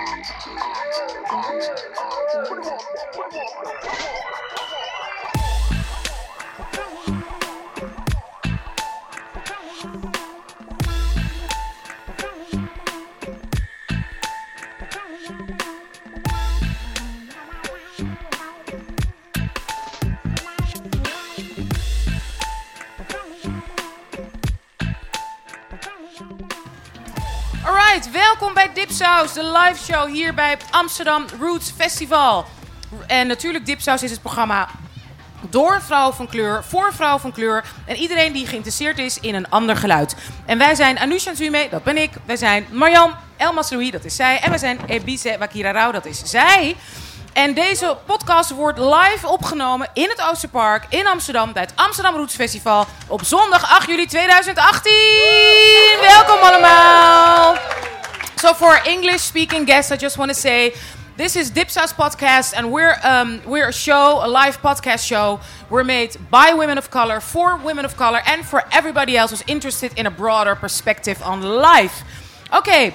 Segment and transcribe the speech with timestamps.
[0.00, 0.08] Put
[2.58, 2.80] him up,
[3.12, 3.66] put him up, put
[7.06, 7.49] him up.
[28.90, 32.46] Dipsaus, de live show hier bij het Amsterdam Roots Festival.
[33.06, 34.68] En natuurlijk Dipsaus is het programma
[35.50, 39.34] door een vrouw van kleur, voor vrouw van kleur en iedereen die geïnteresseerd is in
[39.34, 40.14] een ander geluid.
[40.46, 42.10] En wij zijn Anusha Zume, dat ben ik.
[42.24, 44.40] Wij zijn Marjan Elmas Louis, dat is zij.
[44.40, 46.76] En wij zijn Ebise Wakira Rauw, dat is zij.
[47.32, 52.34] En deze podcast wordt live opgenomen in het Oosterpark in Amsterdam bij het Amsterdam Roots
[52.34, 54.92] Festival op zondag 8 juli 2018.
[56.00, 57.56] Welkom allemaal.
[58.40, 60.72] So for English speaking guests, I just want to say
[61.18, 65.40] this is Dipsaus podcast, and we're um, we're a show, a live podcast show.
[65.68, 69.44] We're made by women of color, for women of color, and for everybody else who's
[69.46, 72.02] interested in a broader perspective on life.
[72.50, 72.92] Oké,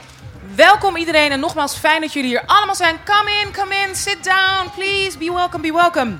[0.55, 2.99] welkom iedereen en nogmaals fijn dat jullie hier allemaal zijn.
[3.03, 5.17] Come in, come in, sit down, please.
[5.17, 6.17] Be welcome, be welcome.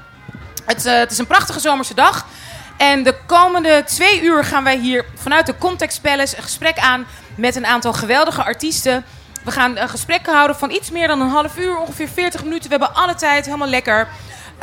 [0.66, 2.26] Het, eh, het is een prachtige zomerse dag.
[2.78, 7.08] En de komende twee uur gaan wij hier vanuit de Context Palace een gesprek aan
[7.36, 9.06] met een aantal geweldige artiesten.
[9.44, 12.70] We gaan een gesprek houden van iets meer dan een half uur, ongeveer 40 minuten.
[12.70, 14.08] We hebben alle tijd, helemaal lekker.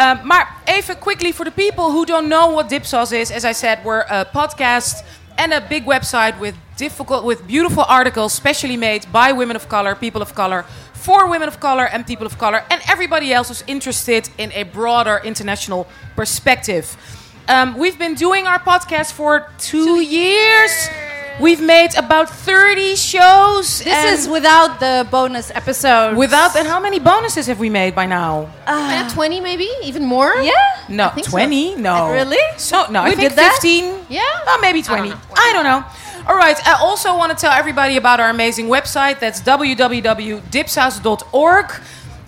[0.01, 3.31] Uh, maar even quickly for the people who don't know what Dipsaus is.
[3.31, 5.05] As I said, we're a podcast
[5.37, 9.95] and a big website with difficult, with beautiful articles, specially made by women of color,
[9.95, 13.65] people of color, for women of color and people of color, and everybody else who's
[13.67, 16.97] interested in a broader international perspective.
[17.49, 20.89] Um, we've been doing our podcast for two, years.
[21.43, 23.83] We've made about 30 shows.
[23.83, 26.17] This is without the bonus episode.
[26.17, 26.55] without.
[26.55, 28.49] And how many bonuses have we made by now?
[28.65, 29.69] Uh, 20 maybe?
[29.83, 30.37] Even more?
[30.37, 30.53] yeah.
[30.89, 31.33] No, think so.
[31.33, 31.75] 20?
[31.77, 32.13] No.
[32.13, 32.39] Really?
[32.59, 33.59] So, no, I We think did that?
[33.61, 34.07] 15.
[34.09, 34.23] Yeah?
[34.47, 35.13] Oh, maybe 20.
[35.35, 35.85] I don't know.
[36.29, 36.57] All right.
[36.65, 39.19] I also want to tell everybody about our amazing website.
[39.19, 41.73] That's www.dipsaus.org.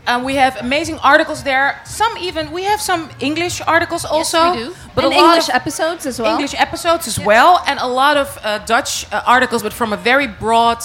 [0.07, 1.81] Um, we have amazing articles there.
[1.87, 4.75] Some even we have some English articles also, yes, we do.
[4.95, 6.33] but and a lot English of episodes as well.
[6.33, 9.97] English episodes as well, and a lot of uh, Dutch uh, articles, but from a
[9.97, 10.79] very broad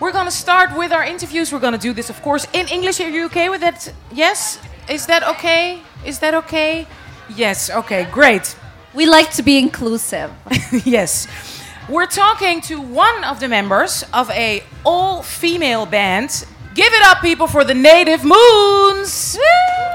[0.00, 1.52] we're gonna start with our interviews.
[1.52, 2.98] We're gonna do this, of course, in English.
[3.00, 3.92] Are you okay with that?
[4.12, 4.58] Yes.
[4.88, 5.80] Is that okay?
[6.04, 6.86] Is that okay?
[7.28, 7.68] Yes.
[7.70, 8.06] Okay.
[8.10, 8.56] Great.
[8.94, 10.30] We like to be inclusive.
[10.84, 11.26] yes.
[11.88, 16.46] We're talking to one of the members of a all-female band.
[16.74, 19.36] Give it up, people, for the Native Moons.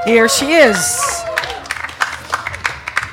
[0.06, 0.78] Here she is.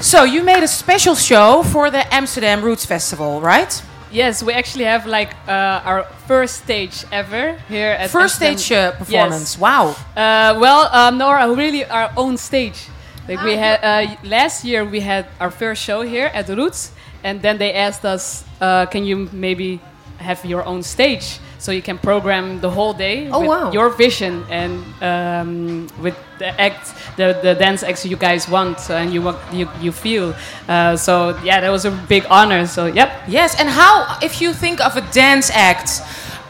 [0.01, 3.83] So you made a special show for the Amsterdam Roots Festival, right?
[4.11, 8.59] Yes, we actually have like uh, our first stage ever here at First Amsterdam.
[8.59, 9.55] stage uh, performance.
[9.55, 9.59] Yes.
[9.59, 9.97] Wow.
[10.17, 12.89] Uh, well, um, no, our, really our own stage.
[13.29, 16.93] Like we had uh, last year, we had our first show here at the Roots,
[17.25, 19.81] and then they asked us, uh, "Can you maybe
[20.19, 23.73] have your own stage so you can program the whole day Oh, with wow.
[23.73, 24.73] your vision and
[25.03, 29.69] um, with the act, the, the dance acts you guys want and you want you
[29.81, 30.33] you feel."
[30.69, 32.65] Uh, so yeah, that was a big honor.
[32.67, 33.11] So yep.
[33.27, 36.01] Yes, and how, if you think of a dance act,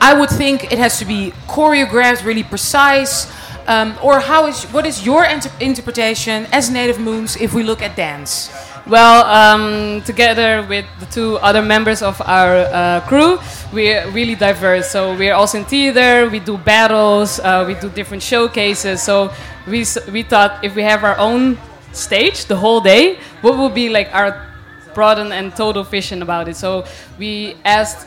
[0.00, 3.32] I would think it has to be choreographed, really precise.
[3.66, 7.82] Um, or how is what is your inter- interpretation as Native Moons if we look
[7.82, 8.50] at dance?
[8.86, 13.40] Well, um, together with the two other members of our uh, crew,
[13.72, 14.88] we're really diverse.
[14.90, 16.30] So we're also in theater.
[16.30, 17.40] We do battles.
[17.40, 19.02] Uh, we do different showcases.
[19.02, 19.32] So
[19.66, 21.58] we we thought if we have our own
[21.92, 24.46] stage the whole day, what would be like our
[24.94, 26.56] broad and, and total vision about it?
[26.56, 26.84] So
[27.18, 28.06] we asked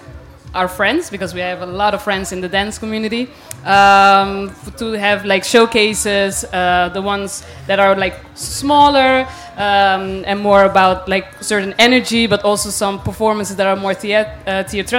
[0.56, 3.30] our friends because we have a lot of friends in the dance community
[3.66, 9.28] um, to have like showcases uh, the ones that are like smaller
[9.58, 14.40] um, and more about like certain energy but also some performances that are more theat-
[14.48, 14.94] uh, theat-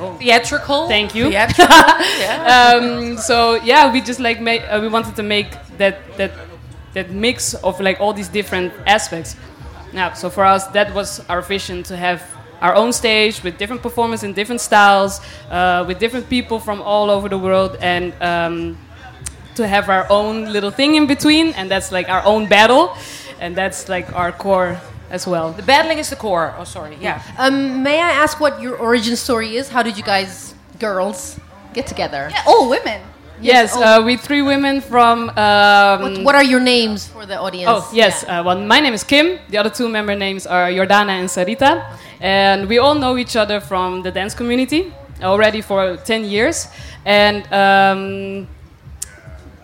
[0.00, 0.88] oh, Theatrical.
[0.88, 1.28] Thank you.
[1.30, 1.76] Theatrical.
[2.18, 2.74] yeah.
[2.80, 6.32] um, so yeah, we just like make, uh, we wanted to make that that
[6.94, 9.36] that mix of like all these different aspects.
[9.92, 12.22] yeah so for us, that was our vision to have
[12.60, 15.20] our own stage with different performers in different styles,
[15.50, 18.76] uh, with different people from all over the world, and um,
[19.54, 22.96] to have our own little thing in between, and that's like our own battle,
[23.40, 25.52] and that's like our core as well.
[25.52, 26.54] The battling is the core.
[26.58, 26.96] Oh, sorry.
[27.00, 27.22] Yeah.
[27.38, 29.68] Um, may I ask what your origin story is?
[29.68, 31.38] How did you guys, girls,
[31.72, 32.28] get together?
[32.30, 33.00] Yeah, all women.
[33.40, 33.82] Yes, oh.
[34.00, 35.30] uh, we three women from.
[35.30, 37.70] Um, What, what are your names for the audience?
[37.70, 38.40] Oh yes, Yeah.
[38.40, 39.38] uh, well, my name is Kim.
[39.48, 41.84] The other two member names are Yordana and Sarita,
[42.20, 44.92] and we all know each other from the dance community
[45.22, 46.68] already for ten years,
[47.04, 47.46] and.
[47.52, 48.48] Um,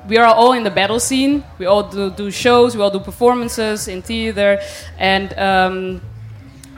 [0.06, 1.42] we are all in the battle scene.
[1.58, 2.76] We all do, do shows.
[2.76, 4.60] We all do performances in theater,
[4.98, 6.02] and um,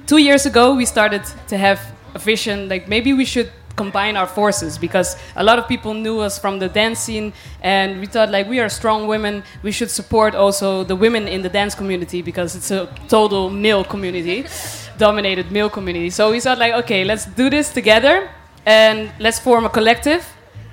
[0.07, 1.81] two years ago we started to have
[2.15, 6.21] a vision like maybe we should combine our forces because a lot of people knew
[6.21, 9.91] us from the dance scene and we thought like we are strong women we should
[9.91, 14.47] support also the women in the dance community because it's a total male community
[14.99, 18.31] dominated male community so we thought like okay let's do this together
[18.65, 20.27] and let's form a collective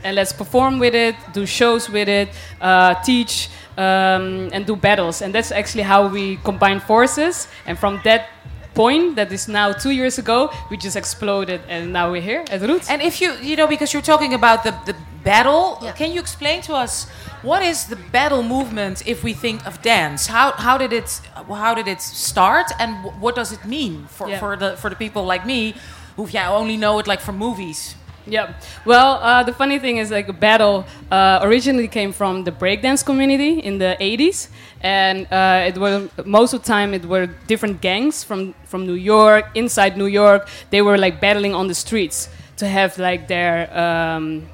[0.04, 2.30] and let's perform with it, do shows with it,
[2.62, 5.22] uh, teach, um, and do battles.
[5.22, 7.48] And that's actually how we combine forces.
[7.66, 8.30] And from that
[8.74, 12.62] point, that is now two years ago, we just exploded, and now we're here at
[12.62, 12.90] Roots.
[12.90, 15.92] And if you, you know, because you're talking about the, the battle, Yeah.
[15.94, 17.08] can you explain to us
[17.42, 20.28] what is the battle movement if we think of dance?
[20.28, 22.90] How, how did it how did it start, and
[23.22, 24.40] what does it mean for, Yeah.
[24.40, 25.74] for the for the people like me,
[26.16, 27.96] who yeah only know it like from movies?
[28.26, 28.54] Yeah.
[28.86, 33.04] Well, uh, the funny thing is, like, a battle uh, originally came from the breakdance
[33.06, 34.48] community in the 80s,
[34.82, 38.94] and uh, it was most of the time it were different gangs from from New
[38.96, 40.48] York, inside New York.
[40.70, 43.68] They were like battling on the streets to have like their.
[43.78, 44.50] Um,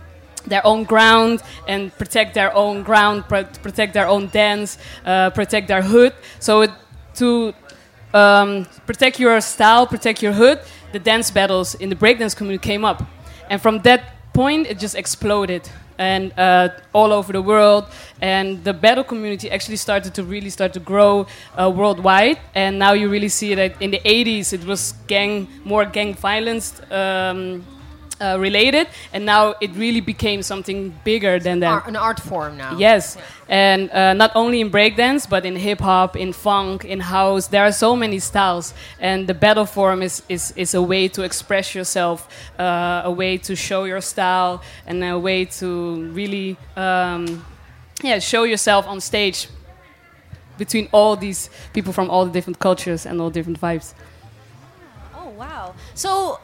[0.47, 5.67] their own ground and protect their own ground, pro- protect their own dance, uh, protect
[5.67, 6.13] their hood.
[6.39, 6.71] So it,
[7.15, 7.53] to
[8.13, 10.61] um, protect your style, protect your hood,
[10.91, 13.03] the dance battles in the breakdance community came up.
[13.49, 15.69] And from that point, it just exploded.
[15.97, 17.83] And uh, all over the world,
[18.21, 22.39] and the battle community actually started to really start to grow uh, worldwide.
[22.55, 26.81] And now you really see that in the 80s, it was gang, more gang violence
[26.89, 27.65] um,
[28.21, 31.83] uh, related, and now it really became something bigger than that.
[31.83, 32.77] Ar- an art form now.
[32.77, 33.17] Yes,
[33.47, 37.47] and uh, not only in breakdance, but in hip hop, in funk, in house.
[37.47, 41.23] There are so many styles, and the battle form is, is, is a way to
[41.23, 42.27] express yourself,
[42.59, 47.45] uh, a way to show your style, and a way to really um,
[48.01, 49.47] yeah, show yourself on stage
[50.57, 53.93] between all these people from all the different cultures and all different vibes.
[55.15, 55.73] Oh wow!
[55.93, 56.39] So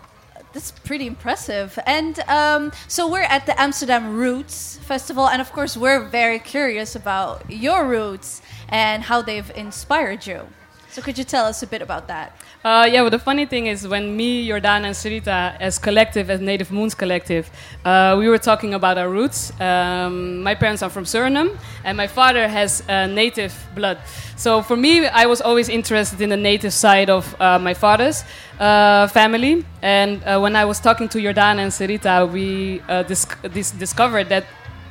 [0.56, 1.78] that's pretty impressive.
[1.86, 6.96] And um, so we're at the Amsterdam Roots Festival, and of course we're very curious
[6.96, 10.48] about your roots and how they've inspired you.
[10.90, 12.38] So could you tell us a bit about that?
[12.66, 16.42] Uh, yeah, well, the funny thing is when me, Yordana, and Sarita, as collective, as
[16.42, 17.48] Native Moons Collective,
[17.86, 19.52] uh, we were talking about our roots.
[19.62, 24.00] Um, my parents are from Suriname, and my father has uh, native blood.
[24.36, 28.24] So for me, I was always interested in the native side of uh, my father's
[28.60, 29.64] uh, family.
[29.84, 34.44] And uh, when I was talking to Yordana and Sarita, we dis- dis- discovered that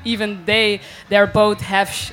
[0.05, 2.13] even they, they're both half sh-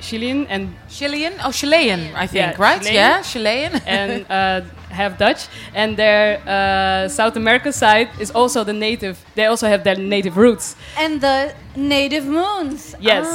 [0.00, 1.34] Chilean and Chilean?
[1.44, 2.80] Oh, Chilean, I think, Yeah, right?
[2.80, 2.94] Chilean.
[2.94, 3.72] Yeah, Chilean.
[3.86, 4.60] and uh,
[4.90, 9.18] half Dutch, and their uh, South America side is also the native.
[9.34, 10.76] They also have their native roots.
[10.98, 12.94] And the Native Moons.
[13.00, 13.26] Yes,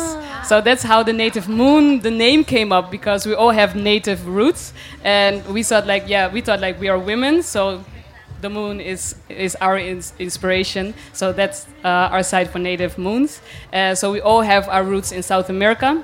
[0.47, 4.27] so that's how the native moon, the name came up because we all have native
[4.27, 4.73] roots,
[5.03, 7.83] and we thought like, yeah, we thought like we are women, so
[8.41, 10.93] the moon is is our ins- inspiration.
[11.13, 13.41] So that's uh, our side for native moons.
[13.71, 16.03] Uh, so we all have our roots in South America.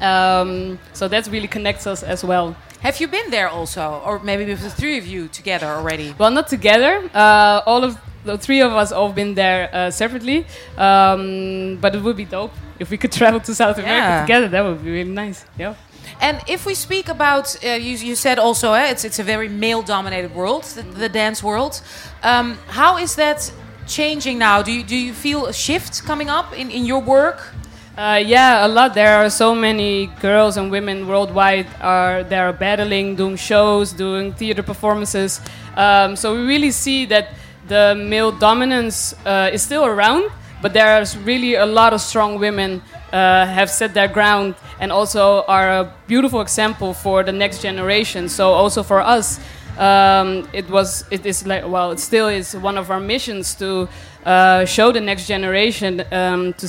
[0.00, 2.56] Um, so that really connects us as well.
[2.80, 6.14] Have you been there also, or maybe with the three of you together already?
[6.18, 7.10] Well, not together.
[7.14, 10.46] Uh, all of the three of us all been there uh, separately.
[10.78, 14.20] Um, but it would be dope if we could travel to South America Yeah.
[14.22, 14.48] together.
[14.48, 15.44] That would be really nice.
[15.58, 15.74] Yeah.
[16.20, 19.48] And if we speak about, uh, you, you said also, eh, it's it's a very
[19.48, 21.80] male-dominated world, the, the dance world.
[22.22, 23.52] Um, how is that
[23.86, 24.62] changing now?
[24.62, 27.38] Do you do you feel a shift coming up in, in your work?
[28.00, 28.94] Uh, yeah, a lot.
[28.94, 34.32] There are so many girls and women worldwide are they are battling, doing shows, doing
[34.32, 35.38] theater performances.
[35.76, 37.34] Um, so we really see that
[37.68, 40.30] the male dominance uh, is still around,
[40.62, 42.80] but there's really a lot of strong women
[43.12, 48.30] uh, have set their ground and also are a beautiful example for the next generation.
[48.30, 49.38] So also for us,
[49.76, 53.90] um, it was it is like well, it still is one of our missions to
[54.24, 56.66] uh, show the next generation um, to.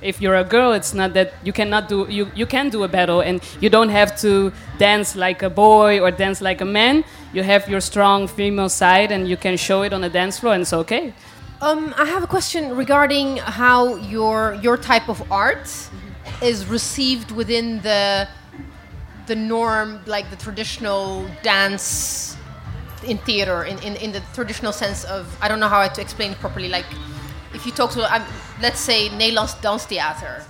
[0.00, 2.88] If you're a girl, it's not that you cannot do you you can do a
[2.88, 7.04] battle and you don't have to dance like a boy or dance like a man.
[7.32, 10.54] You have your strong female side and you can show it on the dance floor
[10.54, 11.12] and it's okay.
[11.60, 15.68] Um, I have a question regarding how your your type of art
[16.42, 18.28] is received within the
[19.26, 22.36] the norm, like the traditional dance
[23.06, 26.32] in theater, in, in, in the traditional sense of I don't know how to explain
[26.32, 26.68] it properly.
[26.68, 26.86] Like
[27.62, 28.24] if if you talk to, um,
[28.60, 30.42] let's say, Nederlands Danstheater,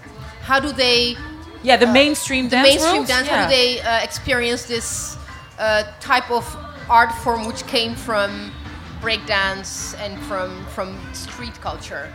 [0.43, 1.17] how do they
[1.63, 3.07] Yeah, the mainstream the dance mainstream world?
[3.07, 3.27] dance?
[3.27, 3.37] Yeah.
[3.37, 5.17] How do they uh, experience this
[5.59, 6.45] uh, type of
[6.89, 8.51] art form which came from
[9.01, 12.13] breakdance and from from street culture?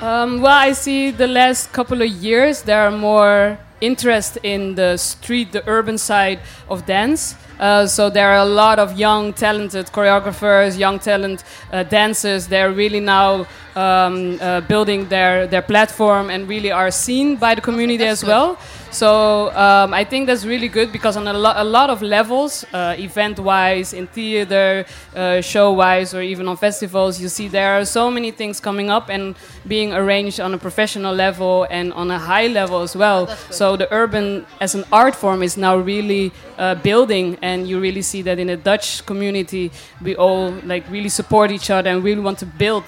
[0.00, 4.96] Um, well, I see the last couple of years there are more interest in the
[4.96, 7.34] street, the urban side of dance.
[7.58, 12.48] Uh, so there are a lot of young, talented choreographers, young talent uh, dancers.
[12.48, 17.60] They're really now um, uh, building their their platform and really are seen by the
[17.60, 18.56] community that's as good.
[18.94, 22.64] So um, I think that's really good because on a, lo- a lot of levels,
[22.72, 24.84] uh, event-wise, in theater,
[25.16, 29.08] uh, show-wise, or even on festivals, you see there are so many things coming up
[29.08, 29.34] and
[29.66, 33.26] being arranged on a professional level and on a high level as well.
[33.26, 33.36] good.
[33.50, 38.02] So the urban as an art form is now really uh, building, and you really
[38.02, 42.20] see that in the Dutch community, we all like really support each other and really
[42.22, 42.84] want to build.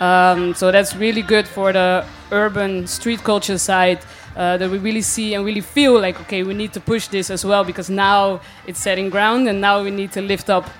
[0.00, 4.00] Um, so that's really good for the urban street culture side.
[4.36, 7.30] Uh, that we really see and really feel like okay, we need to push this
[7.30, 10.70] as well because now it's setting ground and now we need to lift up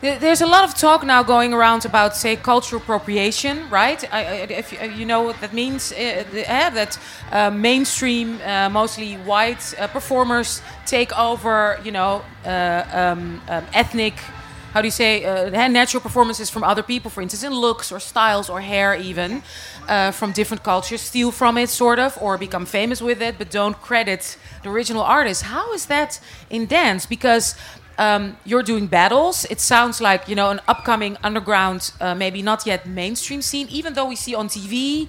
[0.00, 4.00] There's a lot of talk now going around about, say, cultural appropriation, right?
[4.12, 6.98] I, I, if you, you know what that means, uh, the, uh, that
[7.32, 14.14] uh, mainstream, uh, mostly white uh, performers take over, you know, uh, um, um, ethnic,
[14.72, 17.98] how do you say, uh, natural performances from other people, for instance, in looks or
[18.00, 19.42] styles or hair, even
[19.88, 23.50] uh, from different cultures, steal from it, sort of, or become famous with it, but
[23.50, 25.44] don't credit the original artist.
[25.44, 26.20] How is that
[26.50, 27.06] in dance?
[27.06, 27.54] Because
[27.98, 29.44] um, you're doing battles.
[29.50, 33.66] It sounds like you know an upcoming underground, uh, maybe not yet mainstream scene.
[33.70, 35.08] Even though we see on TV,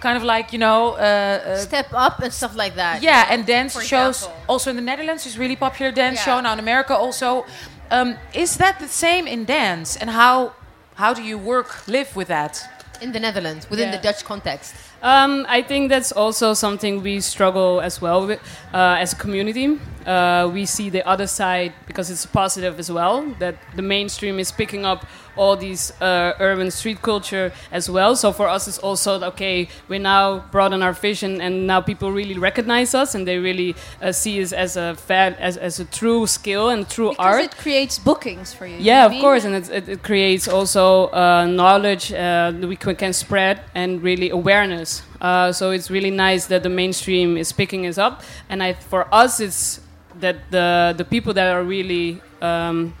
[0.00, 3.02] kind of like you know, uh, uh, Step up and stuff like that.
[3.02, 4.28] yeah, and dance shows.
[4.48, 6.24] Also in the Netherlands, is really popular dance Yeah.
[6.24, 7.44] show now in America also.
[7.90, 9.96] Um, is that the same in dance?
[9.96, 10.52] And how
[10.94, 12.62] how do you work live with that?
[13.02, 13.96] in the Netherlands within Yeah.
[13.96, 14.74] the Dutch context.
[15.02, 18.40] Um, I think that's also something we struggle as well with
[18.74, 19.78] uh, as a community.
[20.06, 24.50] Uh, we see the other side because it's positive as well that the mainstream is
[24.52, 25.04] picking up
[25.36, 28.16] all these uh, urban street culture as well.
[28.16, 29.68] So for us, it's also okay.
[29.88, 34.12] We now broaden our vision, and now people really recognize us, and they really uh,
[34.12, 37.44] see us as a as, as a true skill and true Because art.
[37.44, 38.76] it creates bookings for you.
[38.76, 42.66] you Yeah, know of I course, and it, it, creates also uh, knowledge uh, that
[42.68, 45.02] we can, can spread and really awareness.
[45.20, 49.12] Uh, so it's really nice that the mainstream is picking us up, and I, for
[49.12, 49.80] us, it's
[50.20, 52.94] that the the people that are really um,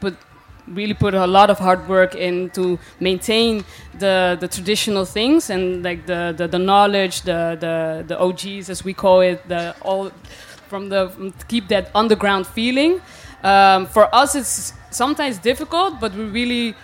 [0.00, 0.16] put
[0.66, 3.64] really put a lot of hard work in to maintain
[3.98, 8.84] the the traditional things and like the the, the knowledge, the, the the OGs as
[8.84, 10.10] we call it, the all
[10.68, 13.00] from the keep that underground feeling.
[13.42, 16.74] Um, for us, it's sometimes difficult, but we really.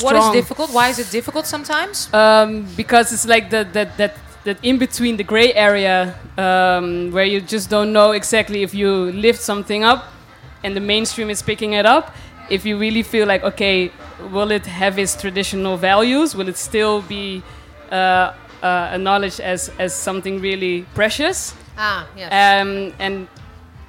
[0.00, 0.70] What is difficult?
[0.70, 2.12] Why is it difficult sometimes?
[2.12, 4.14] Um, because it's like that that that
[4.44, 9.10] that in between the gray area um, where you just don't know exactly if you
[9.12, 10.12] lift something up
[10.62, 12.14] and the mainstream is picking it up.
[12.50, 13.90] If you really feel like okay,
[14.30, 16.34] will it have its traditional values?
[16.34, 17.42] Will it still be
[17.90, 21.54] uh, uh, acknowledged as as something really precious?
[21.76, 22.32] Ah, yes.
[22.32, 23.28] um, and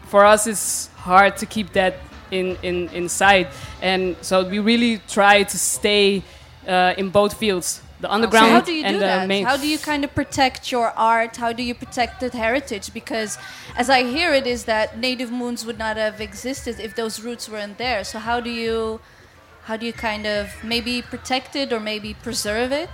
[0.08, 1.96] for us it's hard to keep that
[2.32, 3.48] in, in inside
[3.82, 6.22] and so we really try to stay
[6.68, 9.28] uh, in both fields the So underground how do you and do the that?
[9.28, 11.36] main How do you kind of protect your art?
[11.36, 12.94] How do you protect that heritage?
[12.94, 13.38] Because
[13.76, 17.50] as I hear it is that native moons would not have existed if those roots
[17.50, 18.04] weren't there.
[18.04, 19.02] So how do you
[19.64, 22.90] how do you kind of maybe protect it or maybe preserve it?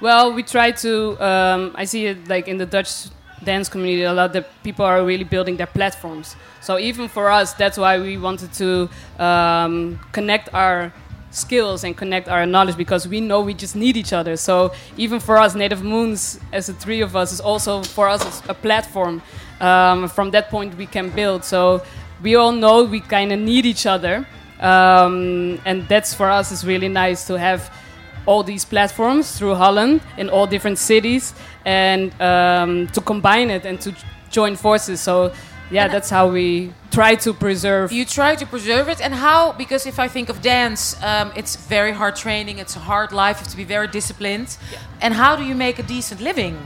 [0.00, 1.16] Well, we try to.
[1.24, 3.06] Um, I see it like in the Dutch
[3.44, 6.36] dance community a lot that people are really building their platforms.
[6.60, 10.92] So even for us, that's why we wanted to um, connect our
[11.30, 14.36] skills and connect our knowledge because we know we just need each other.
[14.36, 18.42] So even for us, Native Moons, as the three of us, is also for us
[18.48, 19.20] a platform.
[19.60, 21.44] Um, from that point, we can build.
[21.44, 21.82] So
[22.22, 24.26] we all know we kind of need each other,
[24.60, 27.70] um, and that's for us is really nice to have
[28.26, 31.34] all these platforms through Holland in all different cities
[31.64, 33.94] and um, to combine it and to
[34.30, 35.00] join forces.
[35.00, 35.32] So,
[35.70, 37.90] yeah, that's how we try to preserve.
[37.90, 39.52] You try to preserve it, and how?
[39.52, 42.58] Because if I think of dance, um, it's very hard training.
[42.58, 43.36] It's a hard life.
[43.38, 44.56] You have to be very disciplined.
[45.00, 46.56] And how do you make a decent living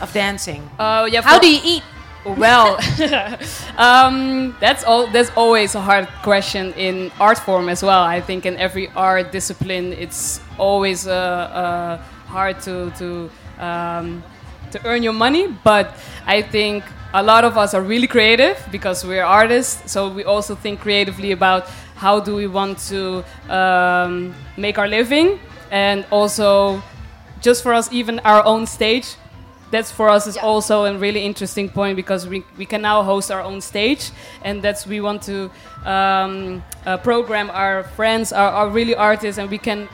[0.00, 0.68] of dancing?
[0.78, 1.82] Uh, yeah, How do you eat?
[2.24, 2.76] Well,
[3.78, 5.06] um, that's all.
[5.06, 8.02] That's always a hard question in art form as well.
[8.02, 11.96] I think in every art discipline, it's always uh, uh,
[12.26, 14.22] hard to to um,
[14.72, 15.46] to earn your money.
[15.64, 15.96] But
[16.26, 16.84] I think
[17.14, 19.90] a lot of us are really creative because we're artists.
[19.90, 25.38] So we also think creatively about how do we want to um, make our living
[25.70, 26.82] and also
[27.40, 29.16] just for us, even our own stage.
[29.70, 30.42] That's for us is Yeah.
[30.46, 34.62] also a really interesting point because we, we can now host our own stage, and
[34.62, 35.50] that's we want to
[35.84, 39.86] um, uh, program our friends, our, our really artists, and we can.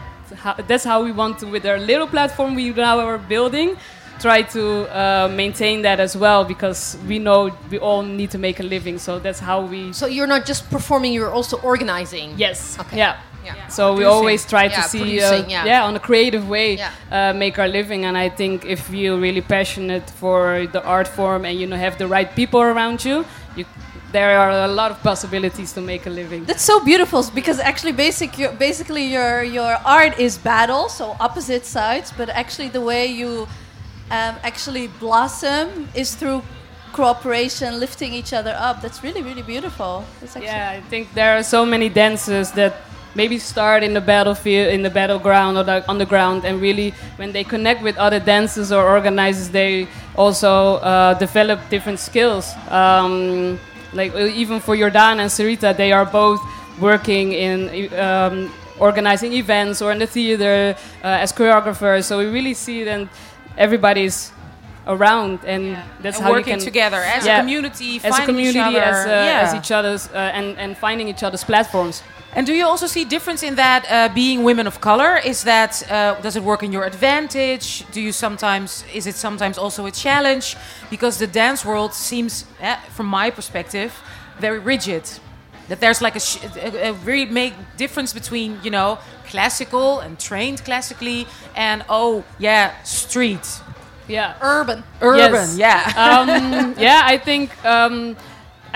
[0.69, 3.77] That's how we want to with our little platform we now are building.
[4.21, 4.63] Try to
[4.97, 8.99] uh, maintain that as well because we know we all need to make a living.
[8.99, 9.93] So that's how we.
[9.93, 12.35] So you're not just performing; you're also organizing.
[12.37, 12.79] Yes.
[12.81, 12.97] Okay.
[12.97, 13.17] Yeah.
[13.45, 13.69] Yeah.
[13.69, 15.85] So we always try to Yeah, see, uh, yeah.
[15.85, 16.91] on a creative way, Yeah.
[17.13, 18.07] uh, make our living.
[18.07, 21.99] And I think if you're really passionate for the art form and you know have
[21.99, 23.25] the right people around you,
[23.57, 23.65] you
[24.13, 26.45] there are a lot of possibilities to make a living.
[26.47, 31.67] That's so beautiful because actually, basic, your, basically, your your art is battle, so opposite
[31.67, 32.13] sides.
[32.17, 33.47] But actually, the way you
[34.11, 36.43] um, actually blossom is through
[36.93, 38.81] cooperation, lifting each other up.
[38.81, 40.05] That's really, really beautiful.
[40.41, 42.75] Yeah, I think there are so many dancers that
[43.15, 47.33] maybe start in the battlefield, in the battleground or on the underground, and really when
[47.33, 52.55] they connect with other dancers or organizers, they also uh, develop different skills.
[52.69, 53.59] Um,
[53.93, 56.41] like uh, even for Jordan and Sarita, they are both
[56.81, 62.05] working in um, organizing events or in the theater uh, as choreographers.
[62.05, 63.09] So we really see that
[63.57, 64.33] everybody's
[64.87, 67.37] around, and that's and how working you can together as Yeah.
[67.37, 68.81] a community, as a each community, other.
[68.83, 69.41] as, uh, yeah.
[69.49, 72.03] as each other's, uh, and, and finding each other's platforms.
[72.37, 75.19] And do you also see difference in that uh, being women of color?
[75.25, 77.85] Is that uh, does it work in your advantage?
[77.93, 80.57] Do you sometimes is it sometimes also a challenge?
[80.91, 83.93] Because the dance world seems, eh, from my perspective,
[84.41, 85.05] very rigid.
[85.69, 88.99] That there's like a, sh- a, a really big difference between you know
[89.35, 91.27] classical and trained classically
[91.57, 93.47] and oh yeah street
[94.09, 94.35] Yeah.
[94.43, 94.83] urban.
[95.01, 95.57] urban Yes.
[95.59, 95.81] yeah.
[96.07, 98.17] um, yeah, I think um,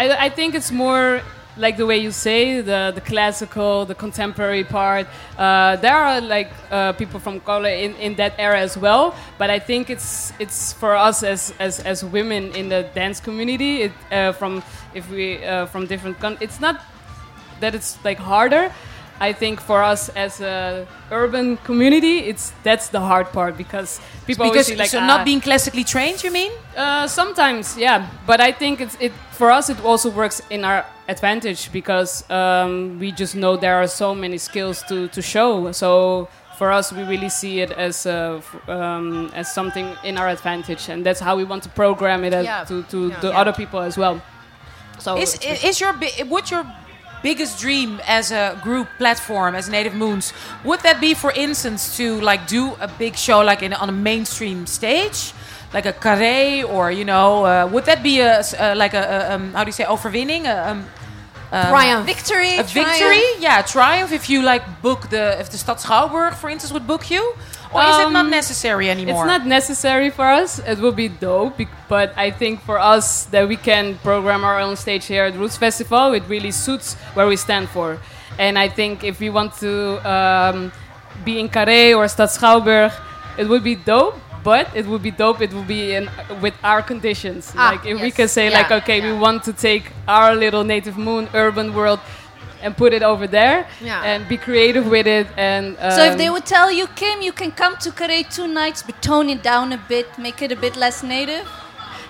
[0.02, 1.20] I, I think it's more
[1.64, 5.06] like the way you say the the classical, the contemporary part.
[5.36, 9.50] Uh, there are like uh, people from color in, in that era as well, but
[9.50, 13.72] I think it's it's for us as as, as women in the dance community.
[13.82, 14.62] It, uh, from
[14.94, 16.76] if we uh, from different, con- it's not
[17.60, 18.70] that it's like harder.
[19.20, 24.46] I think for us as a urban community, it's that's the hard part because people
[24.46, 26.52] always because see like so ah, not being classically trained, you mean?
[26.76, 29.68] uh, sometimes, yeah, but I think it's it for us.
[29.70, 34.38] It also works in our advantage because um, we just know there are so many
[34.38, 35.72] skills to, to show.
[35.72, 40.88] So for us, we really see it as uh, um, as something in our advantage,
[40.88, 42.64] and that's how we want to program it as, Yeah.
[42.68, 43.20] to to Yeah.
[43.20, 43.40] the Yeah.
[43.40, 44.20] other people as well.
[44.98, 46.64] So Is it's- is your bi- what's your
[47.22, 50.32] biggest dream as a group platform as Native Moons?
[50.64, 53.92] Would that be, for instance, to like do a big show like in on a
[53.92, 55.32] mainstream stage,
[55.72, 59.34] like a carré, or you know, uh, would that be a uh, like a, a
[59.34, 60.44] um, how do you say overwinning?
[60.46, 60.86] A, um,
[61.50, 62.06] Triumph.
[62.06, 62.58] Victory.
[62.58, 62.72] a triumph.
[62.72, 63.22] victory?
[63.38, 64.12] Yeah, triumph.
[64.12, 67.34] If you like book the if the Stadsschouwburg, for instance, would book you,
[67.72, 69.24] or is it not Um, necessary anymore?
[69.24, 70.58] It's not necessary for us.
[70.58, 74.76] It will be dope, but I think for us that we can program our own
[74.76, 77.98] stage here at Roots Festival, it really suits where we stand for.
[78.38, 79.72] And I think if we want to
[80.08, 80.72] um,
[81.24, 82.92] be in Carré or Stadsschouwburg,
[83.36, 84.16] it would be dope.
[84.44, 85.42] But it would be dope.
[85.42, 86.08] It would be in
[86.40, 87.52] with our conditions.
[87.56, 90.62] Ah, like if we can say Yeah, like, okay, we want to take our little
[90.64, 91.98] native moon urban world
[92.62, 94.02] and put it over there Yeah.
[94.04, 95.26] and be creative with it.
[95.36, 98.46] And So if um, they would tell you, Kim, you can come to Carré two
[98.48, 101.46] nights, but tone it down a bit, make it a bit less native.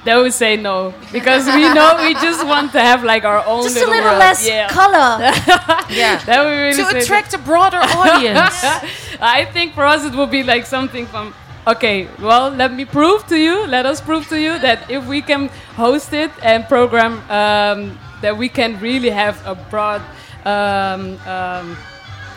[0.05, 3.65] They would say no because we know we just want to have like our own
[3.65, 4.19] Just a little, little world.
[4.21, 5.19] less Yeah, color.
[5.91, 6.23] yeah.
[6.25, 8.55] that would really to attract a broader audience.
[9.21, 11.35] I think for us it would be like something from.
[11.67, 13.67] Okay, well, let me prove to you.
[13.67, 18.35] Let us prove to you that if we can host it and program, um, that
[18.39, 20.01] we can really have a broad,
[20.45, 21.77] um, um,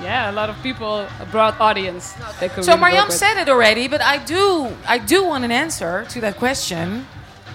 [0.01, 2.15] yeah, a lot of people, a broad audience.
[2.39, 6.21] So really Mariam said it already, but I do I do want an answer to
[6.21, 7.05] that question.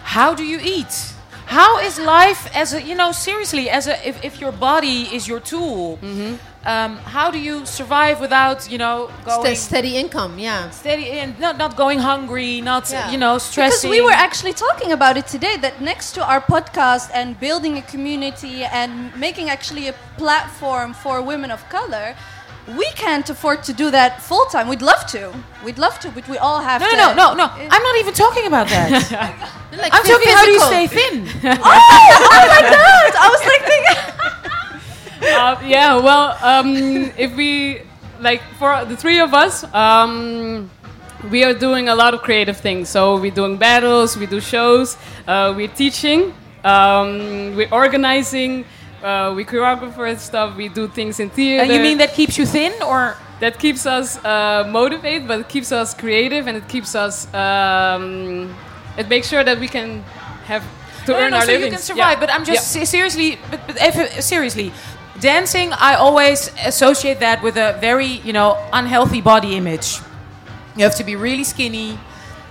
[0.04, 1.14] How do you eat?
[1.46, 5.26] How is life as a you know seriously as a if, if your body is
[5.28, 5.98] your tool?
[6.02, 6.36] Mm-hmm.
[6.66, 10.68] Um, how do you survive without you know going Ste- steady income, yeah.
[10.70, 13.10] steady and not not going hungry, not Yeah.
[13.12, 13.88] you know stressing.
[13.90, 17.78] Because we were actually talking about it today that next to our podcast and building
[17.78, 18.90] a community and
[19.26, 22.16] making actually a platform for women of color,
[22.76, 24.66] we can't afford to do that full time.
[24.66, 25.22] We'd love to.
[25.64, 26.96] We'd love to, but we all have no, to.
[26.96, 27.68] no, no, no, no.
[27.74, 28.90] I'm not even talking about that.
[29.76, 30.72] Like I'm talking how do you physical.
[30.72, 31.16] stay thin?
[31.44, 33.12] Oh, oh my god!
[33.24, 33.98] I was like thinking.
[35.26, 36.76] uh, yeah, well, um,
[37.16, 37.82] if we
[38.20, 40.70] like for the three of us, um,
[41.30, 42.88] we are doing a lot of creative things.
[42.88, 46.32] So we're doing battles, we do shows, uh, we're teaching,
[46.64, 48.64] um, we're organizing,
[49.02, 50.56] uh, we choreographer stuff.
[50.56, 51.62] We do things in theater.
[51.62, 55.48] And you mean that keeps you thin, or that keeps us uh, motivated, but it
[55.48, 57.32] keeps us creative, and it keeps us.
[57.34, 58.54] Um,
[58.96, 60.02] it makes sure that we can
[60.46, 60.64] have
[61.04, 61.66] to No, no, earn no, our so living.
[61.66, 62.18] you can survive.
[62.18, 62.84] But I'm just Yeah.
[62.84, 64.72] seriously, but, but if, seriously,
[65.20, 65.72] dancing.
[65.72, 69.98] I always associate that with a very, you know, unhealthy body image.
[70.76, 71.98] You have to be really skinny,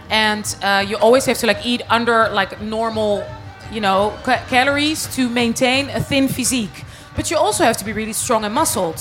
[0.09, 3.23] and uh, you always have to like eat under like normal,
[3.71, 6.83] you know, ca- calories to maintain a thin physique.
[7.15, 8.99] But you also have to be really strong and muscled.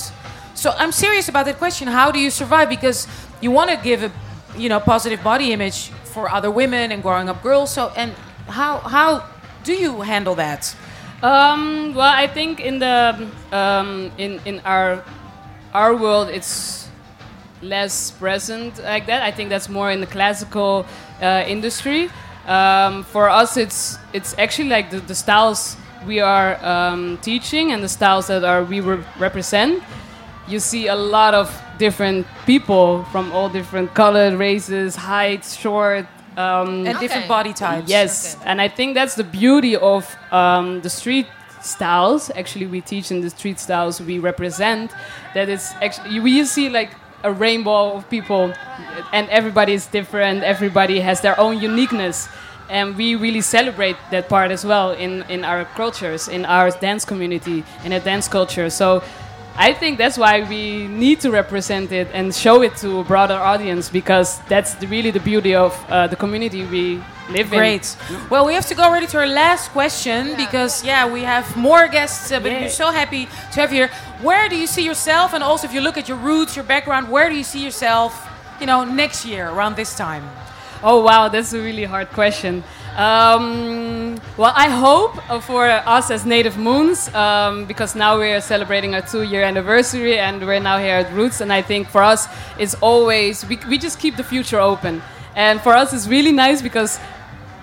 [0.54, 1.88] So I'm serious about that question.
[1.88, 2.68] How do you survive?
[2.68, 3.08] Because
[3.40, 4.12] you want to give a,
[4.56, 7.72] you know, positive body image for other women and growing up girls.
[7.72, 8.12] So and
[8.46, 9.24] how how
[9.64, 10.76] do you handle that?
[11.24, 13.16] Um, well, I think in the
[13.50, 15.02] um, in in our
[15.72, 16.86] our world, it's
[17.62, 19.22] less present like that.
[19.22, 20.84] I think that's more in the classical
[21.22, 22.10] uh, industry.
[22.46, 27.82] Um, for us, it's it's actually like the, the styles we are um, teaching and
[27.82, 29.82] the styles that are we re- represent.
[30.46, 36.04] You see a lot of different people from all different colored races, heights, short.
[36.36, 37.88] Um, And different body types.
[37.88, 41.26] Yes, and I think that's the beauty of um, the street
[41.60, 42.30] styles.
[42.34, 44.90] Actually, we teach in the street styles we represent.
[45.34, 46.90] That it's actually we see like
[47.22, 48.52] a rainbow of people,
[49.12, 50.42] and everybody is different.
[50.42, 52.28] Everybody has their own uniqueness,
[52.68, 57.04] and we really celebrate that part as well in in our cultures, in our dance
[57.06, 58.70] community, in a dance culture.
[58.70, 59.02] So.
[59.56, 63.34] I think that's why we need to represent it and show it to a broader
[63.34, 67.58] audience because that's the, really the beauty of uh, the community we live in.
[67.60, 67.96] Great.
[68.30, 71.86] Well, we have to go already to our last question because yeah, we have more
[71.86, 72.62] guests, uh, but Yeah.
[72.62, 73.90] we're so happy to have you here.
[74.22, 77.08] Where do you see yourself, and also if you look at your roots, your background,
[77.08, 78.12] where do you see yourself,
[78.60, 80.24] you know, next year around this time?
[80.82, 82.64] Oh wow, that's a really hard question.
[82.96, 89.02] Um, well, I hope for us as Native Moons, um, because now we're celebrating our
[89.02, 91.40] two-year anniversary, and we're now here at Roots.
[91.40, 95.02] And I think for us, it's always we, we just keep the future open.
[95.34, 97.00] And for us, it's really nice because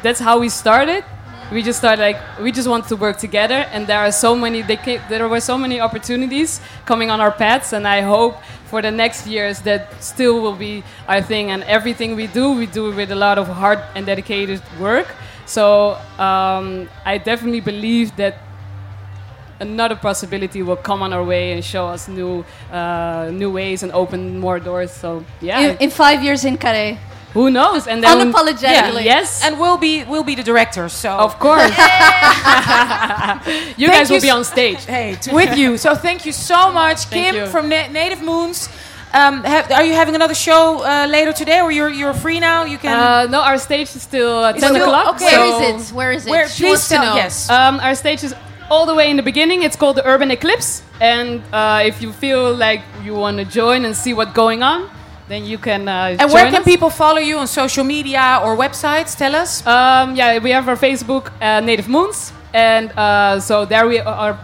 [0.04, 1.06] that's how we started.
[1.50, 4.64] We just started like we just want to work together, and there are so many.
[4.64, 8.36] Came, there were so many opportunities coming on our paths, and I hope
[8.72, 11.52] for the next years that still will be our thing.
[11.52, 15.08] And everything we do, we do with a lot of hard and dedicated work.
[15.46, 18.36] So um, I definitely believe that
[19.60, 23.92] another possibility will come on our way and show us new uh, new ways and
[23.92, 24.92] open more doors.
[24.92, 26.98] So yeah, In, in five years in Carré.
[27.34, 27.88] Who knows?
[27.88, 29.04] And then Unapologetically.
[29.06, 30.94] yes, And we'll be we'll be the directors.
[30.94, 31.62] So of course.
[33.78, 34.84] you Thank guys will be on stage.
[34.86, 35.78] hey, with you.
[35.86, 37.46] So thank you so much, Thank Kim you.
[37.48, 38.70] from Na- Native Moons.
[39.14, 42.64] Um, have, are you having another show uh, later today, or you're you're free now?
[42.64, 42.96] You can.
[42.98, 45.16] Uh, no, our stage is still uh, 10 o'clock.
[45.16, 45.26] okay.
[45.26, 45.96] Where so- is it?
[45.96, 46.30] Where is it?
[46.30, 46.48] where?
[46.48, 47.16] She Please tell.
[47.16, 47.50] Yes.
[47.50, 48.34] Um, our stage is
[48.70, 49.64] all the way in the beginning.
[49.64, 50.82] It's called the Urban Eclipse.
[51.02, 54.90] And uh, if you feel like you want to join and see what's going on,
[55.32, 56.66] then you can uh, and where join can us.
[56.68, 59.18] people follow you on social media or websites?
[59.18, 59.66] Tell us.
[59.66, 62.34] Um, yeah, we have our Facebook, uh, Native Moons.
[62.54, 64.38] And uh, so there we are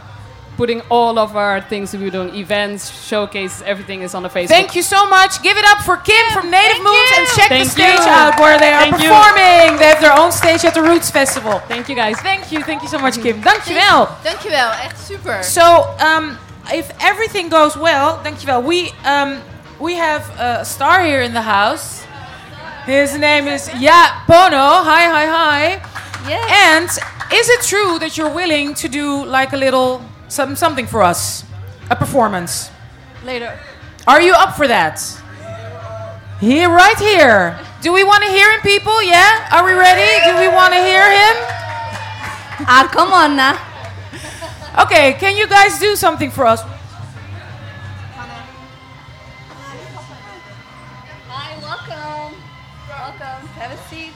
[0.56, 4.48] putting all of our things we're doing, events, showcases, everything is on the Facebook.
[4.48, 5.44] Thank you so much.
[5.44, 8.18] Give it up for Kim from Native thank Moons and check Thank the stage you.
[8.20, 9.10] out where they are Thank you.
[9.10, 9.78] performing.
[9.78, 11.60] They have their own stage at the Roots Festival.
[11.68, 12.18] Thank you guys.
[12.22, 13.42] Thank you, thank you so much, Kim.
[13.42, 14.08] Dankjewel.
[14.24, 15.44] Dankjewel, echt super.
[15.44, 16.38] So, um,
[16.74, 18.64] if everything goes well, thank you dankjewel.
[18.66, 19.42] We um,
[19.80, 22.06] we have a star here in the house.
[22.86, 24.84] His name is Yaa Pono.
[24.84, 25.62] Hi, hi, hi.
[26.28, 26.48] Yes.
[26.74, 26.90] And
[27.34, 31.44] is it true that you're willing to do like a little some, something for us,
[31.90, 32.72] a performance?
[33.24, 33.60] Later.
[34.08, 35.00] Are you up for that?
[36.40, 37.60] Here, right here.
[37.82, 39.04] Do we want to hear him, people?
[39.04, 39.50] Yeah?
[39.52, 40.10] Are we ready?
[40.26, 41.36] Do we want to hear him?
[42.66, 43.58] Ah, come on now.
[44.84, 46.62] Okay, can you guys do something for us?
[52.88, 53.20] Welcome.
[53.20, 53.48] Welcome.
[53.50, 54.14] Have a seat.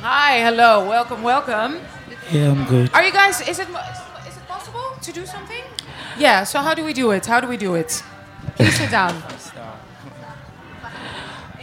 [0.00, 1.78] Hi, hello, welcome, welcome.
[2.30, 2.92] Yeah, I'm good.
[2.92, 3.40] Are you guys?
[3.48, 5.62] Is it is it possible to do something?
[6.18, 6.44] Yeah.
[6.44, 7.26] So how do we do it?
[7.26, 8.02] How do we do it?
[8.56, 9.22] Please sit down.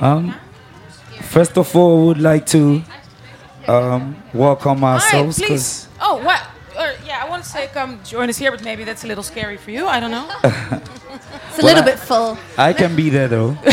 [0.01, 0.33] Um,
[1.23, 2.81] first of all, I would like to
[3.67, 5.89] um, welcome Hi, ourselves please.
[5.99, 6.41] Oh, what?
[6.77, 9.25] Or, yeah, I want to say come join us here, but maybe that's a little
[9.25, 9.87] scary for you.
[9.87, 10.25] I don't know.
[11.59, 12.37] It's a little bit full.
[12.57, 13.57] I can be there though.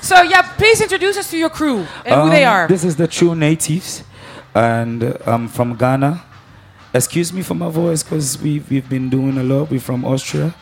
[0.00, 2.68] So yeah, please introduce us to your crew and who they Um, are.
[2.68, 4.02] This is the True Natives,
[4.54, 6.22] and I'm from Ghana.
[6.92, 9.70] Excuse me for my voice, because we we've been doing a lot.
[9.70, 10.54] We're from Austria.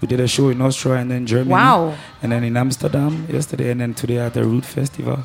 [0.00, 1.50] We did a show in Austria and then Germany.
[1.52, 1.94] Wow.
[2.22, 5.24] And then in Amsterdam yesterday, and then today at the Root Festival.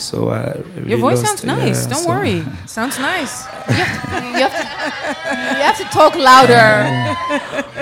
[0.00, 1.84] So I really Your voice sounds nice.
[1.84, 2.42] yeah, Don't so- worry.
[2.66, 3.44] Sounds nice.
[3.68, 4.64] You have to,
[5.58, 6.68] you have to talk louder.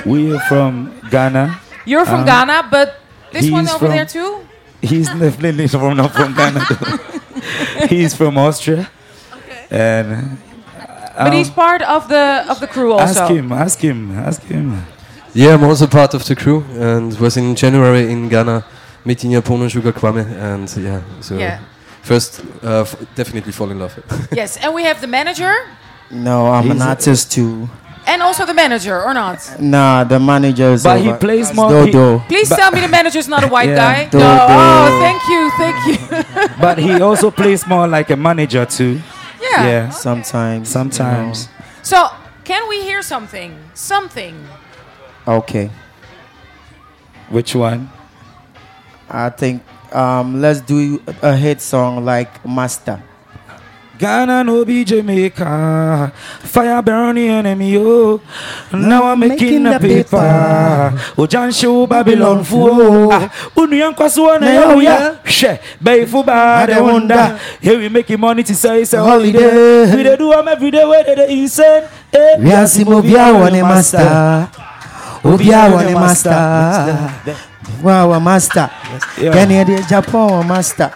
[0.04, 1.60] We are from Ghana.
[1.86, 3.00] You're from Um, Ghana, but
[3.32, 4.40] this one over from- there too?
[4.82, 6.60] He's definitely from not from Ghana.
[6.68, 7.86] though.
[7.94, 8.90] he's from Austria.
[9.70, 10.38] And
[11.16, 13.20] but um, he's part of the of the crew also.
[13.22, 14.84] ask him, ask him, ask him.
[15.34, 18.64] Yeah, I'm also part of the crew and was in January in Ghana
[19.04, 21.58] meeting Yapon Sugar Kwame and yeah, so Yeah.
[22.08, 23.94] First uh, f- definitely fall in love.
[24.40, 25.52] Yes, and we have the manager
[26.10, 27.68] No, I'm He's an a- artist too.
[28.06, 29.38] and also the manager, or not?
[29.60, 32.24] Nah, the manager is But he plays more- he- Dodo.
[32.32, 33.84] Please tell me the manager's not a white Yeah.
[33.84, 33.98] guy.
[34.12, 34.24] Do- no.
[34.24, 34.54] do.
[34.56, 35.98] Oh, thank you, thank you.
[36.64, 38.94] But he also plays more like a manager too.
[39.42, 39.68] yeah.
[39.70, 39.84] Yeah.
[39.90, 40.68] Sometimes.
[40.78, 41.48] Sometimes.
[41.82, 41.98] So,
[42.44, 43.50] can we hear something?
[43.74, 44.34] Something.
[45.26, 45.68] Okay.
[47.28, 47.90] Which one?
[49.10, 53.02] I think um, let's do a hit song like Master.
[53.98, 56.12] Ghana no be Jamaica.
[56.46, 58.20] Fire burn the enemy, oh.
[58.72, 60.94] Now I'm making the paper.
[61.18, 63.10] Ojan show Babylon fool.
[63.56, 65.16] Union kwasu na yo ya.
[65.24, 65.50] She,
[65.82, 67.40] bay fu ba de wonder.
[67.60, 69.90] Here we making money to say it's a holiday.
[69.96, 71.82] We dey do am every day where they dey insane.
[72.12, 72.36] Eh.
[72.38, 73.98] We are sim Obia one master.
[75.26, 77.34] Obia one master.
[77.82, 78.70] Wow, a master.
[79.20, 79.32] Yeah.
[79.32, 80.92] Kenya de Japan master.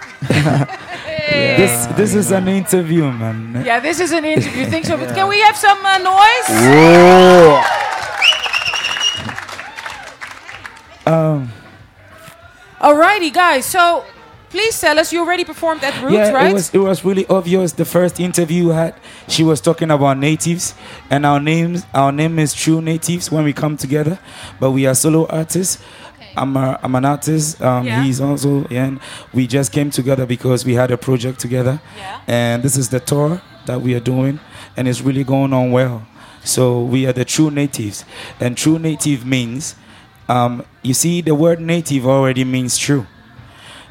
[1.33, 3.63] This this is an interview, man.
[3.65, 4.67] Yeah, this is an interview.
[4.67, 4.97] Think so?
[4.97, 6.49] But can we have some uh, noise?
[11.07, 11.51] Um,
[12.81, 13.67] Alrighty, guys.
[13.67, 14.05] So,
[14.51, 15.13] please tell us.
[15.13, 16.51] You already performed at Roots, yeah, right?
[16.51, 17.73] it was it was really obvious.
[17.73, 18.95] The first interview we had,
[19.29, 20.75] she was talking about natives,
[21.11, 24.19] and our names our name is True Natives when we come together,
[24.61, 25.79] but we are solo artists.
[26.37, 27.61] I'm a, I'm an artist.
[27.63, 28.03] Um, Yeah.
[28.03, 29.01] He's also, and
[29.33, 32.21] we just came together because we had a project together, Yeah.
[32.27, 34.41] and this is the tour that we are doing,
[34.77, 36.03] and it's really going on well.
[36.45, 38.05] So we are the true natives,
[38.41, 39.75] and true native means,
[40.29, 43.07] um, you see, the word native already means true.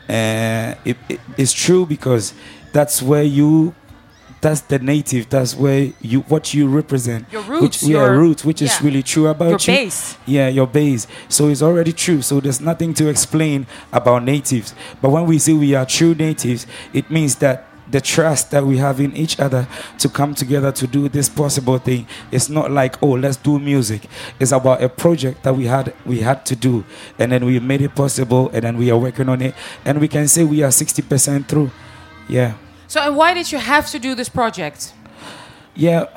[0.09, 2.33] Uh, it, it- it's true because
[2.73, 3.73] that's where you
[4.41, 7.31] that's the native that's where you what you represent.
[7.31, 9.83] Your which roots, yeah your- roots which is really true about Your you.
[9.83, 10.17] base.
[10.25, 11.07] yeah your base.
[11.29, 12.21] So it's already true.
[12.21, 14.73] So there's nothing to explain about natives.
[15.01, 18.77] But when we say we are true natives it means that the trust that we
[18.77, 19.67] have in each other
[19.99, 24.07] to come together to do this possible thing it's not like oh let's do music.
[24.39, 26.83] It's about a project that we had we had to do.
[27.19, 29.53] And then we made it possible and then we are working on it.
[29.85, 31.69] And we can say we are 60% through.
[32.27, 32.53] Yeah
[32.91, 34.91] So, and why did you have to do this project?
[35.75, 36.07] yeah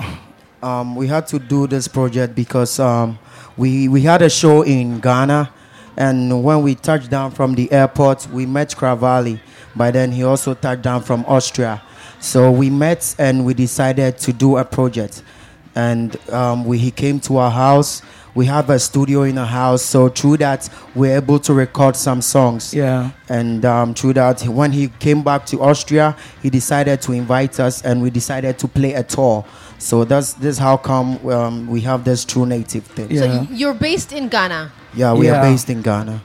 [0.61, 3.17] um, we had to do this project because um,
[3.57, 5.53] we we had a show in Ghana,
[5.97, 9.39] and when we touched down from the airport, we met Cravali.
[9.77, 11.81] By then, he also touched down from Austria,
[12.19, 15.23] so we met and we decided to do a project.
[15.77, 18.03] And um, we, he came to our house.
[18.35, 22.21] We have a studio in our house, so through that, we're able to record some
[22.21, 22.75] songs.
[22.75, 27.61] yeah And um, through that, when he came back to Austria, he decided to invite
[27.61, 29.45] us, and we decided to play a tour.
[29.79, 33.09] So that's this how come um, we have this true native thing.
[33.11, 33.21] Yeah.
[33.21, 34.73] So you're based in Ghana.
[34.95, 35.37] Yeah, we Yeah.
[35.39, 36.21] are based in Ghana.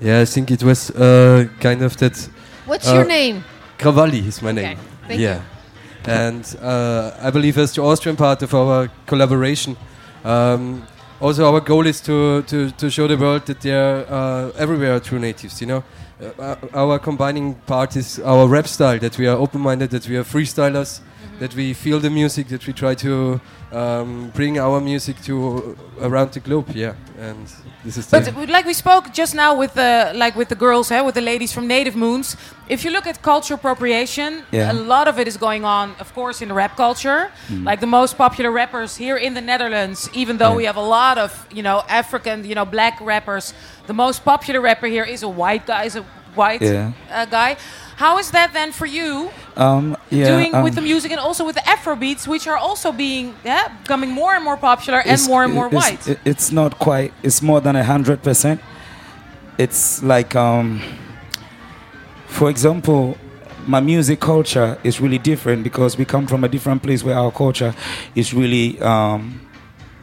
[0.00, 2.28] yeah, I think it was uh, kind of that.
[2.66, 3.44] What's Uh, your name?
[3.78, 4.78] Cavalli is my Okay, name.
[5.08, 5.40] thank yeah.
[6.06, 9.76] And uh, I believe as the Austrian part of our collaboration,
[10.26, 10.86] um,
[11.20, 14.98] also our goal is to, to, to show the world that there are uh, everywhere
[15.00, 15.84] true natives, you know.
[16.38, 20.24] Uh, our combining part is our rap style, that we are open-minded, that we are
[20.24, 21.00] freestylers,
[21.38, 23.40] that we feel the music, that we try to
[23.76, 26.94] um, bring our music to around the globe, yeah.
[27.20, 27.46] And
[27.84, 28.06] this is.
[28.10, 31.14] But w- like we spoke just now with the like with the girls, eh, with
[31.14, 32.36] the ladies from Native Moons.
[32.68, 34.72] If you look at culture appropriation, Yeah.
[34.72, 37.30] a lot of it is going on, of course, in the rap culture.
[37.68, 40.56] Like the most popular rappers here in the Netherlands, even though Yeah.
[40.60, 43.54] we have a lot of you know African, you know black rappers,
[43.86, 46.02] the most popular rapper here is a white guy, is a
[46.34, 46.92] white Yeah.
[47.12, 47.56] uh, guy.
[47.96, 49.30] How is that then for you?
[49.58, 52.58] um yeah doing um, with the music and also with the Afro beats, which are
[52.58, 56.08] also being yeah, becoming more and more popular and more and more it's- white.
[56.08, 57.12] it- it's not quite.
[57.22, 58.60] It's more than a hundred percent.
[59.58, 60.82] It's like, um,
[62.26, 63.16] for example,
[63.66, 67.30] my music culture is really different because we come from a different place where our
[67.32, 67.74] culture
[68.14, 69.40] is really, um,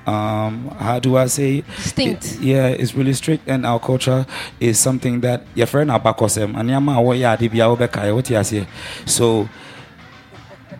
[0.05, 1.61] um, how do I say?
[1.61, 2.39] Distinct.
[2.39, 4.25] Yeah, it's really strict, and our culture
[4.59, 8.67] is something that your friend abakosem and yama awo ya ade bia wobɛkae, wote aseɛ?
[9.05, 9.47] So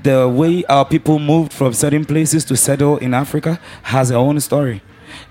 [0.04, 4.40] the way our people moved from certain places to settle in Africa has their own
[4.40, 4.82] story.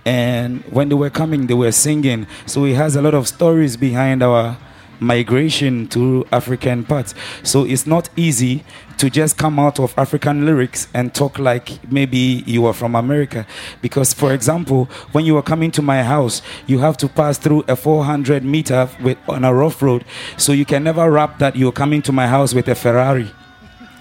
[0.04, 2.26] And when they were coming, they were singing.
[2.46, 4.56] So it has a lot of stories behind our
[5.00, 7.14] migration to African parts.
[7.42, 8.64] So it's not easy
[8.98, 13.46] to just come out of African lyrics and talk like maybe you are from America.
[13.80, 17.64] Because, for example, when you are coming to my house, you have to pass through
[17.68, 20.04] a 400 meter with, on a rough road.
[20.36, 23.30] So you can never rap that you're coming to my house with a Ferrari.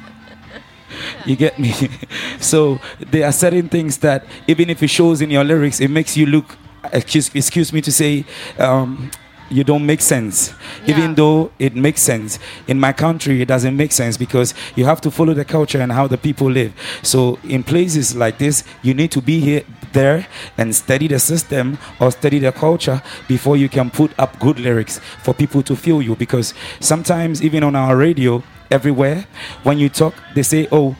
[1.24, 1.72] You get me?
[2.40, 6.16] so there are certain things that even if it shows in your lyrics, it makes
[6.16, 6.56] you look.
[6.92, 8.24] Excuse, excuse me to say.
[8.58, 9.10] Um,
[9.50, 10.54] you don't make sense.
[10.86, 12.38] Even though it makes sense.
[12.66, 15.92] In my country, it doesn't make sense because you have to follow the culture and
[15.92, 16.72] how the people live.
[17.02, 20.26] So, in places like this, you need to be here, there,
[20.56, 25.00] and study the system or study the culture before you can put up good lyrics
[25.22, 26.16] for people to feel you.
[26.16, 29.26] Because sometimes, even on our radio, everywhere,
[29.62, 30.96] when you talk, they say, "Oh,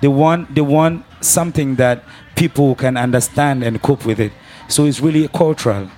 [0.00, 2.04] they want they want something that
[2.36, 4.32] people can understand and cope with it."
[4.68, 5.88] So it's really cultural.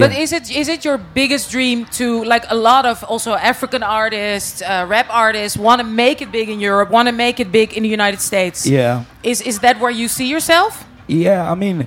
[0.00, 3.82] But is it is it your biggest dream to like a lot of also African
[3.82, 7.52] artists, uh, rap artists want to make it big in Europe, want to make it
[7.52, 8.66] big in the United States?
[8.66, 9.04] yeah.
[9.22, 10.84] Is is that where you see yourself?
[11.06, 11.86] Yeah, I mean,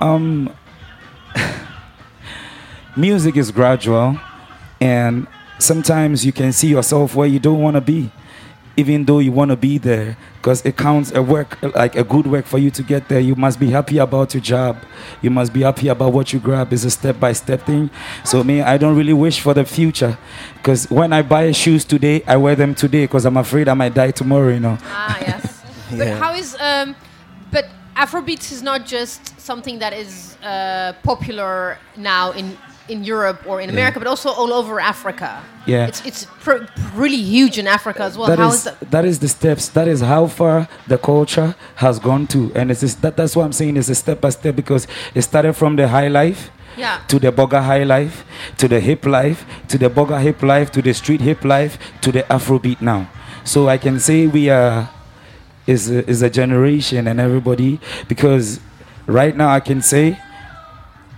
[0.00, 0.48] um,
[2.96, 4.18] music is gradual,
[4.80, 5.26] and
[5.58, 8.10] sometimes you can see yourself where you don't want to be,
[8.76, 12.26] even though you want to be there, because it counts a work like a good
[12.26, 13.20] work for you to get there.
[13.20, 14.76] You must be happy about your job.
[15.22, 16.72] You must be happy about what you grab.
[16.72, 17.88] It's a step by step thing.
[18.24, 20.18] So me, I don't really wish for the future,
[20.56, 23.94] because when I buy shoes today, I wear them today, because I'm afraid I might
[23.94, 24.48] die tomorrow.
[24.50, 24.78] You know.
[24.84, 25.62] Ah, yes.
[25.90, 26.18] But Yeah.
[26.18, 26.96] how is um,
[27.52, 32.56] but Afrobeats is not just something that is uh, popular now in
[32.88, 35.42] in Europe or in America, but also all over Africa.
[35.66, 35.86] Yeah.
[35.86, 38.28] it's it's pr- really huge in Africa as well.
[38.28, 38.90] That How is is that?
[38.90, 39.68] that is the steps.
[39.68, 43.44] That is how far the culture has gone to, and it's just, that, that's what
[43.44, 43.76] I'm saying.
[43.78, 46.98] It's a step by step because it started from the high life Yeah.
[47.08, 48.24] to the bogger high life
[48.58, 52.10] to the hip life to the bogger hip life to the street hip life to
[52.12, 53.06] the Afrobeat now.
[53.44, 54.88] So I can say we are
[55.66, 58.60] is a, is a generation and everybody because
[59.06, 60.18] right now I can say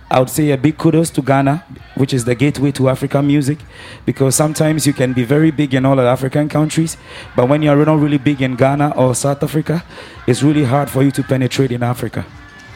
[0.09, 1.65] I would say a big kudos to Ghana,
[1.95, 3.59] which is the gateway to African music,
[4.05, 6.95] because sometimes you can be very big in all the African countries,
[7.35, 9.83] but when you're not really big in Ghana or South Africa,
[10.25, 12.25] it's really hard for you to penetrate in Africa.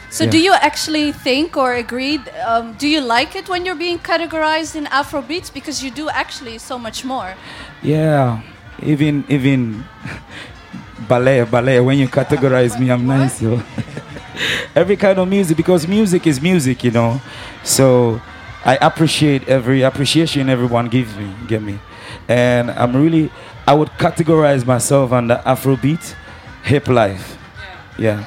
[0.09, 0.31] So, Yeah.
[0.31, 2.19] do you actually think or agree?
[2.45, 6.57] Um, do you like it when you're being categorized in Afrobeats because you do actually
[6.57, 7.35] so much more?
[7.81, 8.41] Yeah,
[8.83, 9.85] even even
[11.07, 11.79] ballet, ballet.
[11.79, 13.41] When you categorize me, I'm nice.
[13.41, 13.61] Yo.
[14.75, 17.21] every kind of music because music is music, you know.
[17.63, 18.21] So
[18.65, 21.79] I appreciate every appreciation everyone gives me, get me,
[22.27, 23.31] and I'm really
[23.67, 26.15] I would categorize myself under Afrobeat,
[26.63, 27.37] hip life.
[27.97, 28.25] Yeah.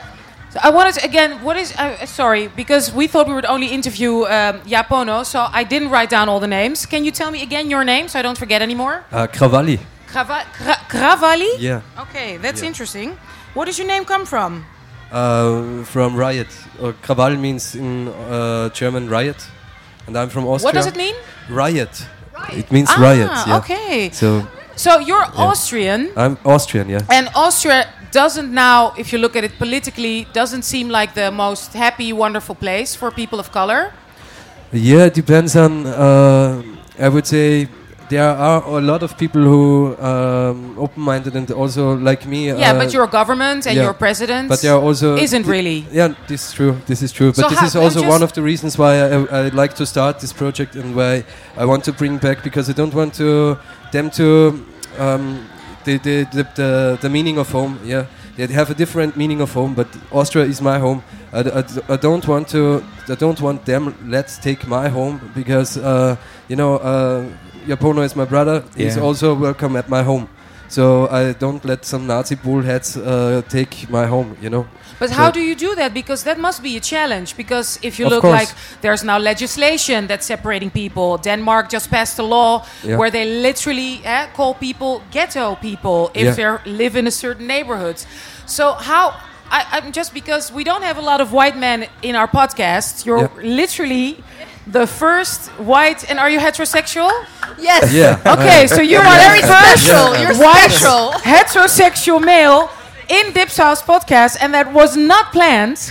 [0.50, 1.42] So I wanted to, again.
[1.42, 1.74] What is?
[1.76, 5.90] Uh, sorry, because we thought we would only interview um, Yaa Pono, so I didn't
[5.90, 6.86] write down all the names.
[6.86, 9.04] Can you tell me again your name so I don't forget anymore?
[9.10, 9.80] Uh, Kravalli.
[10.06, 11.50] Krava- Kra- Kravali.
[11.58, 11.80] Yeah.
[11.98, 12.68] Okay, that's Yeah.
[12.68, 13.18] interesting.
[13.54, 14.64] Where does your name come from?
[15.12, 16.48] Uh, from riot.
[16.80, 19.36] Uh, Krawall means in uh, German riot,
[20.06, 20.66] and I'm from Austria.
[20.66, 21.14] What does it mean?
[21.48, 22.06] Riot.
[22.52, 23.30] It means ah, riot.
[23.46, 23.58] Yeah.
[23.58, 24.10] okay.
[24.10, 26.88] So So you're Austrian, I'm Austrian.
[26.88, 27.00] Yeah.
[27.08, 31.74] and Austria doesn't now, if you look at it politically, doesn't seem like the most
[31.74, 33.92] happy, wonderful place for people of color.
[34.72, 35.86] Yeah, it depends on.
[35.86, 36.62] Uh,
[36.98, 37.68] I would say
[38.14, 42.46] there are a lot of people who um, open-minded and also like me.
[42.46, 43.84] Yeah, uh, but your government and yeah.
[43.86, 45.78] your president But there are also isn't really.
[45.90, 46.74] Yeah, this is true.
[46.86, 47.30] This is true.
[47.32, 49.08] But So this is also one of the reasons why I,
[49.40, 51.24] I like to start this project and why
[51.56, 53.58] I want to bring back because I don't want to
[53.90, 54.26] them to
[54.98, 55.24] um,
[55.84, 57.78] the, the, the the the meaning of home.
[57.84, 61.02] Yeah, they have a different meaning of home, but Austria is my home.
[61.32, 61.62] I, I
[61.94, 62.60] I don't want to.
[63.08, 63.82] I don't want them.
[64.16, 66.16] Let's take my home because uh,
[66.48, 67.24] you know uh,
[67.66, 68.62] Yaa Pono is my brother.
[68.76, 70.28] He's also welcome at my home.
[70.68, 74.36] So I don't let some Nazi bullheads uh, take my home.
[74.42, 74.66] You know.
[74.98, 75.92] But how do you do that?
[75.94, 77.36] Because that must be a challenge.
[77.36, 78.32] Because if you look course.
[78.40, 78.48] like
[78.80, 81.18] there's now legislation that's separating people.
[81.18, 82.96] Denmark just passed a law Yeah.
[82.98, 86.58] where they literally eh, call people ghetto people if Yeah.
[86.64, 87.96] they live in a certain neighborhood.
[88.46, 89.14] So how?
[89.50, 93.04] I, I'm just because we don't have a lot of white men in our podcast.
[93.06, 93.56] You're Yeah.
[93.60, 94.16] literally
[94.66, 96.08] the first white.
[96.10, 97.10] And are you heterosexual?
[97.58, 97.92] Yes.
[97.92, 98.20] Yeah.
[98.26, 100.12] Okay, so you're our very special.
[100.14, 101.12] first You're white special.
[101.20, 102.70] heterosexual male
[103.08, 105.78] in Dipsaus podcast, and that was not planned.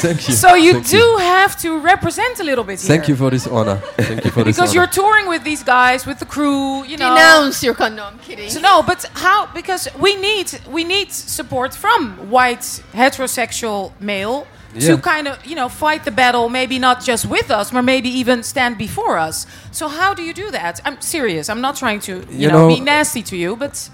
[0.00, 0.34] Thank you.
[0.34, 3.76] So you Thank do have to represent a little bit Thank you for this honor.
[3.98, 4.80] Thank you for this because honor.
[4.80, 7.10] you're touring with these guys, with the crew, you know.
[7.10, 7.96] Denounce your con.
[7.96, 8.48] No, I'm kidding.
[8.48, 9.46] So no, but how?
[9.52, 12.60] Because we need we need support from white
[12.94, 14.46] heterosexual male
[14.78, 18.08] to kind of you know fight the battle, maybe not just with us, but maybe
[18.20, 19.46] even stand before us.
[19.72, 20.80] So how do you do that?
[20.84, 21.48] I'm serious.
[21.48, 23.90] I'm not trying to you, You know, know- be nasty to you, but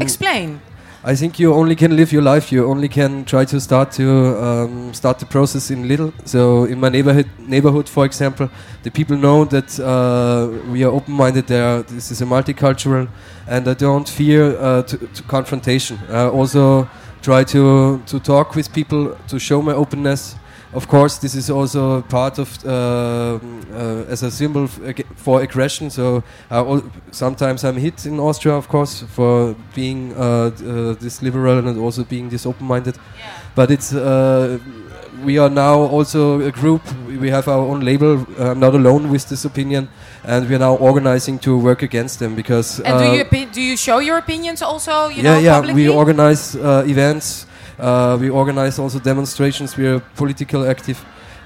[0.00, 0.60] explain.
[1.02, 2.52] I think you only can live your life.
[2.52, 6.12] You only can try to start to um, start the process in little.
[6.26, 8.50] So in my neighborhood, neighborhood, for example,
[8.82, 11.46] the people know that uh, we are open-minded.
[11.46, 13.08] There, this is a multicultural,
[13.48, 15.98] and I don't fear uh, to, to confrontation.
[16.10, 16.86] I also
[17.22, 20.36] try to to talk with people to show my openness.
[20.72, 24.68] Of course, this is also part of uh, uh, as a symbol
[25.16, 25.90] for aggression.
[25.90, 31.22] So I al- sometimes I'm hit in Austria, of course, for being uh, uh, this
[31.22, 32.94] liberal and also being this open-minded.
[33.56, 34.60] But it's uh,
[35.24, 36.82] we are now also a group.
[37.08, 38.26] We- have our own label.
[38.38, 39.88] I'm not alone with this opinion,
[40.24, 42.80] and we are now organizing to work against them because.
[42.80, 45.08] And do uh, you opi- do you show your opinions also?
[45.08, 45.54] You yeah, know, yeah.
[45.60, 45.82] publicly?
[45.82, 47.46] We organize uh, events.
[47.78, 49.76] Uh, we organize also demonstrations.
[49.76, 50.98] We are political active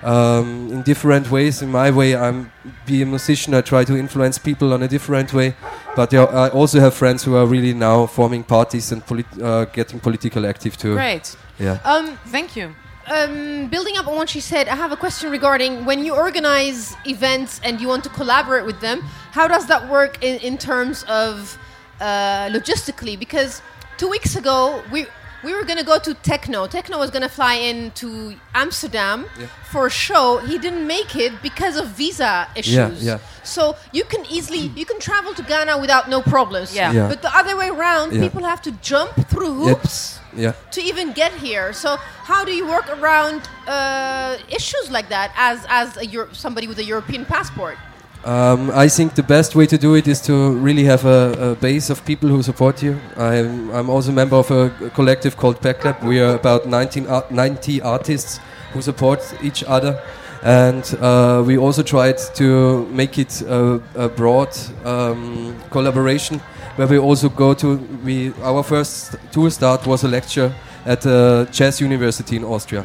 [0.03, 1.62] um, in different ways.
[1.62, 2.51] In my way, I'm
[2.87, 3.55] be a musician.
[3.55, 5.55] I try to influence people on a different way.
[5.97, 9.64] But are- I also have friends who are really now forming parties and polit- uh,
[9.72, 10.95] getting political active too.
[10.95, 11.37] Great.
[11.59, 11.79] Yeah.
[11.85, 12.75] Um, Thank you.
[13.07, 16.97] Um, building up on what she said, I have a question regarding when you organize
[17.07, 19.01] events and you want to collaborate with them.
[19.33, 21.59] How does that work in, in terms of
[22.01, 23.19] uh, logistically?
[23.19, 23.61] Because
[23.99, 25.07] two weeks ago we
[25.45, 26.67] we were gonna go to Tekno.
[26.67, 29.49] Tekno was gonna fly in to Amsterdam Yeah.
[29.71, 30.39] for a show.
[30.39, 33.05] He didn't make it because of visa issues.
[33.05, 33.19] yeah.
[33.43, 36.75] So you can easily you can travel to Ghana without no problems.
[36.75, 36.93] Yeah.
[36.93, 37.09] Yeah.
[37.09, 38.23] But the other way around, Yeah.
[38.23, 39.75] people have to jump through Yeah.
[39.75, 40.53] hoops Yeah.
[40.72, 41.72] to even get here.
[41.72, 46.66] So how do you work around uh, issues like that as as a Euro- somebody
[46.66, 47.76] with a European passport?
[48.24, 51.55] Um, I think the best way to do it is to really have a, a
[51.57, 52.99] base of people who support you.
[53.18, 56.03] I'm, I'm also a member of a collective called Backlab.
[56.03, 58.41] We are about 19 ar- 90 artists
[58.72, 60.01] who support each other.
[60.43, 64.57] And uh, we also tried to make it a, a broad
[64.87, 66.41] um, collaboration
[66.77, 67.77] where we also go to.
[68.05, 70.53] We Our first tour start was a lecture
[70.85, 72.85] at a jazz university in Austria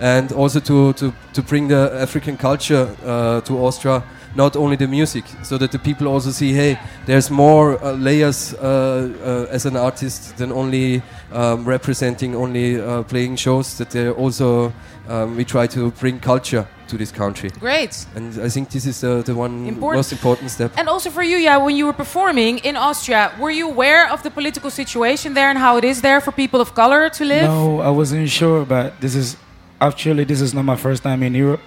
[0.00, 4.02] and also to, to, to bring the African culture uh, to Austria,
[4.36, 8.54] not only the music, so that the people also see, hey, there's more uh, layers
[8.54, 11.02] uh, uh, as an artist than only
[11.32, 13.76] um, representing, only uh, playing shows.
[13.78, 14.72] That they also
[15.08, 18.06] um, we try to bring culture to this country, Great.
[18.16, 19.98] and I think this is uh, the one Important.
[19.98, 20.72] most important step.
[20.76, 24.22] And also for you, yeah, when you were performing in Austria, were you aware of
[24.22, 27.44] the political situation there and how it is there for people of color to live?
[27.44, 29.36] No, I wasn't sure, but this is
[29.80, 31.60] actually this is not my first time in Europe.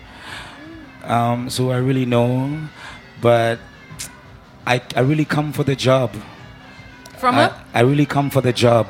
[1.04, 2.60] Um, so I really know,
[3.22, 3.60] but
[4.68, 6.12] I I really come for the job.
[7.18, 8.88] From I, a I really come for the job.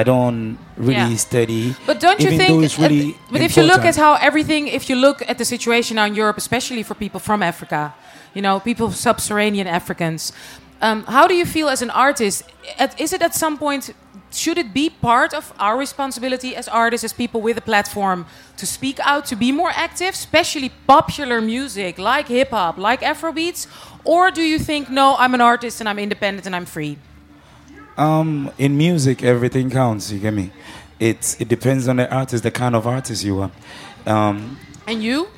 [0.00, 1.28] I don't really Yeah.
[1.28, 1.74] study.
[1.86, 2.64] But don't you think?
[2.66, 5.44] it's really uh, but if you look at how everything, if you look at the
[5.44, 7.80] situation now in Europe, especially for people from Africa,
[8.34, 10.32] you know, people sub-Saharan Africans,
[10.82, 12.42] um, how do you feel as an artist?
[12.78, 13.94] At, is it at some point?
[14.32, 18.26] Should it be part of our responsibility as artists, as people with a platform,
[18.58, 23.66] to speak out, to be more active, especially popular music like hip hop, like Afrobeats?
[24.04, 26.98] Or do you think, no, I'm an artist and I'm independent and I'm free?
[27.96, 30.10] Um, in music, everything counts.
[30.12, 30.50] You get me?
[30.98, 33.50] It's it depends on the artist, the kind of artist you are.
[34.06, 35.28] Um, And you?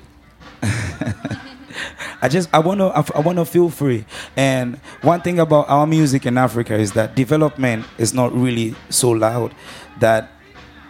[2.20, 4.04] I just I wanna I wanna feel free.
[4.36, 9.10] And one thing about our music in Africa is that development is not really so
[9.10, 9.54] loud.
[10.00, 10.30] That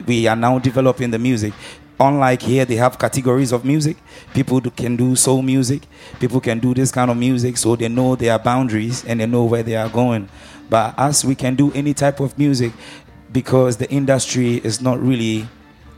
[0.06, 1.52] we are now developing the music.
[2.00, 3.96] Unlike here, they have categories of music.
[4.32, 5.82] People can do soul music.
[6.20, 9.44] People can do this kind of music, so they know their boundaries and they know
[9.44, 10.28] where they are going.
[10.70, 12.72] But us, we can do any type of music
[13.32, 15.48] because the industry is not really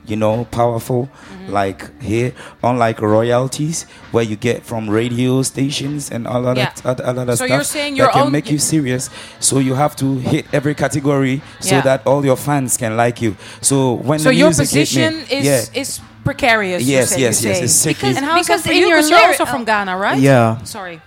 [0.06, 1.52] you know, powerful Mm-hmm.
[1.52, 2.32] like here,
[2.64, 6.72] unlike royalties where you get from radio stations and all of Yeah.
[6.82, 9.10] that, other, other So stuff you're saying your that can make you serious.
[9.38, 11.82] So you have to hit every category so Yeah.
[11.82, 13.36] that all your fans can like you.
[13.60, 16.82] So when So the your music hit position me, is yeah, is precarious.
[16.82, 17.64] you Yes, say- yes, you yes, say.
[17.64, 18.08] it's sickly.
[18.16, 18.86] And how is that Because for in you?
[18.88, 20.18] your Because you're also from Ghana, right?
[20.18, 20.62] Yeah.
[20.64, 21.00] Sorry.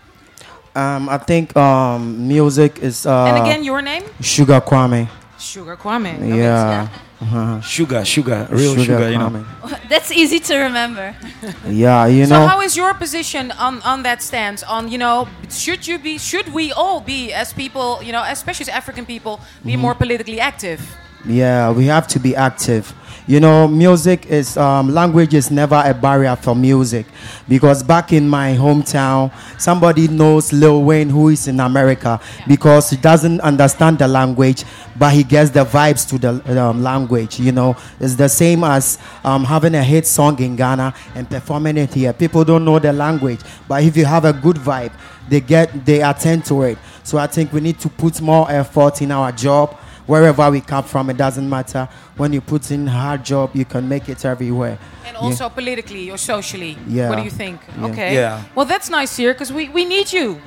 [0.75, 4.03] Um, I think um, music is uh, and again, your name?
[4.21, 5.07] Sugar Kwame.
[5.37, 6.15] Sugar Kwame.
[6.17, 6.87] Okay, Yeah.
[7.21, 7.61] Uh-huh.
[7.61, 9.29] sugar, sugar, real sugar, you know.
[9.29, 9.79] Kwame.
[9.89, 11.15] That's easy to remember.
[11.67, 12.41] Yeah, you know.
[12.41, 14.63] So how is your position on, on that stance?
[14.63, 16.17] On you know, should you be?
[16.17, 18.01] Should we all be as people?
[18.03, 19.81] You know, especially as African people, be Mm-hmm.
[19.81, 20.79] more politically active?
[21.25, 22.93] Yeah, we have to be active.
[23.25, 27.05] You know, music is um, language is never a barrier for music,
[27.47, 32.19] because back in my hometown, somebody knows Lil Wayne who is in America
[32.49, 34.65] because he doesn't understand the language,
[34.97, 37.39] but he gets the vibes to the um, language.
[37.39, 41.77] You know, it's the same as um, having a hit song in Ghana and performing
[41.77, 42.11] it here.
[42.11, 44.91] People don't know the language, but if you have a good vibe,
[45.29, 46.77] they get they attend to it.
[47.03, 50.83] So I think we need to put more effort in our job wherever we come
[50.83, 51.09] from.
[51.09, 51.87] It doesn't matter.
[52.17, 54.77] When you put in hard job, you can make it everywhere.
[55.05, 56.77] And also politically or socially.
[56.87, 57.09] Yeah.
[57.09, 57.61] What do you think?
[57.77, 57.85] Yeah.
[57.87, 58.13] Okay.
[58.15, 58.43] Yeah.
[58.55, 60.41] Well, that's nice here because we, we need you.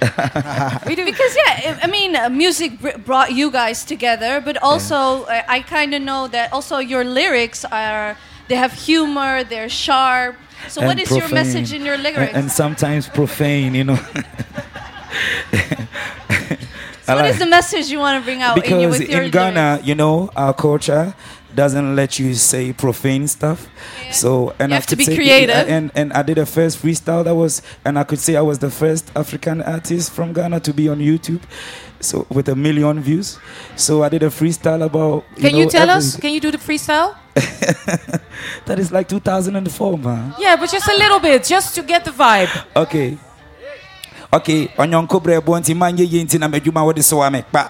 [0.86, 1.04] we do.
[1.04, 5.42] Because yeah, I I mean, uh, music br- brought you guys together, but also uh,
[5.48, 8.16] I kind of know that also your lyrics are
[8.48, 10.36] they have humor, they're sharp.
[10.68, 12.34] So what and is your message in your And- lyrics?
[12.34, 13.98] And, sometimes profane, you know.
[17.14, 19.30] what is the message you want to bring out in, you because with your in
[19.30, 19.86] Ghana, lyrics?
[19.86, 21.14] you know, our culture
[21.54, 23.68] doesn't let you say profane stuff.
[24.10, 25.54] So and You I have to be creative.
[25.68, 28.58] And and I did a first freestyle that was, and I could say I was
[28.58, 31.42] the first African artist from Ghana to be on YouTube.
[32.00, 33.38] So with a million views,
[33.76, 35.24] so I did a freestyle about.
[35.36, 36.16] Can you know, tell us?
[36.16, 37.14] Can you do the freestyle?
[38.66, 40.34] That is like 2004, man.
[40.38, 42.50] Yeah, but just a little bit, just to get the vibe.
[42.76, 43.18] Okay.
[44.34, 47.68] Okay, onyonko brɛboɔ nti manyɛ yie nti na m'adwuma wode soa me kpa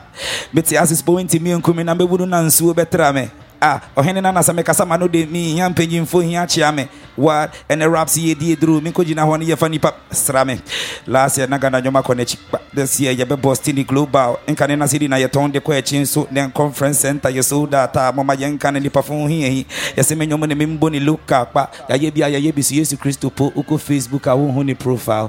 [0.54, 3.28] mete asesepɔ nti menkumi na mɛwunu na nsuo bɛtra me
[3.60, 6.86] a ɔhene no anasa mekasa ma no de mehia mpanyimfo hia kyea me
[7.16, 10.60] wa ɛnɛ raps yɛdi ɛduru menkɔgyina hɔ no yɛfa nnipa sra me.
[11.08, 14.76] Last year na ghana nnwoma kɔ n'akyi kpa this year yɛbɛbɔ stini global nka ne
[14.76, 18.12] nase di na yɛtɔn de kɔ akyi nso ne conference center yɛ sold out a
[18.12, 21.68] mɔma yɛnka ne nnipa fo ho hiahi yɛsɛ me nnwom ne membɔ ne local kpa
[21.90, 25.28] yesu kristo po wokɔ facebook a wohu profile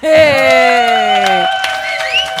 [0.00, 1.46] Hey.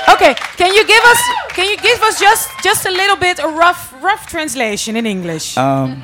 [0.08, 3.48] Okay, can you give us can you give us just just a little bit a
[3.48, 5.56] rough rough translation in English?
[5.56, 6.02] Um,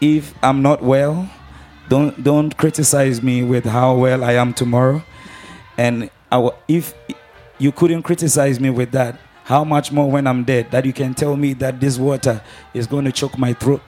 [0.00, 1.28] if I'm not well,
[1.88, 5.02] don't don't criticize me with how well I am tomorrow.
[5.78, 6.10] And
[6.68, 6.94] if
[7.58, 11.14] you couldn't criticize me with that, how much more when I'm dead that you can
[11.14, 12.42] tell me that this water
[12.74, 13.82] is going to choke my throat?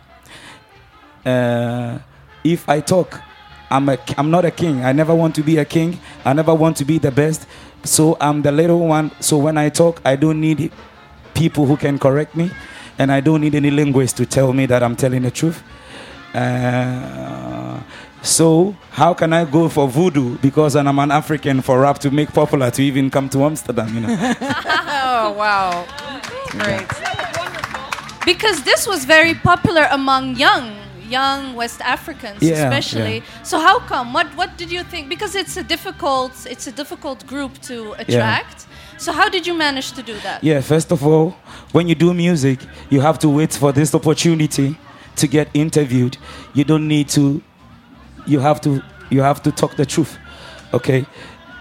[1.24, 1.98] Uh,
[2.42, 3.22] if I talk,
[3.70, 4.84] I'm a, I'm not a king.
[4.84, 5.98] I never want to be a king.
[6.24, 7.46] I never want to be the best.
[7.84, 9.10] So I'm the little one.
[9.20, 10.72] So when I talk, I don't need
[11.34, 12.50] people who can correct me,
[12.98, 15.62] and I don't need any linguist to tell me that I'm telling the truth.
[16.32, 17.80] Uh,
[18.22, 22.32] so how can I go for voodoo because I'm an African for rap to make
[22.32, 23.94] popular to even come to Amsterdam?
[23.94, 24.16] You know.
[24.40, 25.86] oh wow.
[26.50, 26.88] Great.
[28.24, 33.22] because this was very popular among young young West Africans, Yeah, especially.
[33.42, 34.12] So how come?
[34.12, 35.08] What what did you think?
[35.08, 38.66] Because it's a difficult it's a difficult group to attract.
[38.96, 40.42] So how did you manage to do that?
[40.42, 41.30] Yeah, first of all,
[41.72, 44.76] when you do music, you have to wait for this opportunity
[45.16, 46.16] to get interviewed.
[46.54, 47.42] You don't need to
[48.26, 50.18] you have to you have to talk the truth.
[50.72, 51.06] Okay?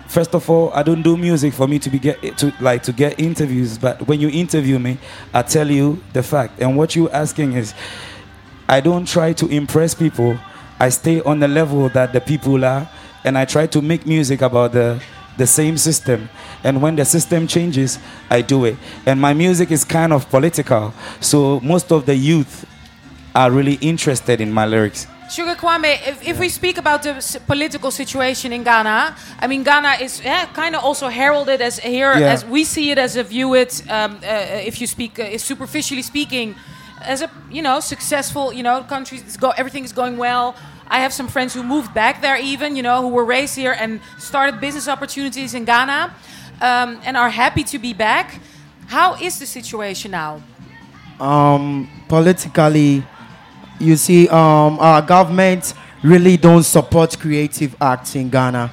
[0.08, 2.92] First of all, I don't do music for me to be get to like to
[2.94, 4.98] get interviews, but when you interview me,
[5.34, 6.62] I tell you the fact.
[6.62, 7.74] And what you're asking is
[8.68, 10.38] I don't try to impress people.
[10.80, 12.90] I stay on the level that the people are,
[13.24, 15.00] and I try to make music about the
[15.38, 16.30] the same system.
[16.64, 17.98] And when the system changes,
[18.30, 18.76] I do it.
[19.08, 22.66] And my music is kind of political, so most of the youth
[23.34, 25.08] are really interested in my lyrics.
[25.32, 29.64] Sugar Kwame, if, if we speak about the s- political situation in Ghana, I mean,
[29.64, 32.32] Ghana is yeah, kind of also heralded as here, Yeah.
[32.34, 34.28] as we see it, as a view it, um, uh,
[34.68, 36.54] if you speak, uh, superficially speaking,
[37.06, 39.22] as a you know successful, you know, country.
[39.40, 40.56] Go, everything is going well.
[40.88, 43.76] I have some friends who moved back there, even you know, who were raised here
[43.78, 46.14] and started business opportunities in Ghana,
[46.62, 48.40] um, and are happy to be back.
[48.88, 50.42] How is the situation now?
[51.20, 53.04] um, politically,
[53.80, 55.74] you see, um, our government
[56.04, 58.72] really don't support creative arts in Ghana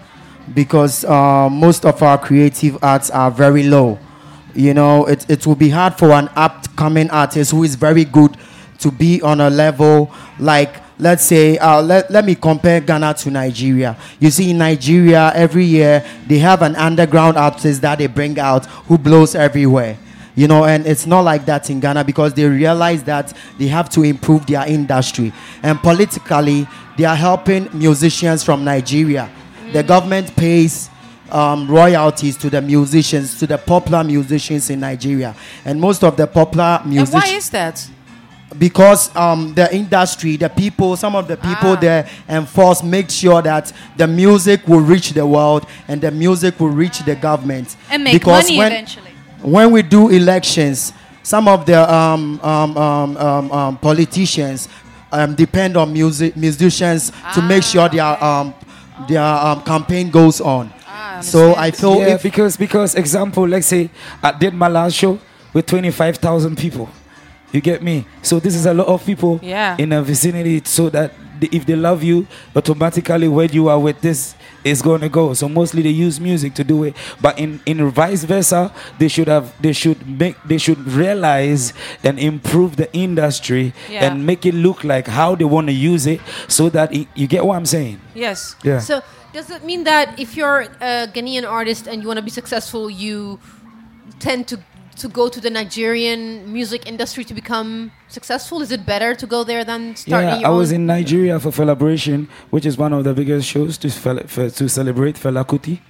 [0.55, 3.99] because uh, most of our creative arts are very low.
[4.55, 8.37] You know, it, it will be hard for an upcoming artist who is very good
[8.79, 13.31] to be on a level like, let's say, uh, let, let me compare Ghana to
[13.31, 13.97] Nigeria.
[14.19, 18.67] You see, in Nigeria, every year they have an underground artist that they bring out
[18.67, 19.97] who blows everywhere.
[20.35, 23.91] You know and it's not like that in ghana because they realize that they have
[23.91, 25.33] to improve their industry.
[25.63, 29.29] And politically they are helping musicians from nigeria.
[29.73, 30.90] The government pays
[31.33, 36.27] um, royalties to the musicians to the popular musicians in nigeria and most of the
[36.27, 37.91] popular And musicians why is that?
[38.59, 43.73] because um, the industry, the people, some of the people there enforce, make sure that
[43.97, 47.77] the music will reach the world and the music will reach the government.
[47.91, 49.11] And make because money when, eventually.
[49.43, 54.69] When we do elections, some of the um, um, um, um, um, politicians
[55.13, 58.55] um, depend on music musicians to make sure their um,
[59.09, 60.73] their um, campaign goes on.
[61.23, 63.91] So I thought yeah, if because because example, let's say
[64.23, 65.19] I did my last show
[65.53, 66.89] with twenty five thousand people.
[67.53, 68.07] You get me?
[68.23, 69.77] So this is a lot of people Yeah.
[69.79, 70.63] in a vicinity.
[70.65, 74.35] So that if they love you, automatically where you are with this
[74.65, 75.35] is going to go.
[75.35, 76.95] So mostly they use music to do it.
[77.21, 81.73] But in in vice versa, they should have they should make they should realize
[82.05, 84.05] and improve the industry Yeah.
[84.07, 87.27] and make it look like how they want to use it, so that it, you
[87.27, 88.01] get what I'm saying.
[88.15, 88.57] Yes.
[88.63, 88.81] Yeah.
[88.81, 89.03] So
[89.33, 92.91] does it mean that if you're a Ghanaian artist and you want to be successful,
[92.91, 93.39] you
[94.19, 94.59] tend to
[94.97, 98.61] to go to the Nigerian music industry to become successful?
[98.63, 101.51] Is it better to go there than start Yeah, your I was in Nigeria for
[101.51, 105.81] Felabration, which is one of the biggest shows to fel- for, to celebrate Fela Kuti.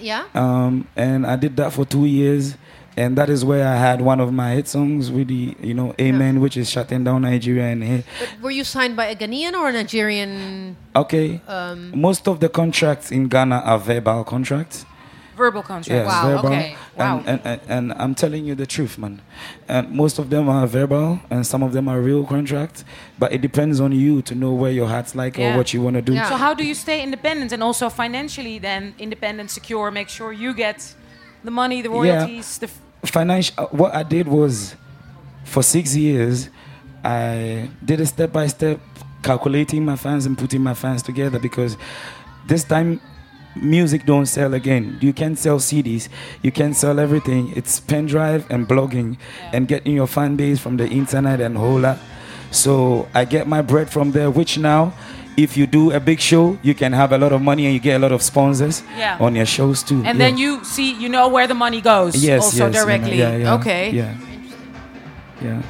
[0.00, 0.24] yeah.
[0.34, 2.56] Um, and I did that for two years,
[2.96, 5.94] and that is where I had one of my hit songs with the, you know,
[6.00, 8.04] Amen, which is shutting down Nigeria and here.
[8.20, 10.76] But were you signed by a Ghanaian or a Nigerian?
[10.94, 14.84] Okay, Um, most of the contracts in Ghana are verbal contracts.
[15.36, 15.88] Verbal contract.
[15.88, 16.28] Yes, wow.
[16.36, 16.48] verbal.
[16.48, 16.76] Okay.
[16.96, 17.18] Wow.
[17.18, 19.20] And, and, and, and I'm telling you the truth, man.
[19.68, 22.84] And most of them are verbal, and some of them are real contracts.
[23.18, 25.54] But it depends on you to know where your heart's like Yeah.
[25.54, 26.12] or what you want to do.
[26.14, 26.28] Yeah.
[26.28, 30.54] So how do you stay independent and also financially then independent, secure, make sure you
[30.54, 30.94] get
[31.42, 32.80] the money, the royalties, the f-
[33.10, 34.74] financial uh, what i did was
[35.44, 36.48] for six years
[37.04, 38.80] i did a step by step
[39.22, 41.76] calculating my fans and putting my fans together because
[42.46, 42.98] this time
[43.56, 46.08] music don't sell again you can sell cds
[46.42, 49.16] you can sell everything it's pen drive and blogging
[49.52, 51.98] and getting your fan base from the internet and whole lot
[52.50, 54.92] so i get my bread from there which now
[55.36, 57.80] if you do a big show you can have a lot of money and you
[57.80, 59.16] get a lot of sponsors Yeah.
[59.20, 60.24] on your shows too and Yeah.
[60.30, 63.18] then you see you know where the money goes yes also yes, you know, directly.
[63.18, 63.90] yeah, yeah, okay.
[63.90, 64.14] yeah
[65.42, 65.62] yeah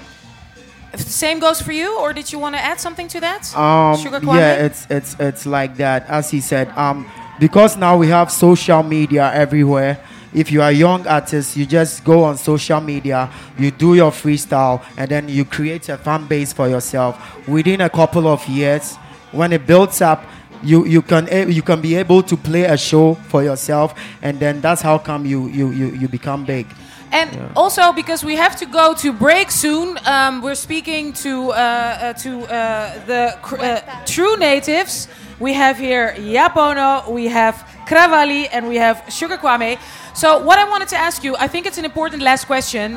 [0.94, 3.50] If the same goes for you or did you want to add something to that?
[3.58, 4.38] Um, Sugar Kwame?
[4.38, 6.06] yeah, it's it's it's like that.
[6.06, 10.00] As he said, um, because now we have social media everywhere.
[10.32, 14.10] If you are a young artist, you just go on social media, you do your
[14.10, 17.46] freestyle, and then you create a fan base for yourself.
[17.46, 18.96] Within a couple of years,
[19.30, 20.24] when it builds up,
[20.62, 24.40] you you can eh, you can be able to play a show for yourself, and
[24.40, 26.66] then that's how come you you you, you become big.
[27.14, 31.54] And also because we have to go to break soon, um, we're speaking to uh,
[31.54, 35.06] uh, to uh, the cr- uh, true natives.
[35.38, 37.54] We have here Yaa Pono, we have
[37.86, 39.78] Kravali, and we have Sugar Kwame.
[40.12, 42.96] So what I wanted to ask you, I think it's an important last question.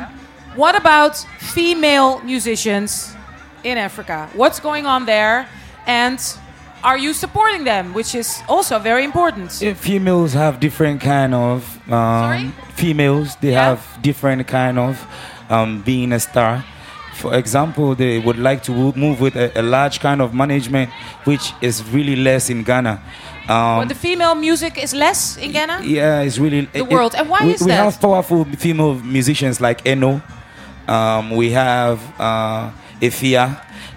[0.55, 1.18] What about
[1.53, 3.15] female musicians
[3.63, 4.30] in Africa?
[4.34, 5.47] What's going on there?
[5.86, 6.20] And
[6.88, 7.94] are you supporting them?
[7.94, 9.50] Which is also very important.
[9.62, 11.58] Yeah, females have different kind of
[11.90, 12.38] Sorry?
[12.38, 13.66] um, females they Yeah.
[13.70, 14.94] have different kind of
[15.50, 16.64] um, being a star
[17.22, 20.88] for example they would like to move with a, a large kind of management
[21.26, 23.02] which is really less in ghana
[23.50, 25.82] um, When the female music is less in Ghana?
[25.84, 27.16] yeah it's really The world.
[27.18, 27.84] And why we, is we that?
[27.86, 30.22] have powerful female musicians like eno
[30.88, 32.70] um, we have uh,
[33.02, 33.46] Efya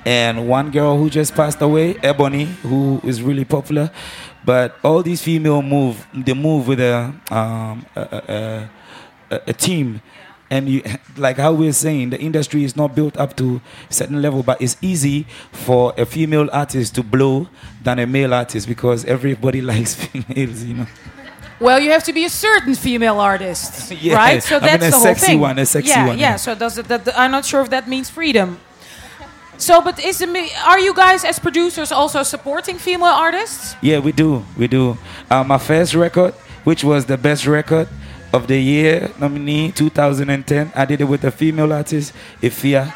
[0.05, 3.91] and one girl who just passed away, Ebony, who is really popular.
[4.45, 8.71] But all these female move, they move with a um, a, a,
[9.35, 10.01] a, a team.
[10.49, 10.83] And you,
[11.17, 14.61] like how we're saying, the industry is not built up to a certain level, but
[14.61, 17.49] it's easy for a female artist to blow
[17.83, 20.87] than a male artist because everybody likes females, you know.
[21.61, 24.43] Well, you have to be a certain female artist, Yeah, right?
[24.43, 25.41] So that's I mean, the whole sexy thing.
[25.41, 26.37] one, a sexy yeah, one, Yeah, yeah.
[26.37, 26.89] So does it?
[26.89, 28.59] That, I'm not sure if that means freedom.
[29.61, 33.77] So, but is the, mi- are you guys as producers also supporting female artists?
[33.83, 34.43] Yeah, we do.
[34.57, 34.97] We do.
[35.31, 36.33] Uh, my first record,
[36.65, 37.87] which was the best record
[38.33, 42.89] of the year nominee 2010, I did it with a female artist, Efya,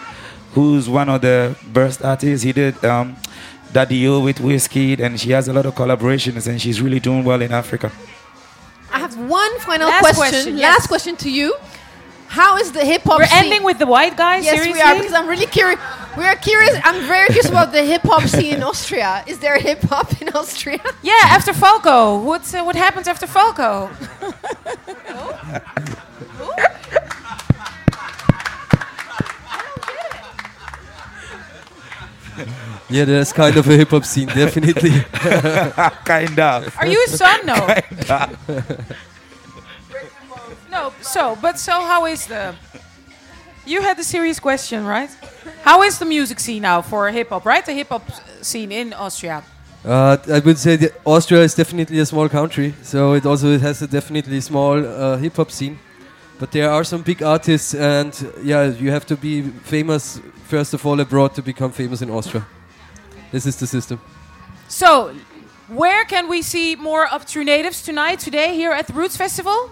[0.54, 2.42] who's one of the best artists.
[2.42, 3.16] He did um,
[3.70, 7.24] Daddy O with Whiskey, and she has a lot of collaborations, and she's really doing
[7.24, 7.92] well in Africa.
[8.90, 10.16] I have one final Last question.
[10.30, 10.78] question, yes.
[10.78, 11.54] Last question to you.
[12.28, 13.44] How is the hip hop We're scene?
[13.44, 14.44] ending with the white guys.
[14.44, 14.72] Yes, seriously?
[14.72, 15.78] we are because I'm really curious.
[16.16, 16.78] We are curious.
[16.84, 19.24] I'm very curious about the hip hop scene in Austria.
[19.26, 20.80] Is there hip hop in Austria?
[21.02, 22.22] yeah, after Falco.
[22.22, 23.90] What uh, what happens after Falco?
[32.90, 34.90] Yeah, there's kind of a hip hop scene, definitely.
[36.04, 36.76] kind of.
[36.78, 37.44] Are you his son?
[37.44, 37.56] No.
[40.70, 40.92] no.
[41.00, 42.54] So, but so how is the?
[43.66, 45.10] You had the serious question, right?
[45.62, 47.46] How is the music scene now for hip hop?
[47.46, 48.02] Right, the hip hop
[48.42, 49.42] scene in Austria.
[49.84, 53.60] Uh, I would say that Austria is definitely a small country, so it also it
[53.60, 55.78] has a definitely small uh, hip hop scene.
[56.38, 58.12] but there are some big artists, and
[58.42, 62.44] yeah, you have to be famous first of all abroad to become famous in Austria.
[63.30, 64.00] This is the system.
[64.68, 65.14] So,
[65.68, 69.70] where can we see more of True Natives tonight, today, here at the Roots Festival?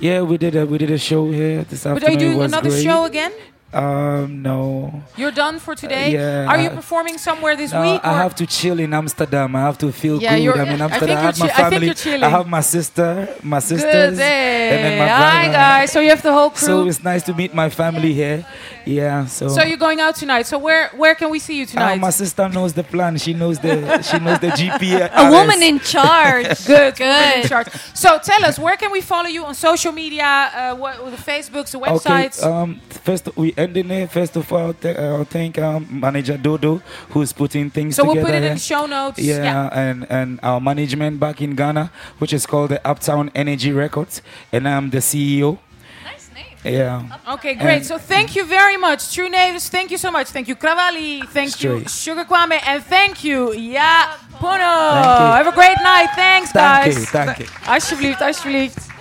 [0.00, 2.18] Yeah, we did a we did a show here this But afternoon.
[2.18, 2.82] are you doing another great.
[2.82, 3.32] show again?
[3.72, 5.02] Um, no.
[5.16, 6.12] You're done for today?
[6.12, 8.00] yeah, Are you performing somewhere this No, week?
[8.04, 9.56] I have to chill in Amsterdam.
[9.56, 10.58] I have to feel Yeah, good.
[10.60, 11.16] I'm in I think Amsterdam.
[11.16, 11.94] I, you're have my I family.
[11.94, 12.22] chilling.
[12.24, 15.52] I have my sister, my sisters, and then my Hi, brother.
[15.54, 15.92] guys.
[15.92, 16.66] So you have the whole crew.
[16.66, 18.44] So it's nice to meet my family here.
[18.84, 19.24] Yeah.
[19.26, 19.48] So.
[19.48, 20.46] So you're going out tonight.
[20.46, 22.00] So where where can we see you Uh, tonight?
[22.00, 23.16] my sister knows the plan.
[23.16, 25.10] She knows the she knows the GPS.
[25.14, 26.66] A woman in charge.
[26.66, 27.36] Good, Good.
[27.44, 27.68] in charge.
[27.94, 30.50] So tell us, where can we follow you on social media?
[30.54, 32.38] Uh, what the Facebooks, the websites?
[32.42, 32.48] Okay.
[32.52, 32.80] Um.
[33.04, 34.10] First, we ending it.
[34.10, 38.08] First of all, th- uh, thank um, manager Dodo who's putting things together.
[38.10, 39.18] so we'll put it in the show notes.
[39.18, 41.90] Yeah, and and our management back in Ghana,
[42.20, 45.58] which is called the Uptown Energy Records, and I'm the CEO.
[46.04, 46.74] nice name.
[46.78, 47.34] Yeah.
[47.34, 47.76] Okay, great.
[47.82, 49.68] And- so thank you very much, True Natives.
[49.68, 50.28] Thank you so much.
[50.34, 51.22] Thank you, Kravali.
[51.38, 53.38] Thank you, Sugar Kwame, and thank you,
[53.76, 54.00] Yaa
[54.40, 54.72] Pono.
[55.02, 55.28] Thank you.
[55.38, 56.08] Have a great night.
[56.14, 56.94] Thanks, guys.
[56.94, 56.98] Thank guys.
[56.98, 57.46] you, thank you.
[57.72, 58.91] Alsjeblieft, alsjeblieft.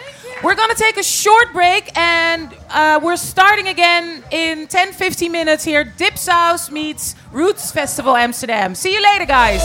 [0.43, 5.63] We're gonna take a short break and uh, we're starting again in 10 15 minutes
[5.63, 5.85] here.
[5.85, 8.73] Dipsaus meets Roots Festival Amsterdam.
[8.73, 9.61] See you later, guys.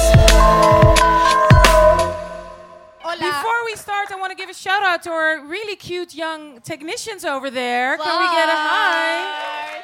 [3.18, 6.61] Before we start, I want to give a shout out to our really cute young
[6.61, 7.97] technicians over there.
[7.97, 9.83] Can we get a hi?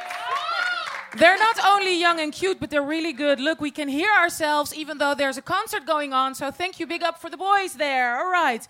[1.17, 3.41] They're not only young and cute, but they're really good.
[3.41, 6.35] Look, we can hear ourselves even though there's a concert going on.
[6.35, 8.19] So thank you, big up for the boys there.
[8.19, 8.69] All right.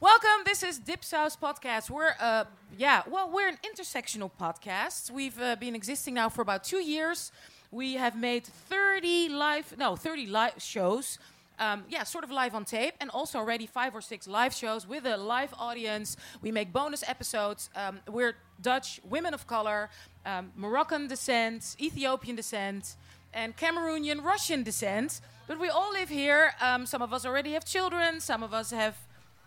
[0.00, 0.44] Welcome.
[0.44, 1.90] This is Dipsaus Podcast.
[1.90, 2.44] We're, uh,
[2.78, 5.10] yeah, well, we're an intersectional podcast.
[5.10, 7.32] We've uh, been existing now for about two years.
[7.72, 11.18] We have made 30 live, no, 30 live shows.
[11.58, 14.86] Um, yeah, sort of live on tape, and also already five or six live shows
[14.86, 16.16] with a live audience.
[16.42, 17.68] We make bonus episodes.
[17.74, 19.90] Um, we're Dutch, women of color,
[20.24, 22.94] um, Moroccan descent, Ethiopian descent,
[23.34, 25.20] and Cameroonian Russian descent.
[25.48, 26.52] But we all live here.
[26.60, 28.20] Um, some of us already have children.
[28.20, 28.96] Some of us have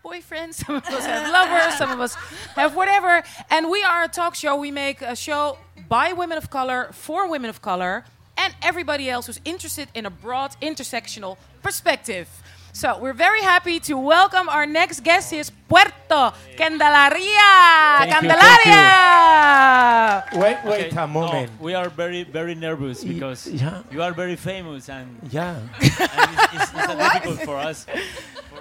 [0.04, 0.54] boyfriends.
[0.66, 1.78] Some of us have lovers.
[1.78, 2.16] Some of us
[2.56, 3.24] have whatever.
[3.50, 4.56] And we are a talk show.
[4.56, 8.04] We make a show by women of color for women of color
[8.38, 12.28] and everybody else who's interested in a broad intersectional perspective.
[12.74, 15.34] So we're very happy to welcome our next guest.
[15.34, 17.52] Is Puerto Candelaria.
[18.00, 20.24] Thank you, Candelaria.
[20.34, 21.52] Wait, wait Okay, a moment.
[21.60, 23.84] no, we are very, very nervous Y- because yeah.
[23.92, 25.58] you are very famous and, Yeah.
[25.60, 27.86] and it's, it's, it's difficult for us.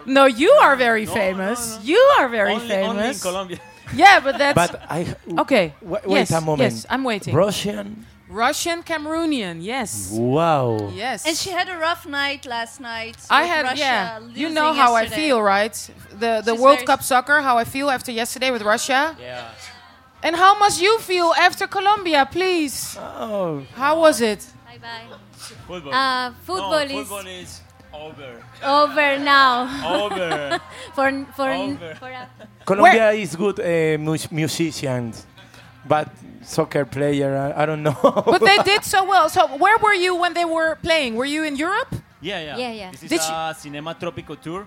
[0.06, 1.70] No, you are very No, famous.
[1.70, 1.82] no, no.
[1.84, 3.14] You are very only, only in.
[3.14, 3.58] Colombia.
[3.94, 5.14] yeah, but that's But I.
[5.38, 5.74] okay.
[5.82, 6.72] Wait, yes, a moment.
[6.72, 7.34] Yes, I'm waiting.
[7.34, 8.06] Russian.
[8.28, 9.58] Russian Cameroonian.
[9.60, 10.10] Yes.
[10.12, 10.90] Wow.
[10.94, 11.26] Yes.
[11.26, 13.16] And she had a rough night last night.
[13.28, 14.18] I with had Russia yeah.
[14.20, 15.74] You losing know how I feel, right?
[16.18, 19.16] The the She's World Cup soccer, how I feel after yesterday with Russia.
[19.18, 19.50] Yeah.
[20.22, 22.96] And how must you feel after Colombia, please?
[22.98, 23.64] Oh.
[23.74, 24.46] How was it?
[24.66, 25.16] Bye bye.
[25.66, 25.94] Football.
[25.94, 27.60] Uh, football no, is football is
[27.92, 28.42] over.
[28.64, 29.66] over now.
[29.84, 30.60] Over.
[30.94, 31.94] for for Over.
[31.94, 32.28] for a,
[32.64, 35.26] Colombia is good uh, mus- musicians,
[35.86, 36.08] but
[36.42, 37.96] soccer player, I, I don't know.
[38.02, 39.28] But they did so well.
[39.28, 41.14] So where were you when they were playing?
[41.16, 41.94] Were you in Europe?
[42.20, 42.56] Yeah, yeah.
[42.56, 42.90] Yeah, yeah.
[42.90, 44.66] This is Did a Cinema Tropico tour.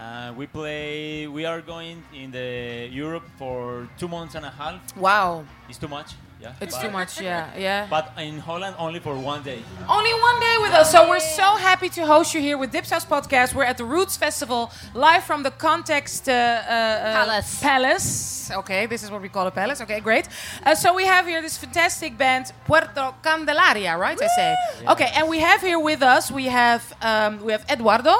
[0.00, 1.26] Uh, we play.
[1.26, 4.96] We are going in the Europe for two months and a half.
[4.96, 5.44] Wow.
[5.68, 6.14] It's too much.
[6.40, 6.54] Yeah.
[6.58, 7.86] It's but, too much, yeah, yeah.
[7.90, 9.58] But in Holland, only for one day.
[9.86, 10.90] Only one day with us.
[10.90, 13.54] So we're so happy to host you here with Dipsaus Podcast.
[13.54, 17.60] We're at the Roots Festival, live from the Context uh, uh, Palace.
[17.60, 18.50] Palace.
[18.52, 19.82] Okay, this is what we call a palace.
[19.82, 20.28] Okay, great.
[20.64, 24.18] Uh, so we have here this fantastic band, Puerto Candelaria, right?
[24.18, 24.56] I say.
[24.88, 28.16] Okay, and we have here with us, we have um, we have Eduardo.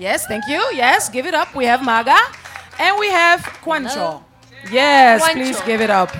[0.00, 0.64] Yes, thank you.
[0.72, 1.54] Yes, give it up.
[1.54, 2.16] We have Maga,
[2.78, 4.22] and we have Juancho.
[4.72, 5.32] Yes, Juancho.
[5.34, 6.10] please give it up.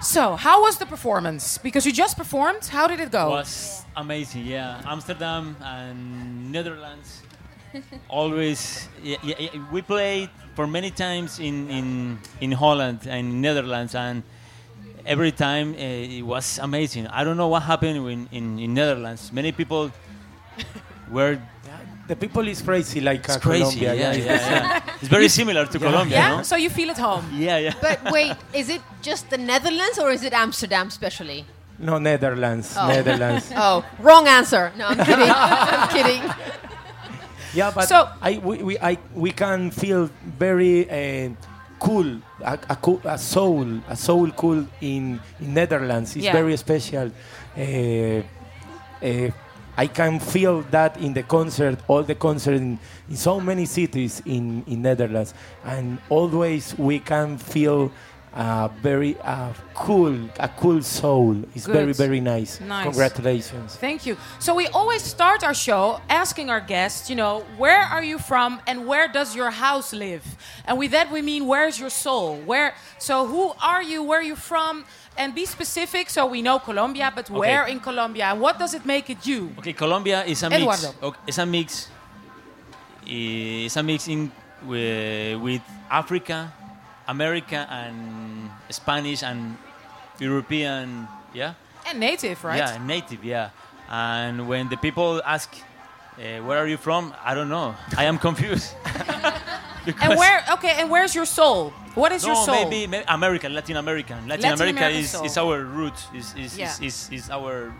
[0.00, 1.58] So, how was the performance?
[1.58, 2.64] Because you just performed.
[2.66, 3.30] How did it go?
[3.30, 4.46] was amazing.
[4.46, 7.22] Yeah, Amsterdam and Netherlands.
[8.08, 13.96] Always, yeah, yeah, yeah, we played for many times in, in in Holland and Netherlands,
[13.96, 14.22] and
[15.04, 17.08] every time uh, it was amazing.
[17.08, 19.32] I don't know what happened in in, in Netherlands.
[19.32, 19.90] Many people
[21.10, 21.40] were
[22.08, 23.80] the people is crazy like uh, it's crazy.
[23.80, 23.94] Colombia.
[23.94, 24.94] yeah, it's yeah, yeah.
[25.00, 26.42] It's very similar to Colombia, Yeah, no?
[26.42, 27.24] so you feel at home.
[27.46, 27.74] Yeah, yeah.
[27.80, 31.44] But wait, is it just the Netherlands or is it Amsterdam specially?
[31.78, 32.74] No, Netherlands.
[32.76, 32.88] Oh.
[32.88, 33.50] Netherlands.
[33.56, 34.72] Oh, wrong answer.
[34.78, 35.30] No, I'm kidding.
[35.30, 36.22] I'm kidding.
[37.54, 41.30] Yeah, but So- I, we, we, I, we can feel very uh,
[41.78, 42.06] cool,
[42.42, 46.16] a, a, cool, a soul, a soul cool in, in Netherlands.
[46.16, 46.32] It's Yeah.
[46.32, 47.10] very special.
[47.56, 48.22] Uh,
[49.02, 49.30] uh,
[49.76, 54.22] I can feel that in the concert, all the concert in, in so many cities
[54.24, 57.92] in, in Netherlands, and always we can feel
[58.36, 61.42] uh, very uh, cool, a cool soul.
[61.54, 62.60] It's very, very nice.
[62.60, 62.84] Nice.
[62.84, 63.76] Congratulations.
[63.76, 64.18] Thank you.
[64.40, 68.60] So we always start our show asking our guests, you know, where are you from
[68.66, 70.24] and where does your house live?
[70.66, 72.36] And with that we mean where's your soul?
[72.36, 74.02] Where so who are you?
[74.02, 74.84] Where are you from?
[75.18, 78.26] And be specific so we know Colombia, but where in Colombia?
[78.26, 79.52] And what does it make it you?
[79.58, 80.88] Okay, Colombia is a Eduardo.
[80.92, 81.02] mix.
[81.02, 81.88] Okay, it's a mix.
[83.06, 84.30] Eh, it's a mix in
[84.66, 86.52] with, with Africa,
[87.08, 89.56] America, and Spanish and
[90.18, 91.08] European.
[91.32, 91.54] Yeah.
[91.88, 92.58] And native, right?
[92.58, 93.24] Yeah, native.
[93.24, 93.50] Yeah.
[93.88, 95.54] And when the people ask,
[96.18, 97.74] uh, "Where are you from?" I don't know.
[97.96, 98.74] I am confused.
[100.00, 101.70] And where okay, and where's your soul?
[101.94, 102.64] What is no, your soul?
[102.64, 104.26] maybe, maybe American, Latin American.
[104.26, 105.24] Latin, Latin America American is, soul.
[105.24, 105.94] is our root.
[106.12, 106.66] Is is, Yeah.
[106.70, 107.72] is, is, is our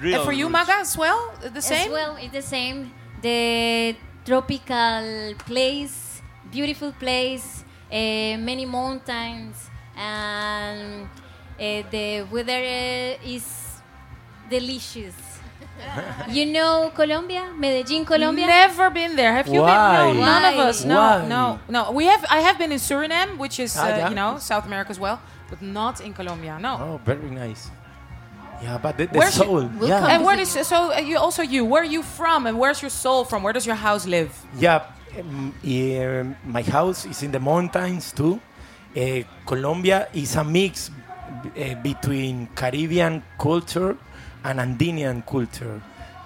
[0.00, 0.14] real.
[0.14, 0.52] and for you, roots.
[0.52, 1.34] Maga, as well?
[1.42, 1.88] The same?
[1.88, 2.92] As well, it's the same.
[3.20, 11.08] The tropical place, beautiful place, uh, many mountains, and
[11.58, 12.62] uh, the weather
[13.26, 13.42] is
[14.48, 15.33] delicious.
[16.28, 18.46] You know Colombia, Medellin, Colombia.
[18.46, 19.32] Never been there.
[19.32, 20.06] Have you Why?
[20.12, 20.16] been?
[20.20, 20.84] No, none of us.
[20.84, 21.26] No, Why?
[21.28, 21.92] no, no.
[21.92, 22.24] We have.
[22.30, 24.08] I have been in Suriname, which is Ah, uh, yeah.
[24.08, 25.20] you know South America as well,
[25.50, 26.58] but not in Colombia.
[26.60, 26.72] No.
[26.80, 27.70] Oh, very nice.
[28.62, 29.62] Yeah, but the, the Where's your- soul.
[29.78, 30.06] We'll yeah.
[30.14, 30.92] And where is so?
[30.92, 31.64] Uh, you also you?
[31.64, 32.46] Where are you from?
[32.46, 33.42] And where's your soul from?
[33.42, 34.30] Where does your house live?
[34.58, 34.86] Yeah,
[35.18, 38.40] um, yeah, my house is in the mountains too.
[38.96, 43.98] Uh, Colombia is a mix uh, between Caribbean culture
[44.44, 45.80] and Andinian culture.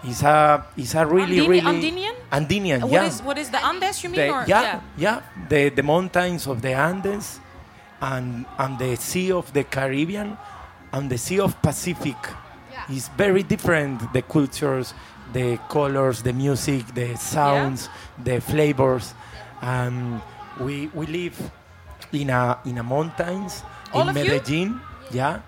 [0.04, 2.14] It's a it's a really Andini- really Andinian?
[2.30, 3.02] Andinian, And yeah.
[3.02, 4.02] What is what is the Andes?
[4.04, 4.20] You mean?
[4.20, 7.40] The- or, yeah, yeah, the the mountains of the Andes
[8.00, 10.36] and and the Sea of the Caribbean
[10.92, 12.16] and the Sea of Pacific
[12.90, 14.12] is very different.
[14.12, 14.94] The cultures,
[15.32, 17.88] the colors, the music, the sounds,
[18.22, 19.14] the flavors.
[19.62, 20.22] Um,
[20.60, 21.34] we we live
[22.12, 23.62] in a in a mountains
[23.92, 24.30] All in of you?
[24.30, 25.40] Medellin, yeah.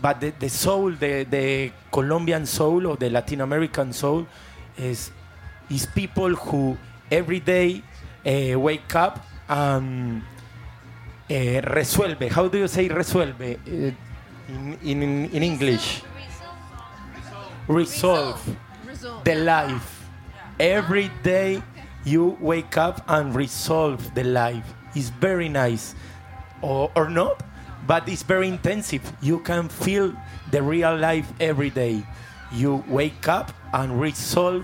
[0.00, 4.26] But the, the soul, the, the Colombian soul or the Latin American soul,
[4.78, 5.10] is
[5.68, 6.76] is people who
[7.10, 7.82] every day
[8.26, 10.22] uh, wake up and
[11.30, 11.34] uh,
[11.74, 12.28] resuelve.
[12.30, 13.96] How do you say resuelve uh, in,
[14.82, 16.02] in, in English?
[17.68, 18.56] Resolve
[19.24, 20.08] the life.
[20.58, 21.62] Every day
[22.04, 24.74] you wake up and resolve the life.
[24.94, 25.94] It's very nice.
[26.62, 27.42] Or, or not,
[27.90, 29.02] but it's very intensive.
[29.20, 30.14] You can feel
[30.54, 32.06] the real life every day.
[32.54, 34.62] You wake up and resolve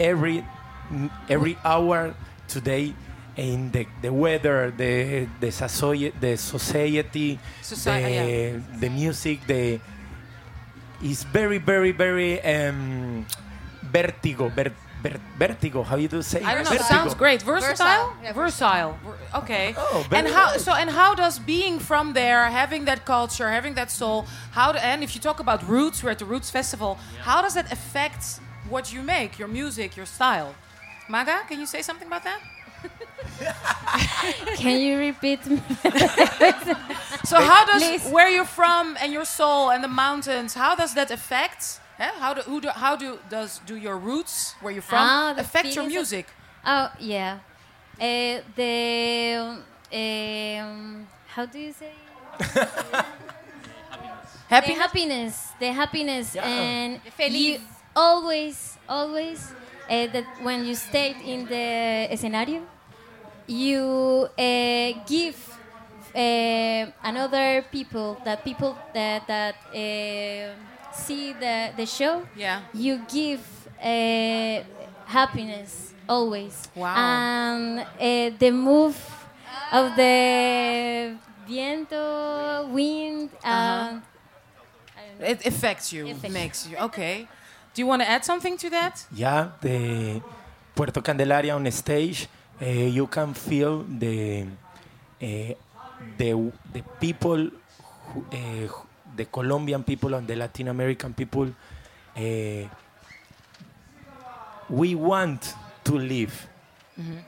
[0.00, 0.40] every
[1.28, 2.14] every hour
[2.48, 2.96] today
[3.36, 9.76] in the, the weather, the the society, the society, Soci- the, the music, the
[11.04, 13.26] is very very very um,
[13.84, 14.72] vertigo, ver,
[15.02, 15.82] ver, vertigo.
[15.84, 16.42] How you do say?
[16.42, 16.70] I don't know.
[16.70, 16.88] Vertigo.
[16.88, 17.42] Sounds great.
[17.42, 17.68] Versatile.
[17.68, 18.16] Versatile.
[18.22, 18.98] Yeah, Versatile.
[19.04, 19.74] Ver- Okay.
[19.76, 20.46] Oh, and how?
[20.52, 20.64] nice.
[20.64, 24.72] So and how does being from there, having that culture, having that soul, how?
[24.72, 26.98] Do, and if you talk about roots, we're at the Roots Festival.
[27.22, 30.54] How does that affect what you make, your music, your style?
[31.08, 32.40] Maga, can you say something about that?
[34.56, 35.40] Can you repeat?
[37.24, 38.08] So how does Please.
[38.10, 40.54] where you're from and your soul and the mountains?
[40.54, 41.78] How does that affect?
[41.98, 45.34] Eh, How do, who do how do does do your roots where you're from Ah,
[45.36, 46.26] affect your feelings of- music?
[46.64, 47.38] Oh yeah,
[48.00, 49.58] uh, the
[49.92, 51.92] um, how do you say?
[54.48, 54.72] Happy.
[54.72, 56.46] The happiness, the happiness, Yeah.
[56.46, 57.34] and feliz.
[57.40, 57.58] you
[57.96, 59.54] always, always
[59.88, 62.62] uh, that when you stay in the scenario,
[63.46, 65.36] you uh, give
[66.14, 70.54] uh, another people that people that that uh,
[70.94, 72.22] see the the show.
[72.36, 72.60] Yeah.
[72.74, 73.40] You give
[73.80, 74.62] uh,
[75.06, 76.68] happiness always.
[76.74, 76.94] Wow.
[76.96, 78.96] And uh, the move
[79.72, 81.16] of the
[81.46, 83.30] viento, wind.
[83.44, 84.00] Uh,
[85.20, 86.34] It affects you, Affects.
[86.34, 86.76] makes you.
[86.90, 87.28] Okay.
[87.74, 89.06] Do you want to add something to that?
[89.14, 90.20] Yeah, the
[90.74, 92.26] Puerto Candelaria on stage,
[92.60, 94.46] uh, you can feel the
[95.22, 95.54] uh,
[96.18, 96.30] the
[96.74, 97.50] the people,
[98.08, 98.86] who, uh, who-
[99.16, 101.48] the Colombian people and the Latin American people.
[102.16, 102.68] Uh,
[104.68, 105.54] we want
[105.84, 106.48] to live.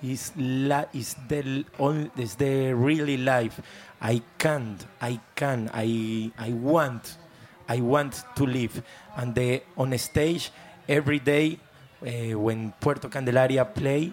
[0.02, 3.60] Is la- is the only, on, is the really life.
[4.00, 4.84] I can't.
[5.00, 5.70] I can.
[5.72, 7.16] I I want.
[7.68, 8.82] I want to live.
[9.16, 10.52] And the on stage
[10.86, 11.58] every day
[12.02, 14.12] uh, when Puerto Candelaria play,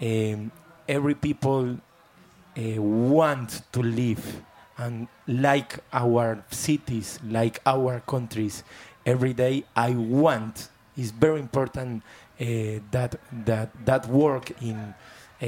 [0.00, 0.52] um,
[0.88, 1.76] every people
[2.56, 4.42] uh, want to live
[4.80, 8.64] and like our cities, like our countries.
[9.04, 10.68] Every day I want.
[10.96, 12.02] It's very important
[12.40, 12.44] uh,
[12.90, 14.94] that that that work in
[15.40, 15.46] uh,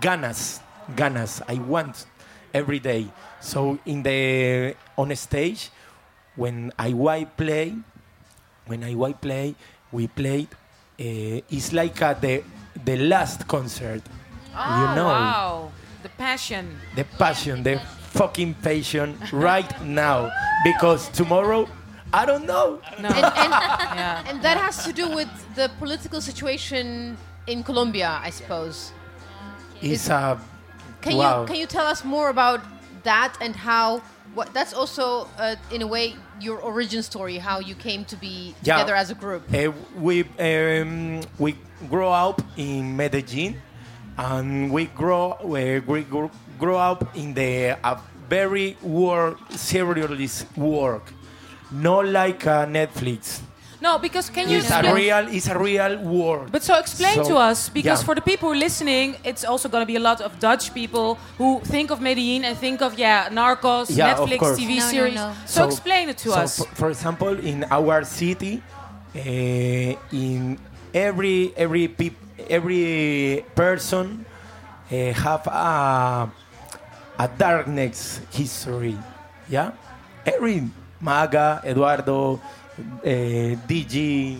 [0.00, 0.60] ganas,
[0.94, 1.42] ganas.
[1.48, 2.06] I want
[2.52, 3.08] every day.
[3.40, 5.70] So in the on a stage,
[6.36, 7.74] when IY play,
[8.66, 9.54] when IY play,
[9.92, 10.48] we played.
[11.00, 12.42] Uh, it's like uh, the
[12.84, 14.02] the last concert.
[14.56, 15.72] Oh, you know, wow.
[16.02, 16.78] The passion.
[16.94, 17.80] the passion, the
[18.18, 20.30] fucking patient right now.
[20.64, 21.68] Because tomorrow,
[22.12, 22.80] I don't know.
[23.00, 23.08] No.
[23.08, 23.52] And, and,
[23.98, 24.24] yeah.
[24.28, 28.92] and that has to do with the political situation in Colombia, I suppose.
[29.82, 30.38] It's a
[31.02, 31.40] Can wow.
[31.42, 32.60] you can you tell us more about
[33.02, 34.00] that and how?
[34.34, 38.54] What that's also uh, in a way your origin story, how you came to be
[38.62, 38.74] Yeah.
[38.78, 39.42] together as a group.
[39.52, 39.72] Uh,
[40.06, 41.54] we um, we
[41.90, 43.60] grow up in Medellin,
[44.16, 47.98] and we grow we, we grow, grow up in the a
[48.28, 51.12] very work serious work,
[51.70, 53.40] not like uh, Netflix.
[53.80, 56.50] No, because can you It's a real it's a real work.
[56.50, 58.06] But so explain So, to us, because yeah.
[58.06, 61.60] for the people listening, it's also going to be a lot of Dutch people who
[61.64, 64.40] think of Medellin and think of yeah, Narcos, Yeah, Netflix.
[64.56, 65.14] TV No, no, series.
[65.16, 65.32] no.
[65.44, 66.56] So, explain it to so us.
[66.58, 68.62] For, for example, in our city,
[69.14, 69.18] uh,
[70.16, 70.58] in
[70.94, 72.14] every every peop,
[72.48, 74.24] every person
[74.90, 76.30] uh, have a
[77.18, 78.96] a darkness history.
[79.48, 79.72] Yeah,
[80.26, 80.68] every
[81.00, 84.36] Maga, Eduardo, uh, DG,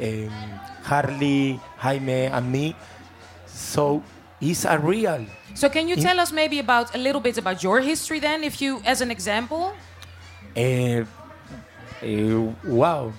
[0.00, 0.30] um,
[0.82, 2.76] Harley, Jaime, and me.
[3.46, 4.02] So
[4.40, 5.26] it's a real.
[5.54, 8.60] So can you tell us maybe about a little bit about your history then, if
[8.60, 9.72] you, as an example?
[10.56, 11.04] Uh,
[12.02, 13.12] uh, wow,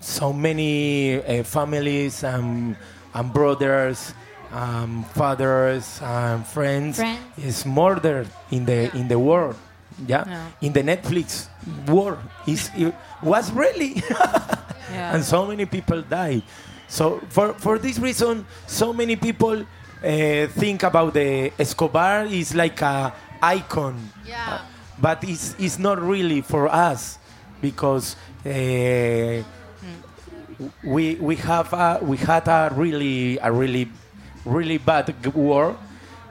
[0.00, 2.76] so many families and,
[3.16, 4.12] and brothers,
[4.52, 7.20] um, fathers and friends, Friends.
[7.40, 9.56] is murdered in the in the world.
[10.06, 10.46] Yeah, Yeah.
[10.60, 11.48] in the Netflix
[11.88, 12.92] war is it
[13.24, 14.02] was really,
[14.92, 15.14] Yeah.
[15.16, 16.42] and so many people died.
[16.88, 22.78] So for for this reason, so many people uh, think about the Escobar is like
[22.84, 23.96] a icon
[24.28, 24.60] Yeah.
[25.00, 27.18] but it's, it's not really for us
[27.60, 29.40] because uh,
[30.82, 33.88] we we have a, we had a really a really
[34.44, 35.76] really bad war,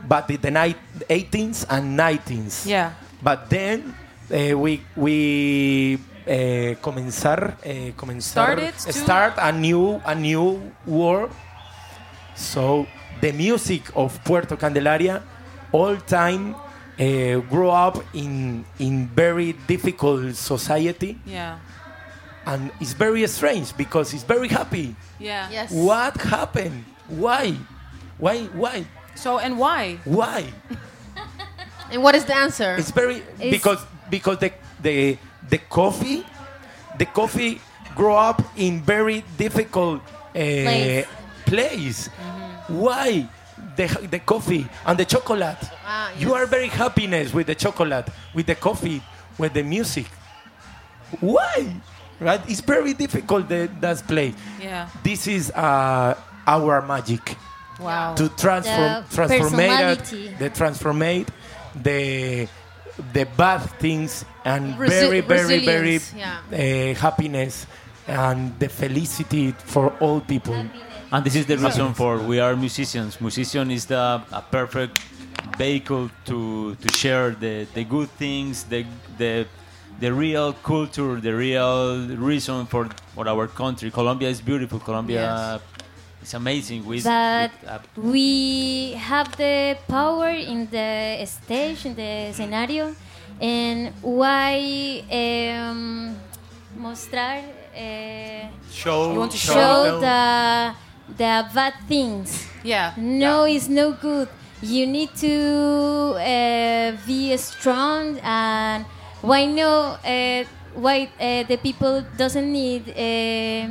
[0.08, 0.78] but in the night
[1.10, 2.66] 18th and 19th.
[2.66, 2.94] Yeah.
[3.22, 3.94] But then
[4.32, 11.30] uh, we we uh, comenzar uh, comenzar start a new a new war.
[12.36, 12.88] So
[13.22, 15.24] the music of Puerto Candelaria
[15.72, 16.56] all time
[17.00, 21.60] uh, grow up in in very difficult society Yeah.
[22.46, 24.96] And it's very strange because it's very happy.
[25.20, 25.50] Yeah.
[25.52, 25.72] Yes.
[25.72, 26.86] What happened?
[27.08, 27.56] Why?
[28.18, 28.46] Why?
[28.54, 28.86] Why?
[29.16, 29.98] So, and why?
[30.06, 30.46] Why?
[31.91, 32.76] And what is the answer?
[32.78, 33.80] It's very It's- because
[34.10, 35.18] because the the
[35.50, 36.26] the coffee
[36.98, 37.62] the coffee
[37.96, 41.06] grow up in very difficult uh, Place.
[41.46, 42.08] place.
[42.68, 43.28] Why?
[43.78, 45.58] The, the coffee and the chocolate.
[45.86, 49.02] Ah, You are very happiness with the chocolate, with the coffee,
[49.38, 50.08] with the music.
[51.20, 51.76] Why?
[52.20, 52.41] Right?
[52.47, 54.34] It's very difficult that that play.
[54.61, 54.88] Yeah.
[55.03, 56.16] This is uh,
[56.47, 57.36] our magic
[57.80, 58.16] Wow.
[58.16, 60.03] to transform The transformate
[60.39, 61.28] the transformate
[61.76, 62.47] the
[63.11, 66.39] the bad things and Resi- very very very yeah.
[66.53, 67.68] uh, happiness
[68.07, 70.55] and the felicity for all people
[71.11, 73.20] And this is the reason for we are musicians.
[73.22, 74.99] Musician is the a perfect
[75.57, 78.86] vehicle to to share the, the good things, the
[79.18, 79.45] the
[80.00, 83.89] the real culture, the real reason for for our country.
[83.91, 84.80] Colombia is beautiful.
[84.80, 85.62] Colombia
[86.22, 86.86] is amazing.
[86.86, 92.96] We, But with, uh, we have the power in the stage, in the scenario,
[93.39, 96.16] and why um,
[96.78, 97.39] mostrar,
[97.76, 100.74] uh, show You want to show the
[101.18, 102.48] the bad things.
[102.64, 102.93] Yeah.
[102.98, 104.28] No, it's no good.
[104.62, 108.86] You need to uh, be strong and
[109.26, 109.98] why no?
[110.06, 110.44] Uh,
[110.76, 113.68] why uh, the people doesn't need uh,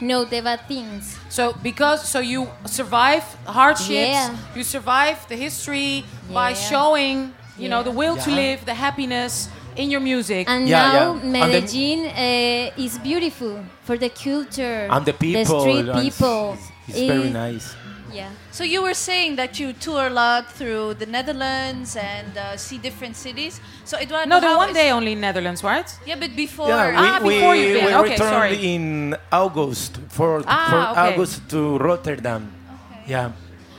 [0.00, 1.16] know the bad things?
[1.28, 4.36] So because so you survive hardships, Yeah.
[4.54, 9.90] you survive the history by showing, you know, the will to live, the happiness in
[9.90, 10.48] your music.
[10.48, 11.20] And Yeah, now yeah.
[11.22, 16.54] And then- Medellin uh, is beautiful for the culture and the people street and people.
[16.54, 17.74] it's, it's very It- nice
[18.12, 18.30] Yeah.
[18.50, 22.78] So you were saying that you tour a lot through the Netherlands and uh, see
[22.78, 23.60] different cities.
[23.84, 25.88] So Eduardo, no, the one day only in Netherlands, right?
[26.06, 26.68] Yeah, but before.
[26.68, 27.86] yeah Ah, we, before we, you've been.
[27.86, 28.74] we Okay, returned sorry.
[28.74, 31.14] in august for, Ah, for okay.
[31.14, 32.42] august to rotterdam
[32.92, 33.12] Okay.
[33.12, 33.32] yeah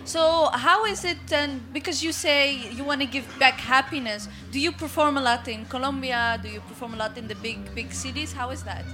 [0.05, 1.61] So how is it then?
[1.71, 2.39] Because you say
[2.77, 4.25] you want to give back happiness.
[4.51, 6.39] Do you perform a lot in Colombia?
[6.41, 8.33] Do you perform a lot in the big big cities?
[8.33, 8.85] How is that?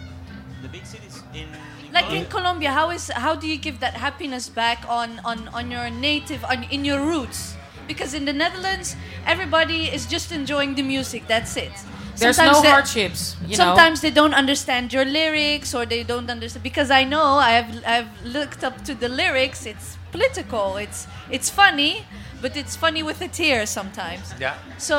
[0.62, 3.94] the big cities in, in Like in Colombia, how is how do you give that
[3.96, 7.56] happiness back on on on your native on in your roots?
[7.88, 8.96] because in the Netherlands,
[9.28, 11.22] everybody is just enjoying the music.
[11.28, 11.70] That's it.
[12.18, 13.22] There's Sometimes no they- hardships.
[13.46, 13.64] You know?
[13.64, 18.10] Sometimes they don't understand your lyrics, or they don't understand because I know I've I've
[18.26, 19.66] looked up to the lyrics.
[19.72, 20.78] It's political.
[20.86, 21.94] It's it's funny,
[22.42, 24.34] but it's funny with a tear sometimes.
[24.42, 24.56] Yeah.
[24.80, 24.98] So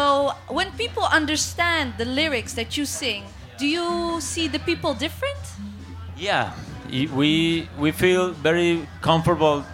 [0.59, 3.23] when people understand the lyrics that you sing,
[3.59, 5.43] do you see the people different?
[6.17, 9.65] Yeah, i- we we feel very comfortable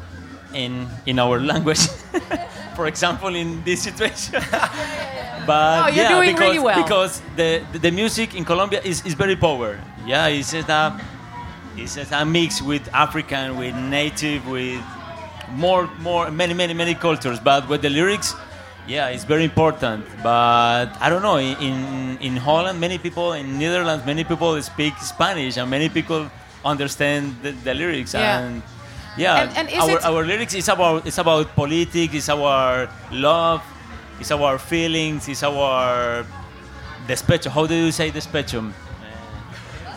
[0.54, 1.80] in in our language.
[2.76, 4.40] For example, in this situation.
[5.46, 6.82] but Oh, you're yeah, doing because, really well.
[6.82, 9.78] because the, the the music in Colombia is, is very power.
[10.06, 10.98] Yeah, it's just a
[11.76, 14.80] it's just a mix with African, with native, with
[15.50, 17.38] more more many many many cultures.
[17.40, 18.34] But with the lyrics,
[18.88, 20.06] yeah, it's very important.
[20.22, 21.36] But I don't know.
[21.36, 26.30] In in, in Holland, many people in Netherlands, many people speak Spanish, and many people
[26.64, 28.14] understand the, the lyrics.
[28.14, 28.38] Yeah.
[28.40, 28.62] And
[29.16, 33.62] yeah, And- and our it- our lyrics is about it's about politics, it's our love,
[34.20, 36.24] it's our feelings, it's our
[37.06, 37.50] despecho.
[37.50, 38.72] How do you say despecho?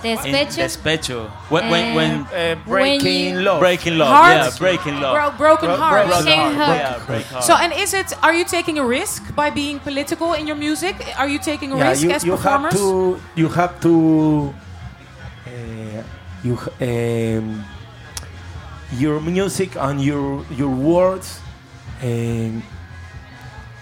[0.03, 0.61] In Despecho.
[0.61, 1.20] despecho.
[1.49, 3.59] When when, when Uh, breaking you- love.
[3.59, 4.38] breaking love, Heart?
[4.38, 5.16] yeah, breaking love.
[5.18, 6.07] Bro- broken Bro- hearts.
[6.07, 6.78] broken Breaking heart.
[6.78, 7.43] Yeah, break heart.
[7.43, 8.13] So, and is it?
[8.22, 10.93] Are you taking a risk by being political in your music?
[11.18, 13.93] Are you taking a yeah, risk you, as you have to you have to
[14.53, 14.64] uh,
[16.46, 17.66] you um,
[18.93, 21.39] your music and your your words
[22.04, 22.62] um,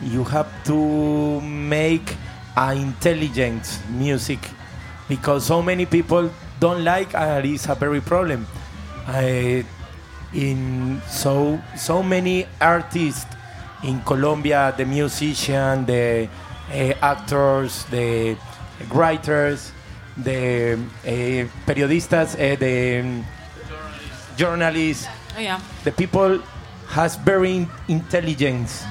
[0.01, 2.15] you have to make
[2.55, 4.39] a intelligent music
[5.09, 8.47] because so many people don't like and it's a very problem.
[9.07, 9.61] Uh,
[10.33, 13.35] in so so many artists
[13.83, 16.29] in Colombia, the musician, the
[16.71, 18.37] uh, actors, the
[18.89, 19.71] writers,
[20.17, 20.73] the
[21.05, 21.09] uh,
[21.65, 23.25] periodistas, uh, the um,
[24.37, 25.59] journalists, Oh, yeah.
[25.83, 26.39] the people
[26.89, 28.83] has very intelligence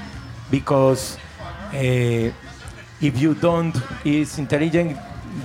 [0.51, 1.17] because
[1.73, 2.31] uh,
[3.01, 4.99] if you don't is intelligent,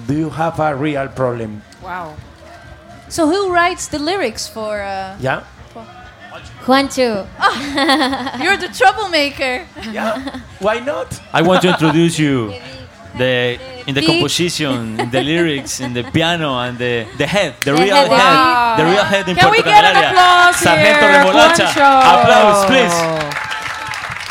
[0.08, 1.62] do you have a real problem?
[1.84, 2.16] Wow.
[3.10, 4.82] So who writes the lyrics for?
[4.82, 5.44] Uh, Yeah,
[6.66, 7.26] Juancho.
[8.44, 9.66] you're the troublemaker.
[9.92, 10.40] yeah.
[10.60, 11.20] Why not?
[11.34, 12.54] I want to introduce you
[13.18, 17.72] the in the composition, in the lyrics, in the piano, and the the head, the,
[17.72, 20.55] The real head, head, the the real head in Can we Puerto get an applause
[20.57, 21.68] Sargento here, Remolacha.
[22.13, 22.97] Applause, please.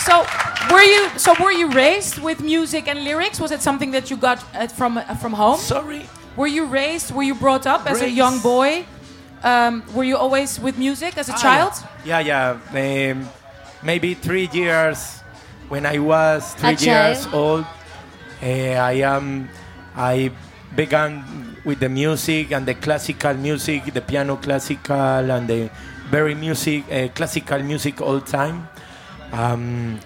[0.05, 0.25] So,
[0.73, 1.09] were you?
[1.19, 3.41] So, were you raised with music and lyrics?
[3.41, 5.59] Was it something that you got uh, from uh, from home?
[5.59, 6.07] Sorry.
[6.37, 7.11] Were you raised?
[7.15, 8.85] Were you brought up as a young boy?
[9.43, 11.73] Um, were you always with music as a Ah, child?
[12.05, 12.59] Yeah, yeah.
[13.11, 13.29] Um,
[13.83, 15.21] maybe three years
[15.69, 17.35] when I was three A years child.
[17.35, 17.65] old.
[18.43, 19.49] Uh, I am.
[19.97, 20.31] I
[20.75, 21.25] began
[21.65, 25.71] with the music and the classical music, the piano classical and the
[26.11, 28.69] very music, uh, classical music all time.
[29.33, 29.99] Um,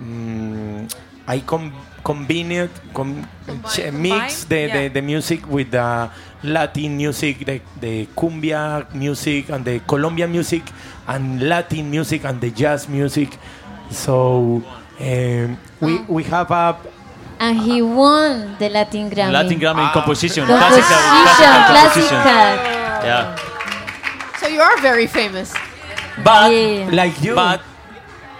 [0.00, 0.94] mm,
[1.26, 1.72] I com-
[2.04, 3.26] combined, com-
[3.72, 4.88] ch- mix the, Combine, the, yeah.
[4.88, 6.10] the music with the
[6.44, 10.62] Latin music, the, the cumbia music, and the Colombian music,
[11.06, 13.36] and Latin music, and the jazz music.
[13.90, 14.62] So
[15.00, 16.76] um, we, we have a
[17.40, 19.32] And he won the Latin Grammy.
[19.32, 22.22] Latin Grammy in composition, Composition, classical, classical composition.
[22.22, 23.06] classical.
[23.06, 23.36] Yeah,
[24.40, 25.54] So you are very famous.
[26.24, 26.90] but Yeah.
[26.92, 27.34] like you.
[27.38, 27.60] but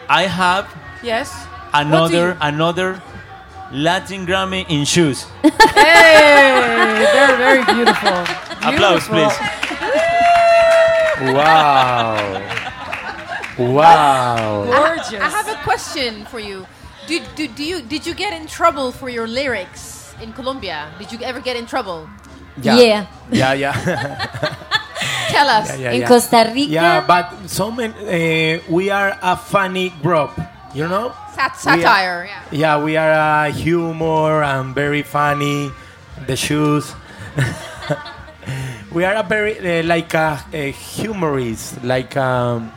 [0.09, 0.66] I have
[1.03, 1.30] Yes.
[1.72, 3.01] another another
[3.70, 5.26] Latin Grammy in shoes.
[5.78, 8.18] Hey, they're very beautiful.
[8.66, 9.30] Applause, Beautiful.
[9.30, 9.38] please.
[11.38, 12.42] wow.
[13.59, 14.64] Wow.
[14.66, 15.20] Gorgeous.
[15.22, 16.66] I have a question for you.
[17.09, 20.93] Do, do, do you did you get in trouble for your lyrics in Colombia?
[20.99, 22.09] Did you ever get in trouble?
[22.61, 23.07] Yeah.
[23.33, 23.73] Yeah, yeah.
[25.31, 25.71] Tell us.
[25.71, 26.09] yeah, yeah, In yeah.
[26.09, 26.71] Costa Rica.
[26.73, 27.95] Yeah, but so many.
[27.95, 30.31] Uh, we are a funny group,
[30.75, 31.13] you know.
[31.35, 32.25] Sat- We are- satire.
[32.29, 32.43] Yeah.
[32.53, 35.71] Yeah, we are uh, humor and very funny.
[36.27, 36.93] The shoes.
[38.93, 42.73] we are a very uh, like a, a humorist, like um,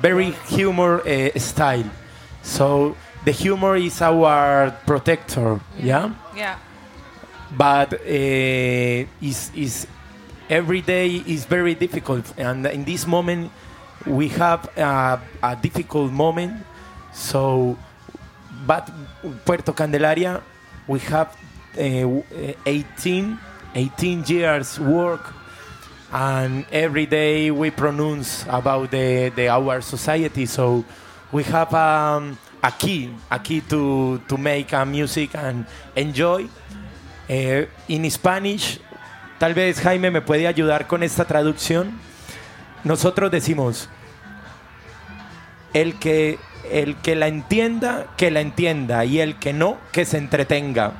[0.00, 1.84] very humor uh, style.
[2.42, 5.60] So the humor is our protector.
[5.78, 6.14] Yeah.
[6.36, 6.56] Yeah.
[7.56, 9.86] but uh, is is
[10.48, 12.32] every day is very difficult.
[12.38, 13.50] And in this moment
[14.06, 16.64] we have a, a difficult moment.
[17.12, 17.76] So
[18.66, 18.90] but
[19.44, 20.42] puerto candelaria
[20.86, 21.36] we have
[21.78, 22.20] uh,
[22.66, 23.38] 18
[23.74, 25.34] 18 years work.
[26.12, 30.44] And every day we pronounce about the, the our society.
[30.46, 30.84] So
[31.30, 36.46] we have um, a key a key to to make a music and enjoy
[37.28, 38.78] eh, in Spanish,
[39.38, 41.98] tal vez Jaime me puede ayudar con esta traducción.
[42.84, 43.88] Nosotros decimos,
[45.72, 46.38] el que
[46.70, 50.92] el que la entienda, que la entienda, y el que no, que se entretenga.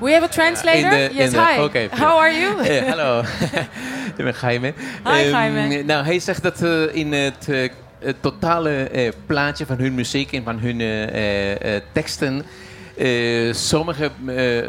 [0.00, 0.92] We have a translator.
[0.92, 1.58] In the- yes, in the- hi.
[1.60, 2.58] okay, How are you?
[2.88, 3.22] Hallo,
[4.16, 4.72] ik ben Jaime.
[5.04, 5.82] Hi, Jaime.
[5.82, 10.32] nou, hij zegt dat eh, in het, eh, het totale eh, plaatje van hun muziek
[10.32, 12.44] en van hun eh, eh, eh, teksten...
[12.96, 14.10] eh, sommige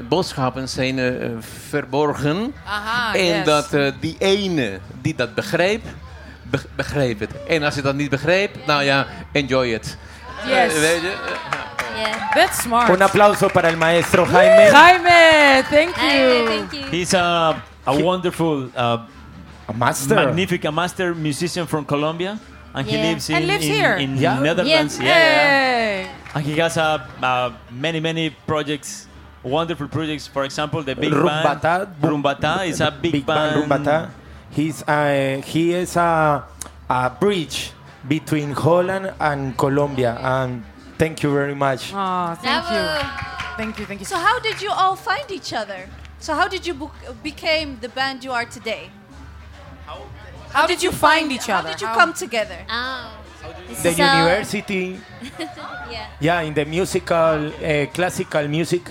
[0.09, 1.29] boodschappen zijn eh,
[1.69, 2.53] verborgen.
[2.67, 3.45] Aha, en yes.
[3.45, 5.81] dat eh, die ene die dat begreep,
[6.43, 7.29] be- begreep het.
[7.47, 9.97] En als je dat niet begreep, nou ja, enjoy it.
[10.47, 10.73] Yes.
[10.79, 11.13] Weet je?
[11.95, 12.33] Yeah.
[12.33, 12.89] That's smart.
[12.89, 14.69] Un aplauso para el maestro Jaime.
[14.71, 16.45] Jaime, thank you.
[16.47, 16.83] thank you.
[16.91, 17.55] He's a,
[17.87, 18.93] a wonderful, uh,
[19.67, 20.15] A master.
[20.15, 22.39] magnificent master musician from Colombia.
[22.73, 23.95] And he lives in, And lives in, here.
[23.95, 24.39] in Yeah.
[24.39, 24.99] Netherlands.
[24.99, 25.05] Yeah.
[25.07, 26.35] yeah, yeah.
[26.35, 29.07] And he has uh, uh, many, many projects,
[29.43, 30.27] wonderful projects.
[30.27, 31.61] For example, the big Rumbata.
[31.61, 32.01] band.
[32.01, 33.63] Rumbata is a big, band.
[33.63, 34.09] Rumbata.
[34.51, 36.43] He's uh, he is a,
[36.89, 37.71] a bridge
[38.07, 40.19] between Holland and Colombia.
[40.21, 40.63] And
[40.97, 41.91] thank you very much.
[41.95, 42.85] Oh, thank you.
[43.55, 44.05] Thank you, thank you.
[44.05, 45.87] So how did you all find each other?
[46.19, 46.91] So how did you book,
[47.23, 48.89] became the band you are today?
[50.55, 51.69] How did you find each other?
[51.69, 52.59] How did you How- come together?
[52.69, 53.11] Oh.
[53.83, 54.99] The is a- university,
[55.91, 56.07] yeah.
[56.27, 58.83] yeah, in the musical, uh, classical music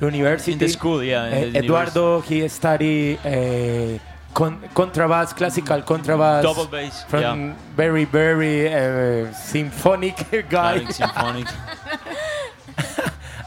[0.00, 0.52] university.
[0.52, 1.22] In the school, yeah.
[1.24, 3.98] Uh, the Eduardo, he studied uh,
[4.34, 6.42] con- contrabass, classical contrabass.
[6.42, 7.54] Double bass, From yeah.
[7.76, 10.16] very, very uh, symphonic
[10.50, 10.84] guy.
[10.90, 11.46] Symphonic.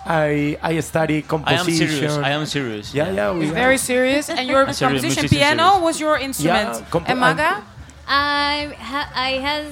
[0.08, 1.54] I I study composition.
[1.54, 1.88] I composition.
[1.88, 2.18] am serious.
[2.18, 2.86] I am serious.
[2.94, 4.30] Yeah, yeah, we Very serious.
[4.30, 5.84] And your serious, composition piano serious.
[5.84, 6.80] was your instrument.
[6.80, 7.64] Yeah, comp- and Maga?
[8.08, 9.68] I ha- I has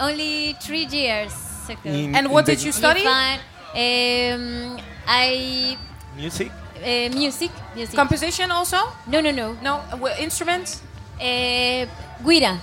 [0.00, 1.32] only three years
[1.70, 1.80] ago.
[1.86, 3.06] In- And what did you study?
[3.06, 5.76] You um, I
[6.16, 6.50] Music.
[6.82, 7.94] uh, music music.
[7.94, 8.78] Composition also?
[9.06, 9.54] no no no.
[9.62, 10.82] No, uh, instruments?
[11.20, 11.86] Uh,
[12.26, 12.58] guira,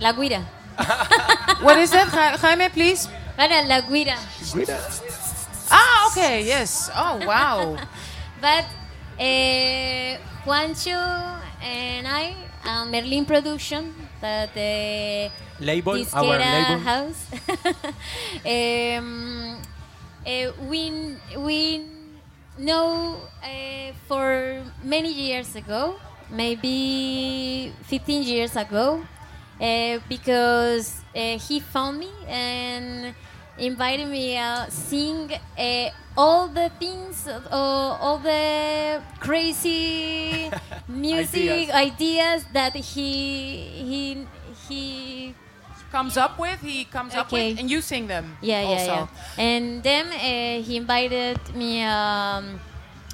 [0.00, 0.40] la guira.
[1.62, 2.08] What is that?
[2.14, 3.06] Ja- Jaime, please.
[3.36, 4.14] Para la guira.
[5.74, 6.90] Ah, okay, yes.
[6.94, 7.80] Oh, wow.
[8.40, 8.66] But
[9.18, 11.00] uh, Juancho
[11.62, 12.34] and I,
[12.64, 15.30] uh, Merlin Production, that the
[15.60, 16.88] Label, our disquera label.
[16.88, 17.26] house,
[18.46, 19.58] um,
[20.26, 21.86] uh, we we
[22.58, 25.96] know uh, for many years ago,
[26.30, 29.04] maybe 15 years ago,
[29.60, 33.14] uh, because uh, he found me and
[33.58, 40.50] invited me uh, sing uh, all the things, uh, all the crazy
[40.88, 42.44] music ideas.
[42.52, 43.10] that he
[43.84, 44.26] he
[44.68, 45.34] he
[45.94, 48.34] Comes up with, he comes up with, and you sing them.
[48.42, 48.94] yeah, yeah, also.
[49.06, 49.06] yeah.
[49.46, 52.58] And then uh, he invited me um,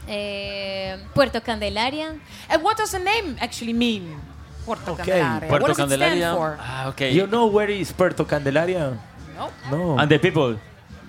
[0.09, 2.17] uh, Puerto Candelaria.
[2.49, 4.17] And what does the name actually mean?
[4.65, 5.21] Puerto Okay.
[5.21, 5.49] Candelaria.
[5.49, 6.17] Puerto what does Candelaria.
[6.17, 6.57] it stand for?
[6.59, 7.13] Ah, okay.
[7.13, 8.97] You know where is Puerto Candelaria?
[9.41, 9.49] No.
[9.71, 9.99] No.
[9.99, 10.59] and the people.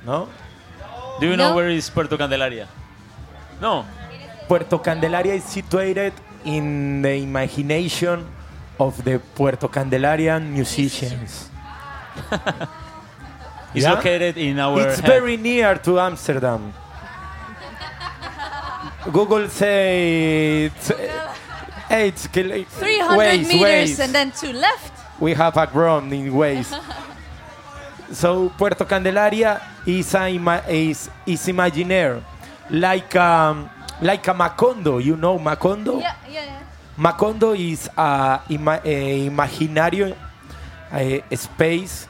[0.06, 0.28] no.
[1.20, 1.56] Do you know No.
[1.56, 2.68] where is Puerto Candelaria?
[3.62, 3.86] No.
[4.48, 6.14] Puerto Candelaria is situated
[6.46, 8.26] in the imagination
[8.80, 11.50] of the Puerto Candelarian musicians.
[13.74, 13.94] It's Yeah?
[13.96, 14.82] located in our.
[14.84, 15.08] It's head.
[15.08, 16.74] very near to Amsterdam.
[19.12, 24.00] Google say it's, eh, it's 300 ways, meters ways.
[24.00, 24.92] and then two left.
[25.20, 26.68] we have a ground in ways.
[28.14, 32.22] So Puerto Candelaria is ima- is is imaginaire,
[32.70, 33.70] like um,
[34.02, 35.04] like a Macondo.
[35.04, 36.00] You know Macondo.
[36.02, 36.62] Yeah, yeah, yeah.
[36.98, 40.16] Macondo is a, ima- a imaginario
[40.92, 42.08] a space.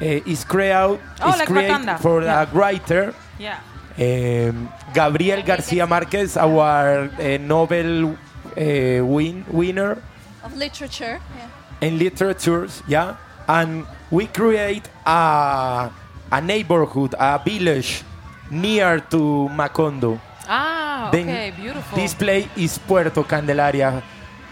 [0.00, 0.74] Is create
[1.22, 2.42] Oh, is like create for Yeah.
[2.42, 3.14] a writer.
[3.38, 3.58] Yeah.
[3.94, 10.02] Um, Gabriel Garcia Marquez, our uh, Nobel uh, win winner
[10.42, 11.20] Of literature.
[11.38, 11.86] Yeah.
[11.86, 13.14] in literatures, yeah,
[13.48, 15.90] and we create a
[16.32, 18.02] a neighborhood, a village
[18.50, 20.20] near to Macondo.
[20.48, 21.96] Ah, Then okay, beautiful.
[21.96, 24.02] This place is Puerto Candelaria.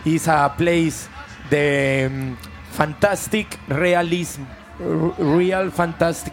[0.04, 1.08] It's a place
[1.50, 2.38] the um,
[2.70, 4.42] fantastic realism,
[4.80, 6.32] r- real fantastic.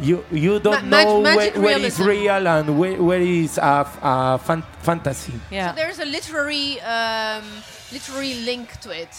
[0.00, 3.84] You you don't Ma- know where, magic where is real and where, where is a,
[3.84, 5.34] f- a fan- fantasy.
[5.50, 5.70] yeah.
[5.70, 7.44] So there's a literary um,
[7.92, 9.12] literary link to it.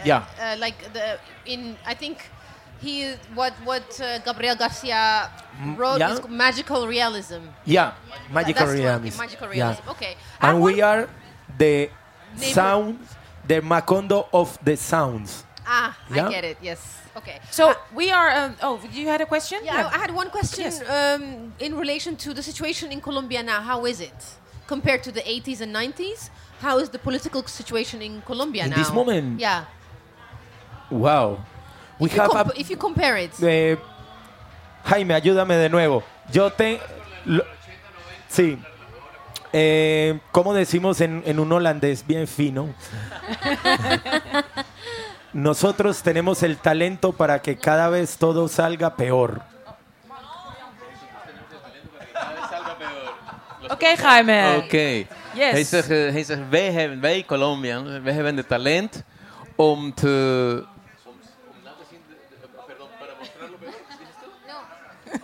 [0.00, 0.24] Uh, Yeah.
[0.40, 2.18] Uh, like the in I think
[2.80, 5.30] he what what uh, Gabriel Garcia
[5.76, 6.12] wrote yeah.
[6.12, 7.42] is magical realism.
[7.64, 7.92] Yeah,
[8.30, 9.18] magical That's the one, realism.
[9.20, 9.54] magical Yeah.
[9.56, 9.88] realism.
[9.90, 10.16] Okay.
[10.40, 11.08] And I we are
[11.58, 11.88] the
[12.36, 13.16] Neighbor- sounds,
[13.48, 15.44] the Macondo of the sounds.
[15.66, 16.28] Ah, Yeah.
[16.28, 16.58] I get it.
[16.62, 16.80] Yes.
[17.16, 17.40] Okay.
[17.50, 18.30] So we are.
[18.30, 19.58] Um, oh, you had a question?
[19.64, 20.82] Yeah, I, I had one question Yes.
[20.84, 23.60] um, in relation to the situation in Colombia now.
[23.62, 24.18] How is it
[24.66, 26.28] compared to the 80s and 90s?
[26.60, 28.76] How is the political situation in Colombia In now?
[28.76, 29.40] this moment?
[29.40, 29.64] Yeah.
[30.90, 31.38] Wow.
[31.98, 33.76] We If you, have comp- a- if you compare it, Eh,
[34.84, 36.02] Jaime, ayúdame de nuevo.
[36.32, 36.80] Yo te.
[37.24, 37.44] lo-
[38.28, 38.58] sí.
[39.52, 42.68] Eh, ¿Cómo decimos en, en un holandés bien fino?
[45.32, 49.42] Nosotros tenemos el talento para que cada vez todo salga peor.
[53.70, 54.56] Oké, Jaime.
[54.64, 55.06] Oké.
[55.34, 55.52] Yes.
[55.52, 59.02] Hij zegt, hij zegt wij, hebben, wij Colombiërs, wij hebben het talent
[59.56, 60.64] om te...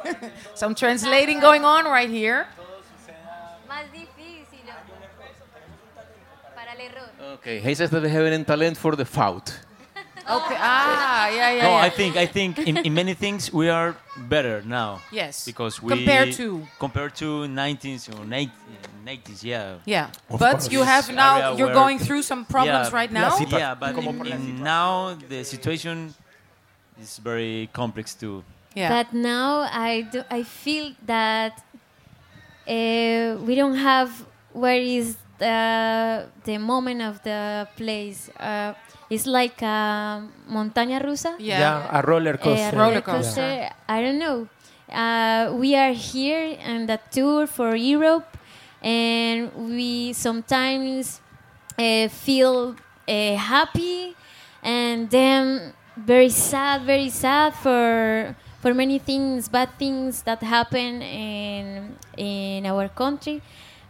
[0.54, 2.46] Some translating going on right here.
[3.68, 4.44] Okay, he
[6.54, 7.32] Para that error.
[7.32, 9.52] Oké, hij zegt dat we hebben een talent for the fout.
[10.24, 10.56] Okay.
[10.56, 11.86] ah, ja, ja, No, ja.
[11.86, 13.94] I think I think in, in many things we are
[14.28, 14.98] better now.
[15.10, 15.44] Yes.
[15.44, 16.66] Because we Compared to?
[16.78, 19.78] compared to 19s or 90s, yeah.
[19.84, 20.70] Yeah, Of but course.
[20.70, 23.36] you have now, you're going through some problems yeah, right now.
[23.48, 26.14] Yeah, but in, in now the situation
[27.00, 28.44] is very complex too.
[28.74, 28.88] Yeah.
[28.88, 30.22] But now I do.
[30.30, 31.62] I feel that
[32.66, 34.10] uh, we don't have
[34.52, 38.30] where is the the moment of the place.
[38.38, 38.72] Uh,
[39.10, 41.36] it's like a montaña rusa.
[41.38, 42.76] Yeah, a roller A coaster.
[42.76, 43.70] roller coaster.
[43.88, 44.48] I don't know.
[44.88, 48.36] Uh, we are here on the tour for Europe,
[48.82, 51.20] and we sometimes
[51.78, 52.76] uh, feel
[53.08, 54.14] uh, happy,
[54.62, 61.96] and then very sad, very sad for for many things, bad things that happen in
[62.16, 63.42] in our country,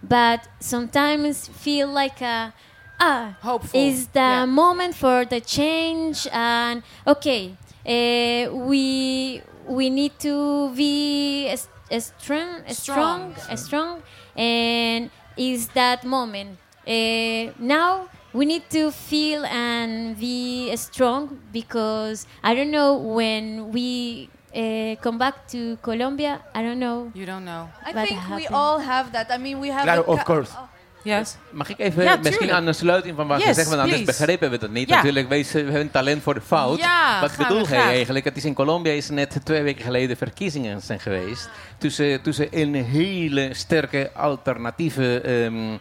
[0.02, 2.52] but sometimes feel like a
[3.00, 3.80] ah Hopeful.
[3.80, 4.46] is the Yeah.
[4.46, 12.62] moment for the change and okay uh, we we need to be s- s- strong
[12.68, 13.56] strong Strong.
[13.56, 14.02] strong
[14.36, 22.54] and is that moment uh, now we need to feel and be strong because I
[22.54, 27.68] don't know when we uh, come back to Colombia I don't know You don't know.
[27.86, 29.30] I think we all have that.
[29.30, 29.82] I mean, we have.
[29.82, 30.50] Claro, of course.
[30.52, 30.70] oh.
[31.04, 31.36] Yes.
[31.50, 34.02] Mag ik even Ja, misschien aan de sluiting van wat je Yes, zegt, want anders
[34.02, 34.18] please.
[34.18, 34.88] begrepen we het niet.
[34.88, 34.94] Ja.
[34.96, 36.78] Natuurlijk, wij we hebben een talent voor de fout.
[36.78, 37.86] Ja, wat bedoel jij graag.
[37.86, 38.24] eigenlijk?
[38.24, 41.48] Het is in Colombia is net twee weken geleden verkiezingen zijn geweest.
[41.78, 45.76] Tussen, tussen een hele sterke alternatieve ehm,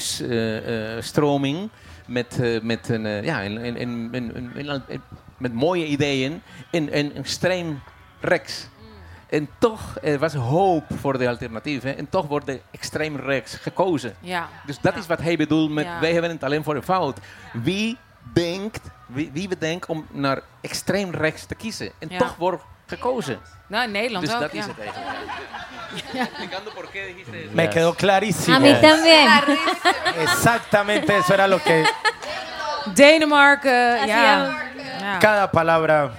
[0.00, 1.68] s- eh, eh, stroming.
[2.06, 5.02] Met, eh, met, een, eh, ja, een, een, een, een- een- een- een-
[5.38, 6.42] met mooie ideeën.
[6.70, 7.80] En een extreem
[8.24, 8.68] rechts.
[9.28, 11.96] En toch er was hoop voor de alternatieven.
[11.98, 14.14] En toch wordt de extreem rechts gekozen.
[14.20, 14.48] Ja.
[14.66, 16.00] Dus dat is wat hij bedoelt met Ja.
[16.00, 17.18] wij hebben een talent voor de fout.
[17.52, 17.98] Wie
[18.34, 21.90] denkt, wie, wie bedenkt om naar extreem rechts te kiezen?
[21.98, 22.18] En Ja.
[22.18, 23.38] toch wordt gekozen.
[23.66, 24.58] Nou, in Nederland Dus ook, dat ja.
[24.58, 25.12] is het eigenlijk.
[27.52, 28.56] Me quedó clarísimo.
[28.56, 29.28] a mí también
[30.16, 31.84] Exactamente eso era lo que.
[32.94, 34.52] Denemarken, ja.
[35.18, 36.10] Cada palabra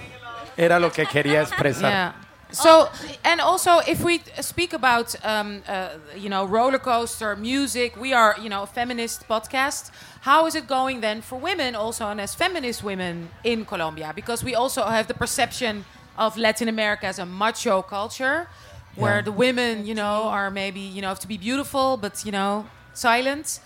[0.56, 1.90] era lo que quería expresar.
[1.90, 2.12] Yeah.
[2.52, 2.88] So,
[3.24, 8.36] and also, if we speak about, um, uh, you know, roller coaster music, we are,
[8.40, 9.90] you know, a feminist podcast.
[10.20, 14.12] How is it going then for women, also, and as feminist women in Colombia?
[14.14, 15.84] Because we also have the perception
[16.16, 18.46] of Latin America as a macho culture,
[18.94, 19.22] where Yeah.
[19.22, 22.64] the women, you know, are maybe, you know, have to be beautiful, but you know,
[22.94, 23.58] silent.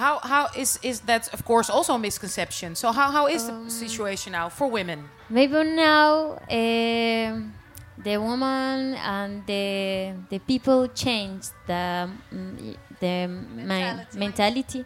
[0.00, 1.28] How how is is that?
[1.36, 2.74] Of course, also a misconception.
[2.74, 5.08] So how how is the situation now for women?
[5.28, 7.52] Maybe now um
[8.04, 14.84] the woman and the the people change the mm, the mentality, mentality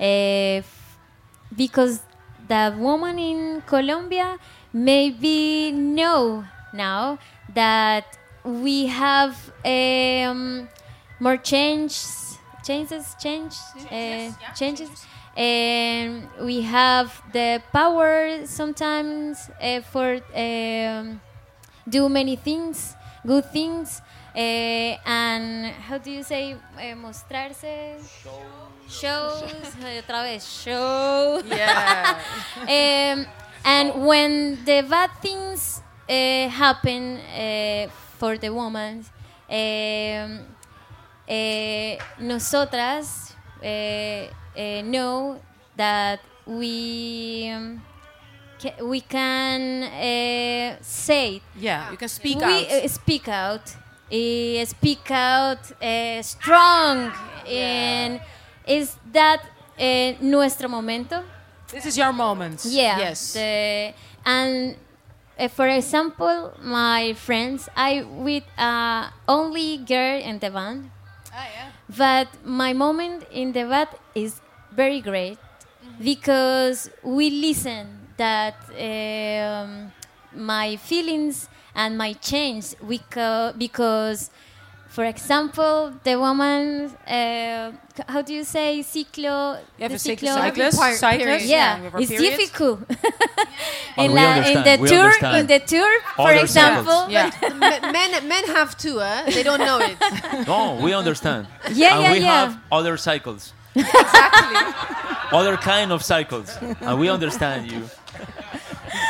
[0.00, 0.62] uh,
[1.56, 2.00] because
[2.48, 4.38] the woman in Colombia
[4.72, 7.18] maybe know now
[7.54, 8.04] that
[8.44, 9.34] we have
[9.64, 10.68] um,
[11.20, 12.31] more changes
[12.62, 13.54] changes change
[13.90, 14.90] uh, changes.
[15.36, 21.20] and we have the power sometimes uh, for um,
[21.88, 22.94] do many things
[23.26, 24.02] good things
[24.34, 28.00] uh, and how do you say uh, mostrarse?
[28.88, 29.42] Shows.
[29.84, 31.42] Eh, otra vez show.
[31.46, 32.18] Yeah.
[32.62, 33.26] um,
[33.64, 39.04] and when the bad things uh, happen uh, for the woman,
[39.50, 40.40] um,
[41.32, 43.32] uh, nosotras
[43.62, 45.40] uh, uh, know
[45.76, 47.80] that we um,
[48.60, 51.40] ca- we can uh, say.
[51.56, 52.84] Yeah, you can speak we out.
[52.84, 53.66] uh, speak out,
[54.12, 55.64] uh, speak out
[56.22, 57.12] strong,
[57.46, 58.20] and
[58.66, 59.40] is that
[60.20, 61.22] nuestro momento?
[61.72, 62.60] This is your moment.
[62.66, 62.98] Yeah.
[62.98, 63.32] Yes.
[63.32, 63.94] The,
[64.26, 64.76] and
[65.38, 70.90] uh, for example, my friends, I with uh, only girl in the band.
[71.96, 74.40] But my moment in the band is
[74.72, 75.38] very great
[76.02, 79.92] because we listen that um,
[80.34, 82.74] my feelings and my change
[83.58, 84.30] because
[84.92, 87.72] for example, the woman, uh,
[88.12, 89.58] how do you say, ciclo?
[89.78, 92.36] You have the a ciclo- cyclist, part- cyclist, yeah, we have our it's periods.
[92.36, 92.78] difficult.
[93.96, 95.36] But in, we la- in the we tour, understand.
[95.40, 97.00] in the tour, for example.
[97.10, 97.30] Yeah.
[97.66, 99.30] men, men, men have two, eh?
[99.36, 99.96] They don't know it.
[100.46, 101.46] No, we understand.
[101.72, 102.40] Yeah, and yeah, we yeah.
[102.40, 104.56] have other cycles, exactly.
[105.38, 106.48] other kind of cycles,
[106.86, 107.82] and we understand you.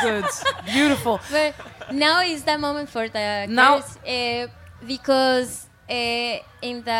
[0.01, 0.25] Good.
[0.65, 1.19] Beautiful.
[1.31, 1.55] But
[1.91, 4.47] now is the moment for the Now- girls uh,
[4.85, 5.72] because uh,
[6.61, 6.91] in the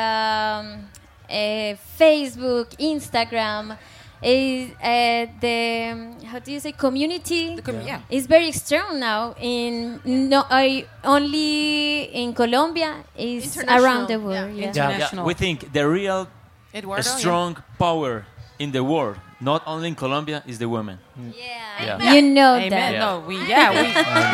[0.62, 0.90] um,
[1.30, 3.78] uh, Facebook, Instagram,
[4.24, 7.58] is uh, the um, how do you say community?
[7.62, 8.00] com- yeah.
[8.10, 9.36] is very strong now.
[9.40, 14.56] In no, I only in Colombia is around the world.
[14.56, 14.72] yeah.
[14.72, 14.74] Yeah.
[14.74, 15.26] Yeah, International.
[15.26, 16.28] we think the real
[16.74, 17.18] Eduardo, yeah.
[17.18, 18.26] strong power
[18.60, 21.00] in the world, not only in Colombia, is the women.
[21.18, 22.00] Yeah.
[22.00, 22.14] Yeah.
[22.14, 22.70] You know Amen.
[22.70, 23.00] that.
[23.00, 23.88] No, we yeah we,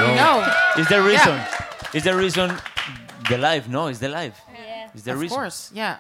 [0.06, 0.46] we know.
[0.78, 1.36] Is the reason?
[1.94, 2.54] Is the reason
[3.30, 3.68] the life?
[3.68, 4.38] No, it's the life.
[4.94, 4.98] Yeah.
[4.98, 5.38] Is the of reason?
[5.38, 5.98] course, yeah.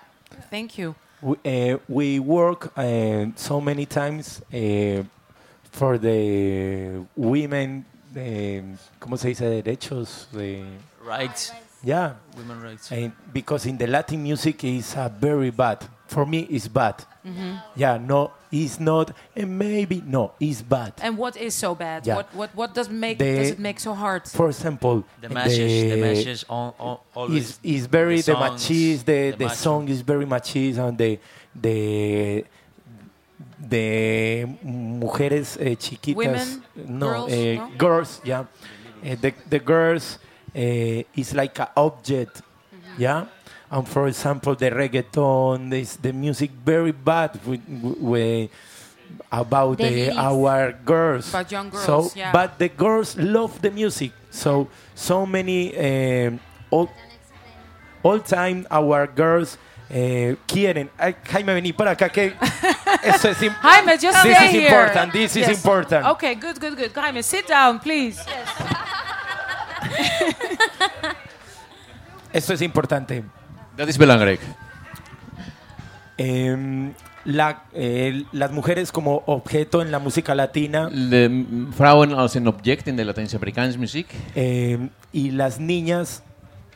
[0.50, 0.96] Thank you.
[1.22, 1.36] We,
[1.74, 5.04] uh, we work uh, so many times uh,
[5.72, 7.86] for the women,
[9.00, 9.62] ¿cómo se dice?
[9.64, 10.28] Derechos.
[10.32, 10.64] De,
[11.04, 11.52] Rights,
[11.84, 12.92] yeah, women rights.
[12.92, 15.80] and because in the Latin music is uh, very bad.
[16.10, 16.96] For me, it's bad.
[17.76, 19.12] Yeah, no, it's not.
[19.36, 20.94] And maybe no, it's bad.
[21.02, 22.08] And what is so bad?
[22.08, 22.16] Yeah.
[22.18, 24.28] What what what does make The- does it make so hard?
[24.28, 27.44] For example, The message, the message, all, all, always.
[27.44, 29.06] is is very the, songs, machist.
[29.06, 29.56] The, the, macho.
[29.56, 31.20] song is very machist, and the
[31.56, 32.44] the
[33.60, 36.64] the mujeres eh, chiquitas, Women?
[36.76, 37.32] no, Girls?
[37.32, 37.70] eh, No?
[37.78, 38.46] girls, yeah,
[39.04, 40.18] Eh, the the girls
[40.54, 43.02] is like an object, Mm-hmm.
[43.02, 43.26] yeah.
[43.72, 47.62] And for example, the reggaeton, this the music very bad with,
[48.02, 48.50] with
[49.32, 51.30] about The the, our girls.
[51.30, 52.32] About young So, girls, yeah.
[52.32, 54.12] but the girls love the music.
[54.32, 56.40] So, so many um,
[56.72, 56.90] all,
[58.02, 59.58] all time our girls
[59.92, 60.90] eh, quieren.
[60.98, 62.34] Ay, Jaime, vení para acá que
[63.04, 64.66] eso es im- Jaime, just This stay is here.
[64.70, 65.14] important.
[65.14, 65.58] This is Yes.
[65.58, 66.06] important.
[66.08, 66.92] Okay, good, good, good.
[66.96, 68.18] Jaime, sit down, please.
[72.32, 73.24] Eso es importante.
[73.80, 74.40] Dat is belangrijk.
[76.16, 76.94] Em,
[77.24, 82.88] la, eh, las mujeres como objeto en la música latina De vrouwen als een object
[82.88, 84.14] in de Latijns-Amerikaanse muziek.
[84.36, 86.22] em, y las niñas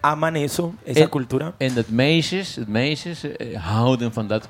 [0.01, 1.53] aman eso, esa En- cultura.
[1.57, 4.47] En dat meisjes, het meisjes eh, houden van dat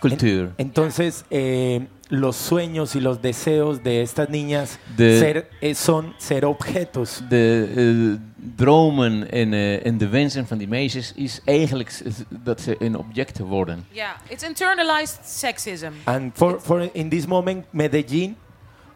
[0.00, 0.52] cultuur.
[0.56, 1.80] Entonces, eh,
[2.12, 7.22] los sueños y los deseos de estas niñas De- ser, eh, son ser objetos.
[7.28, 11.90] De eh, dromen en, eh, en de wensen van die meisjes is eigenlijk
[12.28, 13.86] dat ze een object worden.
[13.92, 15.92] Yeah, it's internalized sexism.
[16.04, 18.36] And for, for in this moment, Medellin,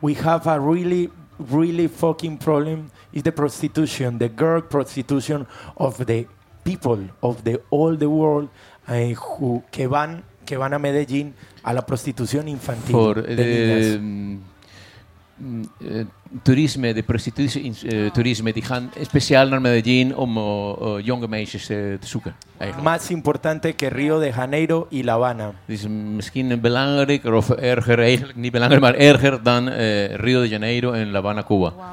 [0.01, 1.11] we have a really,
[1.51, 2.91] really fucking problem.
[3.11, 6.27] Is the prostitution, the girl prostitution of the
[6.63, 8.49] people of the all the world
[8.89, 11.35] eh, who que van que van a Medellín
[11.67, 13.99] a la prostitución infantil Voor de de niñas.
[14.01, 16.05] mm, eh,
[16.43, 20.43] toerisme, de prostitutie, in- eh, toerisme, die gaan speciaal naar Medellin om eh,
[20.81, 22.35] eh, jonge meisjes eh, te zoeken.
[22.59, 22.91] Eigenlijk.
[22.99, 25.47] Más importante que Río de Janeiro y La Habana.
[25.67, 25.87] Het is
[26.17, 31.11] misschien belangrijker of erger, eigenlijk niet belangrijk, maar erger dan eh, Rio de Janeiro en
[31.11, 31.71] La Habana, Cuba.
[31.71, 31.85] Wow.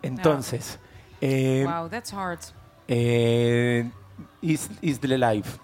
[0.00, 0.78] Entonces,
[1.18, 2.52] eh, Wow, that's hard.
[2.86, 3.84] eh,
[4.40, 5.58] is, is the life.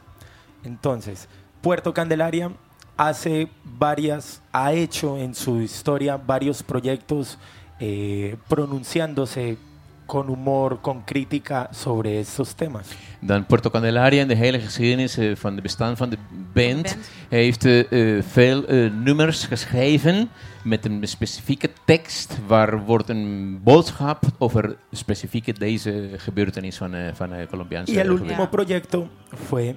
[0.62, 1.26] Entonces,
[1.60, 2.50] Puerto Candelaria
[2.96, 3.48] hace
[3.78, 7.38] varias, ha hecho en su historia varios proyectos
[7.78, 9.58] eh, pronunciándose
[10.06, 12.86] con humor, con crítica sobre estos temas.
[13.20, 16.18] Dan Puerto Candelaria in de hele geschiedenis eh, van de bestaan van de
[16.54, 16.96] band, band.
[17.28, 20.28] heeft eh, eh, veel eh, nummers geschreven
[20.62, 27.30] met een specifieke tekst waar wordt een boodschap over specifieke deze gebeurtenis van, eh van
[27.30, 29.08] de Colombiaanse Y el último proyecto
[29.48, 29.74] fue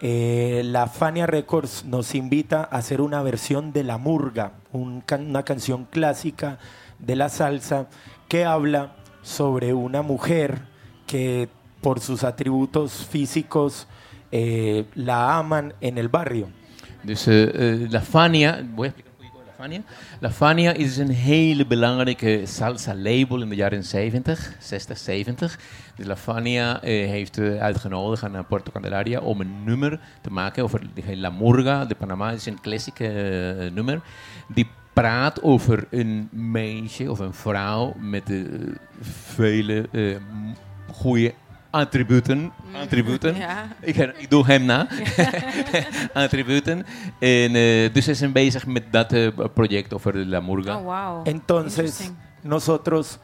[0.00, 5.84] eh, la Fania Records nos invita a hacer una versión de La Murga, una canción
[5.84, 6.58] clásica
[6.98, 7.88] de la salsa
[8.28, 10.62] que habla sobre una mujer
[11.06, 11.48] que
[11.80, 13.86] por sus atributos físicos
[14.32, 16.48] eh, la aman en el barrio.
[17.02, 18.62] Dus eh, La Fania,
[19.60, 19.80] Fania.
[20.20, 25.58] La Fania is een hele belangrijke salsa label in de jaren 70, 60, 70.
[25.96, 30.62] Dus La Fania heeft eh, uitgenodigd aan eh, Puerto Candelaria om een nummer te maken
[30.62, 30.80] over
[31.14, 32.30] La Murga de Panama.
[32.30, 34.00] Is een klassieke eh, nummer.
[34.48, 38.38] Die praat over een meisje of een vrouw met eh,
[39.00, 40.54] vele m-
[40.92, 41.32] goede
[41.70, 42.52] attributen.
[42.74, 43.36] Attributen.
[43.40, 43.68] Ja.
[43.80, 44.88] Ik, ik doe hem na.
[46.24, 46.86] attributen.
[47.18, 50.78] En eh, dus ze zijn bezig met dat eh, project over La Murga.
[50.78, 51.28] Oh, wow.
[51.28, 52.10] Entonces
[52.42, 53.18] nosotros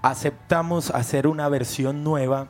[0.00, 2.48] aceptamos hacer una versión nueva,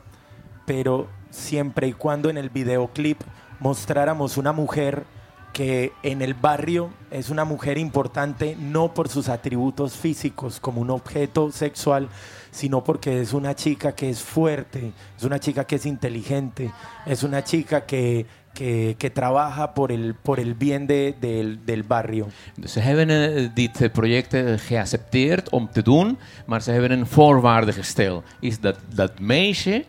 [0.65, 3.21] pero siempre y cuando en el videoclip
[3.59, 5.05] mostráramos una mujer
[5.53, 10.89] que en el barrio es una mujer importante no por sus atributos físicos como un
[10.89, 12.09] objeto sexual,
[12.55, 16.71] sino porque es una chica que es fuerte, es una chica que es inteligente,
[17.05, 21.83] es una chica que, que, que trabaja por el, por el bien de- del, del
[21.83, 22.27] barrio.
[22.65, 28.23] Ze hebben eh, dit project geaccepteerd om te doen, maar ze hebben een voorwaarde gesteld.
[28.39, 29.83] Is dat dat meisje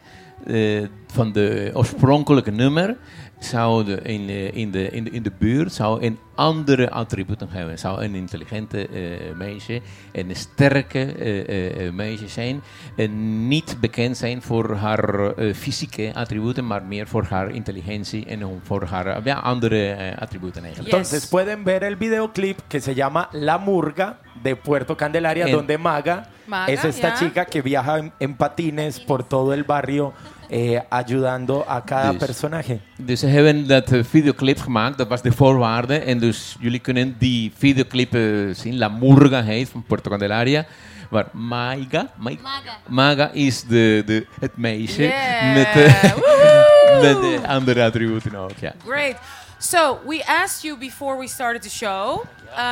[0.47, 2.97] eh, van de oorspronkelijke nummer
[3.39, 7.79] zou de, in, in, de, in, de, in de buurt zou een andere attributen hebben.
[7.79, 8.89] Zou een intelligente
[9.37, 9.81] meisje,
[10.13, 12.61] een sterke meisje zijn.
[12.97, 18.45] En niet bekend zijn voor haar eh, fysieke attributen, maar meer voor haar intelligentie en
[18.47, 20.95] om voor haar eh, ja, andere eh, attributen eigenlijk.
[20.95, 25.79] Entonces pueden ver el videoclip que se llama La Murga de Puerto Candelaria, En- donde
[25.79, 27.17] Maga, Maga, es esta ya.
[27.17, 30.13] chica que viaja en, en patines por todo el barrio
[30.49, 32.79] eh, ayudando a cada Dus- personaje.
[32.99, 35.99] Dus ze hebben dat eh, videoclip gemaakt, dat was de voorwaarde.
[35.99, 38.11] En dus jullie kunnen die videoclip
[38.53, 38.79] zien.
[38.79, 40.65] La Murga heet, van Puerto Candelaria.
[41.11, 42.77] Waar Maiga, Mai- Maga.
[42.89, 45.55] Maga is de, de, het meisje Yeah.
[45.55, 47.01] met, de, Woe!
[47.07, 48.51] met de andere attributen ook.
[48.61, 48.73] Ja.
[48.87, 49.17] Great.
[49.59, 52.25] So we asked you before we started the show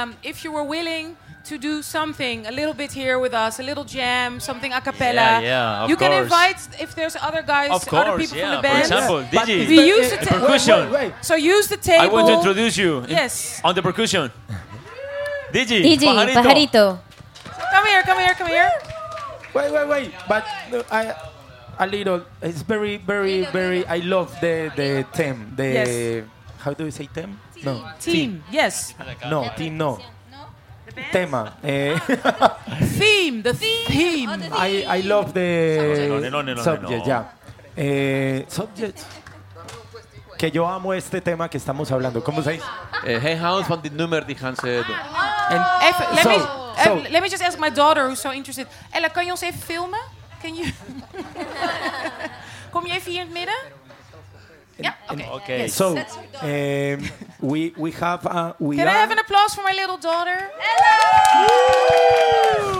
[0.03, 1.07] um, if you were willing
[1.45, 5.15] to do something a little bit here with us, a little jam, something a cappella.
[5.15, 6.23] Yeah, yeah, of you can course.
[6.25, 8.45] invite if there's other guys, Of other people yeah.
[8.45, 8.83] from the For band.
[8.83, 9.69] example, But Digi.
[9.69, 10.79] We use the ta- percussion.
[10.79, 11.13] Wait, wait.
[11.13, 11.25] wait.
[11.25, 12.05] So use the table.
[12.05, 13.61] I want to introduce you in- Yes.
[13.63, 14.31] on the percussion.
[15.53, 16.43] Digi, Digi, pajarito.
[16.43, 16.85] pajarito.
[17.73, 18.71] Come here, come here, come here.
[19.55, 20.11] Wait, wait, wait.
[20.29, 21.15] But uh, I,
[21.79, 22.23] a little.
[22.43, 23.87] It's very, very, very.
[23.87, 25.53] I love the the theme.
[25.55, 25.89] The Yes.
[26.59, 27.39] how do you say theme?
[27.63, 28.43] No, Team.
[28.51, 28.95] Yes.
[29.31, 29.79] No, team.
[29.79, 29.99] No.
[31.13, 31.57] Tema.
[31.63, 31.97] Eh,
[32.99, 33.43] Theme.
[33.43, 34.31] The theme.
[34.53, 37.07] I, I love the No, no, no, no, no, subject, no.
[37.07, 37.33] ya.
[37.77, 39.01] Eh, subject.
[40.39, 42.23] Que yo amo este tema que estamos hablando.
[42.23, 42.65] ¿Cómo se dice?
[43.07, 44.97] Eh, hij houdt van dit nummer, die gaan ze doen.
[45.49, 46.39] En- Even, let, me,
[46.85, 48.67] so- let me just ask my daughter who's so interested.
[48.91, 50.01] Ella, kan je ons even filmen?
[50.43, 50.73] Can you?
[52.71, 53.55] Kom je even hier in het midden?
[54.77, 54.97] Ja,
[55.31, 55.53] oké.
[55.53, 55.75] Yes.
[55.77, 55.97] So,
[56.43, 57.01] um,
[57.45, 60.49] we we have uh, we Can I have an applause for my little daughter?
[60.57, 61.93] Hello.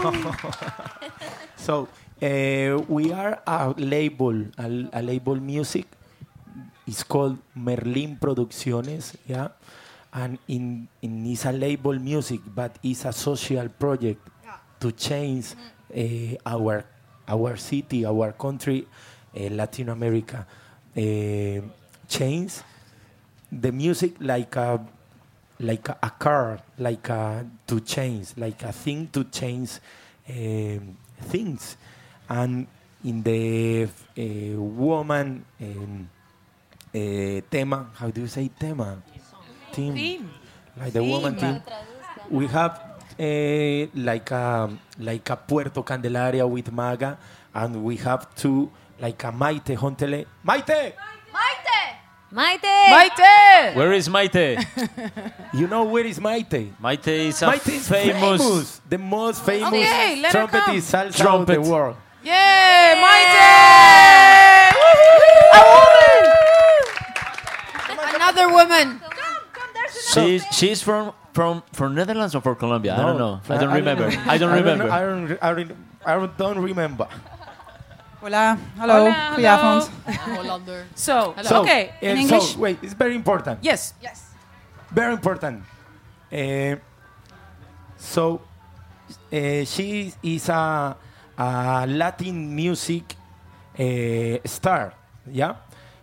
[1.55, 1.87] so
[2.21, 5.85] uh, we are a label, a, a label music.
[6.87, 9.49] It's called Merlin Producciones, yeah,
[10.13, 14.21] and in in it's a label music, but it's a social project
[14.79, 15.53] to change
[15.93, 16.85] uh, our
[17.27, 18.85] our city, our country,
[19.37, 20.45] uh, Latin America,
[20.97, 21.61] uh,
[22.07, 22.61] change
[23.61, 24.85] the music like a
[25.59, 29.79] like a, a car, like a, to change, like a thing to change
[30.29, 31.77] um, things.
[32.29, 32.67] And
[33.03, 33.83] in the
[34.17, 36.09] uh, woman um,
[36.93, 39.01] uh, tema, how do you say tema?
[39.71, 39.93] Theme.
[39.93, 40.29] Theme.
[40.77, 41.61] Like the woman theme.
[42.29, 42.81] We have
[43.19, 44.69] uh, like a
[44.99, 47.17] like a Puerto Candelaria with Maga,
[47.53, 50.25] and we have two like a Maite Hontele.
[50.43, 50.93] Maite, Maite.
[51.31, 51.64] Maite!
[52.35, 54.59] Where is Maite?
[55.53, 56.73] you know where is Maite?
[56.83, 61.15] Maite is a Maite is famous, famous, the most famous Okay, let her trumpet salsa
[61.15, 61.57] Trumpet.
[61.57, 61.95] of the world.
[62.23, 63.95] Yay, Maite!
[68.35, 69.01] a woman, Another woman.
[70.11, 72.95] She, she's from from from Netherlands or from Colombia?
[72.95, 73.39] I don't know.
[73.47, 74.07] I don't remember.
[74.27, 74.91] I don't remember.
[74.91, 75.71] I don't, I don't,
[76.05, 77.07] I don't, don't remember.
[78.25, 78.93] Hola, Hello.
[79.05, 79.89] Hola, goedenavond.
[80.35, 80.85] Hollander.
[80.95, 81.93] So, So, okay.
[82.01, 82.53] uh, In English?
[82.53, 83.59] So, wait, it's very important.
[83.61, 83.93] Yes.
[84.01, 84.33] Yes.
[84.89, 85.61] Very important.
[86.33, 86.75] Uh,
[87.97, 88.41] so,
[89.31, 90.97] uh, she is a,
[91.37, 93.13] a Latin music
[93.77, 94.93] uh, star.
[95.29, 95.57] Yeah,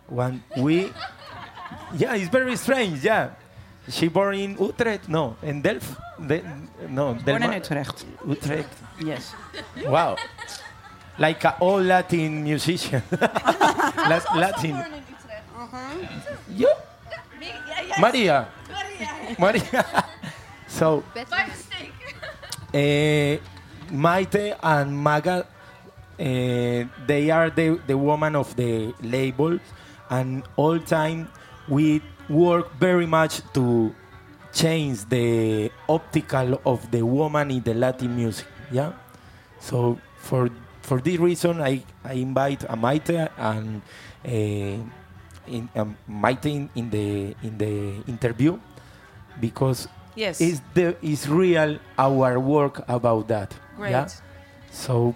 [0.07, 0.93] when we,
[1.97, 3.03] yeah, it's very strange.
[3.03, 3.31] Yeah,
[3.89, 5.09] she born in Utrecht.
[5.09, 5.91] No, in Delft.
[6.25, 6.39] De,
[6.87, 8.05] no, Born in Utrecht.
[8.25, 8.71] Utrecht.
[9.03, 9.35] Yes.
[9.87, 10.15] Wow.
[11.17, 13.03] Like a all Latin musician.
[14.09, 14.83] La- Latin.
[16.49, 16.69] You?
[17.99, 18.47] Maria.
[19.37, 20.05] Maria.
[20.67, 21.03] so,
[22.73, 22.73] uh,
[23.91, 25.45] Maite and Maga, uh,
[27.07, 29.59] they are the, the woman of the label,
[30.09, 31.29] and all time
[31.67, 33.93] we work very much to
[34.53, 38.47] change the optical of the woman in the Latin music.
[38.71, 38.93] Yeah.
[39.59, 40.49] So for
[40.83, 43.81] for this reason, I, I invite a Maite and
[44.25, 44.29] uh,
[45.47, 48.59] in, um, Maite in, in the in the interview
[49.39, 50.39] because Yes.
[50.41, 53.55] is the is real our work about that.
[53.75, 53.91] Great.
[53.91, 54.07] Yeah.
[54.69, 55.15] So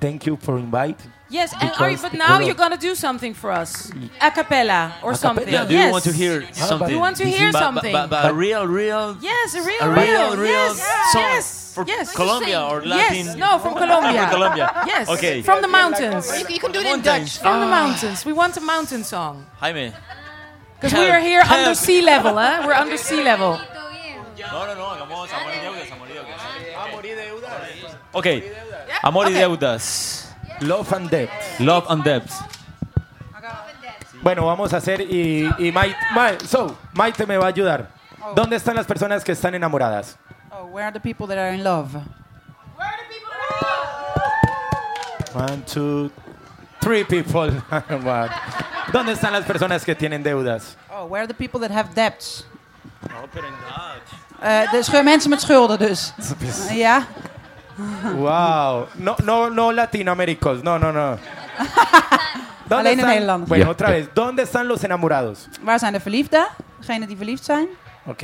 [0.00, 1.00] thank you for invite.
[1.30, 3.90] Yes, and are you, but now you're gonna do something for us,
[4.20, 5.46] a cappella or something.
[5.48, 5.86] Yeah, do yes.
[5.86, 6.88] you want to hear something?
[6.88, 7.92] We want to hear But- but- something.
[7.92, 11.84] But, but, a real, real, yes, a real, a real, real yes, song yes, for
[11.86, 12.12] yes.
[12.16, 13.26] Colombia or Latin.
[13.26, 14.22] Yes, no, from Colombia.
[14.22, 14.66] From Colombia.
[14.86, 15.40] Yes, Okay.
[15.42, 16.26] from the mountains.
[16.40, 17.38] You, you can do it in Mountains.
[17.38, 17.42] Dutch.
[17.42, 17.78] From the Ah.
[17.80, 18.24] mountains.
[18.26, 19.46] We want a mountain song.
[19.60, 19.92] Jaime.
[20.80, 21.58] Because we are here help.
[21.60, 22.64] under sea level, huh?
[22.66, 23.52] We're under sea level.
[24.50, 26.40] No, no, no, hagamos amor y deudas, amor y deudas.
[26.88, 27.96] Amor y deudas.
[28.12, 28.26] Ok,
[29.02, 29.40] amor y okay.
[29.40, 30.19] deudas.
[30.60, 31.30] Love and Debt.
[31.58, 32.24] Love and Debt.
[34.22, 37.88] Bueno, vamos a hacer y, y Maite, so, Maite me va a ayudar.
[38.34, 40.18] ¿Dónde están las personas que están enamoradas?
[40.50, 41.94] Oh, where are the people that are in love?
[45.32, 46.10] One, two,
[46.80, 47.50] three people.
[48.92, 50.76] ¿Dónde están las personas que tienen deudas?
[50.90, 52.44] Oh, where are the people that have debts?
[54.42, 56.12] Eh, de schu- mensen met schulden dus.
[56.70, 57.06] Eh, ja?
[58.16, 58.88] Wow.
[58.96, 60.62] No, no, no latinoaméricos.
[60.62, 61.18] No, no, no.
[62.66, 63.48] ¿Dónde Alleen in están- Nederland.
[63.48, 63.94] Bueno, Ja, otra ja.
[63.94, 64.08] vez.
[64.14, 65.48] ¿Dónde están los enamorados?
[65.62, 66.46] Waar zijn de verliefden?
[66.80, 67.68] Degenen die verliefd zijn?
[68.06, 68.22] Ok.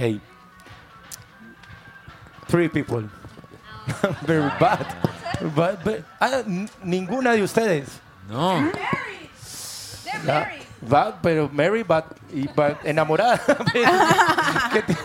[2.47, 3.09] Three people.
[4.27, 4.87] Very bad.
[5.55, 7.89] But- but- ah, n- ninguna de ustedes.
[8.29, 8.71] No.
[10.25, 10.49] Ya,
[10.81, 11.85] va, pero Mary
[12.33, 13.39] y va enamorada.
[14.73, 14.97] ¿Qué ti-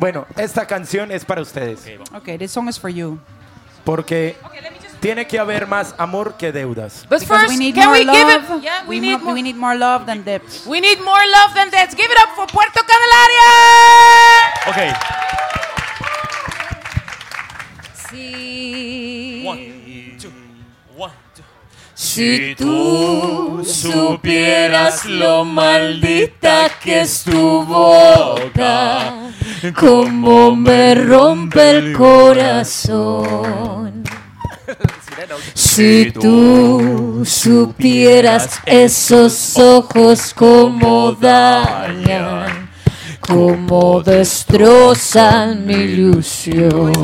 [0.00, 1.80] bueno, esta canción es para ustedes.
[2.14, 3.18] Oké, this song is for you.
[3.84, 4.36] Porque
[5.00, 7.06] tiene que haber más amor que deudas.
[7.08, 8.16] But Because first, we need can more we love.
[8.16, 8.62] give it?
[8.62, 9.34] Yeah, we, we, need mo- more.
[9.34, 10.66] we need more love than debts.
[10.66, 11.90] We need more love than that.
[11.96, 13.50] Give it up for Puerto Candelaria.
[14.66, 14.96] Ok.
[18.10, 19.42] Sí.
[19.46, 19.79] One.
[22.02, 29.30] Si tú supieras lo maldita que es tu boca,
[29.78, 34.02] cómo me rompe el corazón.
[35.52, 42.70] Si tú supieras esos ojos cómo dañan,
[43.20, 46.94] cómo destrozan mi ilusión.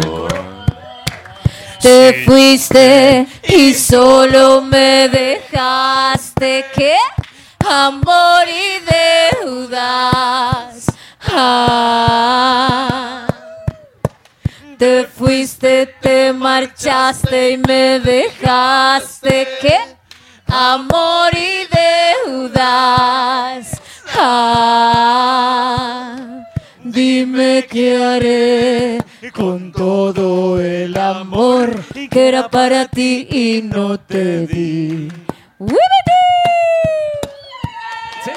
[1.80, 6.96] Te fuiste y solo me dejaste que
[7.68, 8.80] amor y
[9.44, 10.86] deudas.
[11.28, 13.26] Ah.
[14.78, 19.78] Te fuiste, te marchaste y me dejaste que
[20.46, 21.66] amor y
[22.26, 23.80] deudas.
[24.18, 25.56] Ah.
[26.88, 28.98] Dime qué haré
[29.32, 31.70] con todo el amor
[32.08, 35.10] que era para ti y no te di.
[38.24, 38.30] ¿Sí?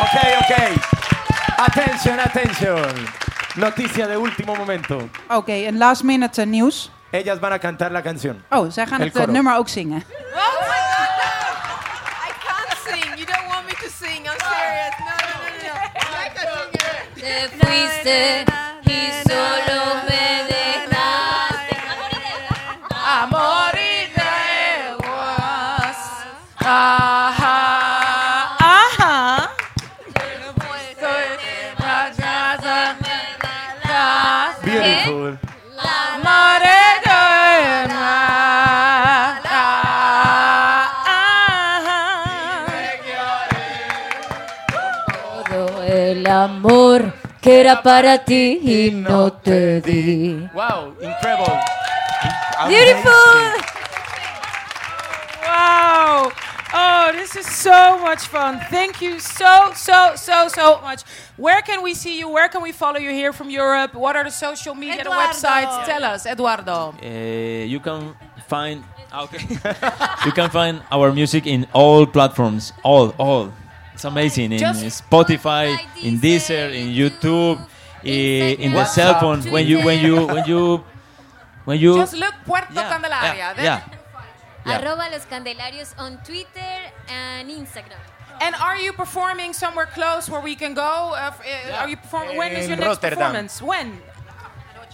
[0.00, 0.52] Ok, ok.
[1.58, 2.92] Atención, atención.
[3.56, 5.08] Noticia de último momento.
[5.30, 6.90] Oké, en last minute eh, nieuws.
[7.10, 8.44] Ellas van a cantar la canción.
[8.50, 9.32] Oh, zij gaan El het eh, coro.
[9.32, 10.04] nummer ook zingen.
[12.44, 13.16] Can't sing.
[13.16, 14.26] You don't want me to sing.
[14.26, 14.94] I'm serious.
[15.00, 15.76] No, no, no, no.
[17.20, 18.44] Te fuiste
[18.84, 21.76] y solo me dejaste.
[22.90, 24.06] Amor y
[24.96, 25.96] deudas.
[47.48, 50.46] Que era para ti y no te di.
[50.52, 51.58] Wow, incredible.
[52.68, 53.12] Beautiful.
[55.46, 56.30] Wow.
[56.74, 58.60] Oh, this is so much fun.
[58.68, 61.04] Thank you so, so, so, so much.
[61.38, 62.28] Where can we see you?
[62.28, 63.94] Where can we follow you here from Europe?
[63.94, 65.32] What are the social media, the Eduardo.
[65.32, 65.86] websites?
[65.86, 66.94] Tell us, Eduardo.
[67.02, 68.14] Uh, you can
[68.46, 69.40] find ah, okay.
[70.26, 72.74] you can find our music in all platforms.
[72.84, 73.54] All, all.
[73.98, 77.58] It's amazing in Just- Spotify, in Deezer, in YouTube,
[78.04, 79.42] i- in the cell phone.
[79.50, 80.84] When you, when you, when you,
[81.64, 81.96] when you.
[81.96, 83.34] Just look Puerto Yeah, Candelaria.
[83.34, 83.80] yeah, Then- yeah.
[84.66, 84.78] Yeah.
[84.78, 86.74] Arroba los candelarios on Twitter
[87.08, 87.98] and Instagram.
[88.40, 91.10] And are you performing somewhere close where we can go?
[91.18, 92.36] Uh, f- uh, Are you performing?
[92.36, 93.18] When is your next Rotterdam.
[93.18, 93.60] performance?
[93.60, 93.98] When?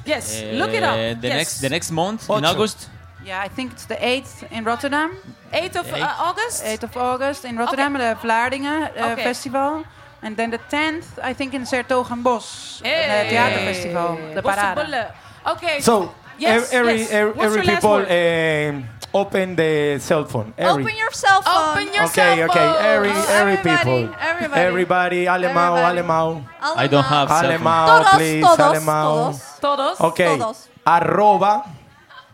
[0.06, 0.94] Yes, look it up.
[0.96, 1.36] Uh, The yes.
[1.40, 2.88] next, the next month in August.
[3.24, 5.12] Ja, I think it's the 8th in Rotterdam.
[5.52, 6.62] 8th of uh, August.
[6.64, 9.22] 8th of August in Rotterdam, the Vlaardingen uh, Okay.
[9.24, 9.84] Festival.
[10.22, 13.06] And then the 10th, I think in Sertogenbos, Hey.
[13.08, 15.12] the theaterfestival, the parade.
[15.46, 15.80] Okay.
[15.80, 17.12] So, Yes, ev- every, yes.
[17.12, 18.10] every, last people word?
[18.10, 18.84] um,
[19.14, 20.52] open the cell phone.
[20.58, 20.82] Every.
[20.82, 21.70] Open your cell phone.
[21.78, 22.58] Open your okay, cell okay.
[22.58, 22.84] phone.
[22.84, 24.14] Every, Oh, every everybody, people.
[24.20, 24.60] everybody.
[24.60, 25.24] Everybody.
[25.28, 26.00] Alemão, Everybody.
[26.00, 26.44] alemão.
[26.76, 27.46] I don't have cell phone.
[27.52, 28.40] Alemão, Todos, please.
[28.42, 29.14] todos, alemão.
[29.14, 29.60] todos.
[29.60, 30.00] Todos.
[30.00, 30.38] Okay.
[30.38, 30.68] Todos.
[30.84, 31.64] Arroba.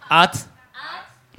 [0.09, 0.45] At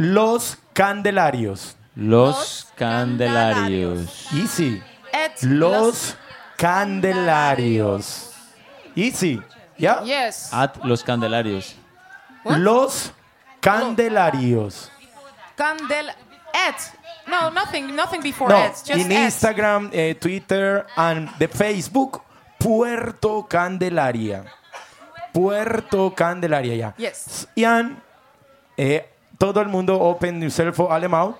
[0.01, 1.75] Los Candelarios.
[1.95, 4.27] Los Candelarios.
[4.33, 4.81] Easy.
[5.43, 6.17] Los
[6.57, 8.31] Candelarios.
[8.95, 9.39] Easy.
[9.77, 10.01] Yeah?
[10.03, 10.51] Yes.
[10.51, 11.75] At Los Candelarios.
[12.45, 13.11] Los
[13.61, 14.91] Candelarios.
[15.55, 16.81] Candel at.
[17.27, 18.57] No, nothing, nothing before No.
[18.69, 19.11] Just in.
[19.11, 22.23] Instagram, eh, Twitter, and the Facebook,
[22.57, 24.45] Puerto Candelaria.
[25.31, 26.93] Puerto Candelaria, ya.
[26.97, 27.47] Yes.
[27.55, 28.01] Ian,
[28.75, 29.05] eh,
[29.41, 31.35] todo el mundo open yourself for alemão.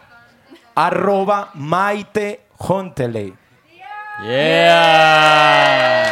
[0.76, 3.34] Arroba Maite Hontele.
[4.23, 6.11] Yeah.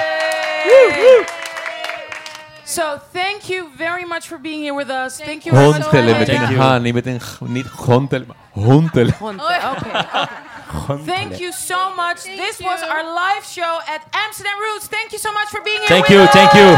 [2.63, 5.19] So thank you very much for being here with us.
[5.19, 5.51] Thank you.
[5.51, 6.49] very much Hontele met coming.
[6.49, 10.27] een H, niet met een niet Hontele, maar okay, okay.
[10.69, 12.21] Thank you so much.
[12.21, 12.67] Thank this you.
[12.67, 14.87] was our live show at Amsterdam Roots.
[14.87, 15.87] Thank you so much for being here.
[15.87, 16.31] Thank you, us.
[16.31, 16.69] thank you.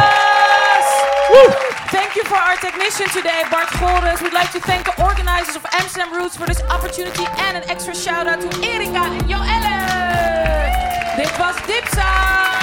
[1.32, 1.52] Woo.
[1.92, 4.22] Thank you for our technician today, Bart Goldes.
[4.22, 7.94] We'd like to thank the organizers of Amsterdam Roots for this opportunity and an extra
[7.94, 11.16] shout out to Erika and Joelle.
[11.18, 12.61] Dit was Dipsa.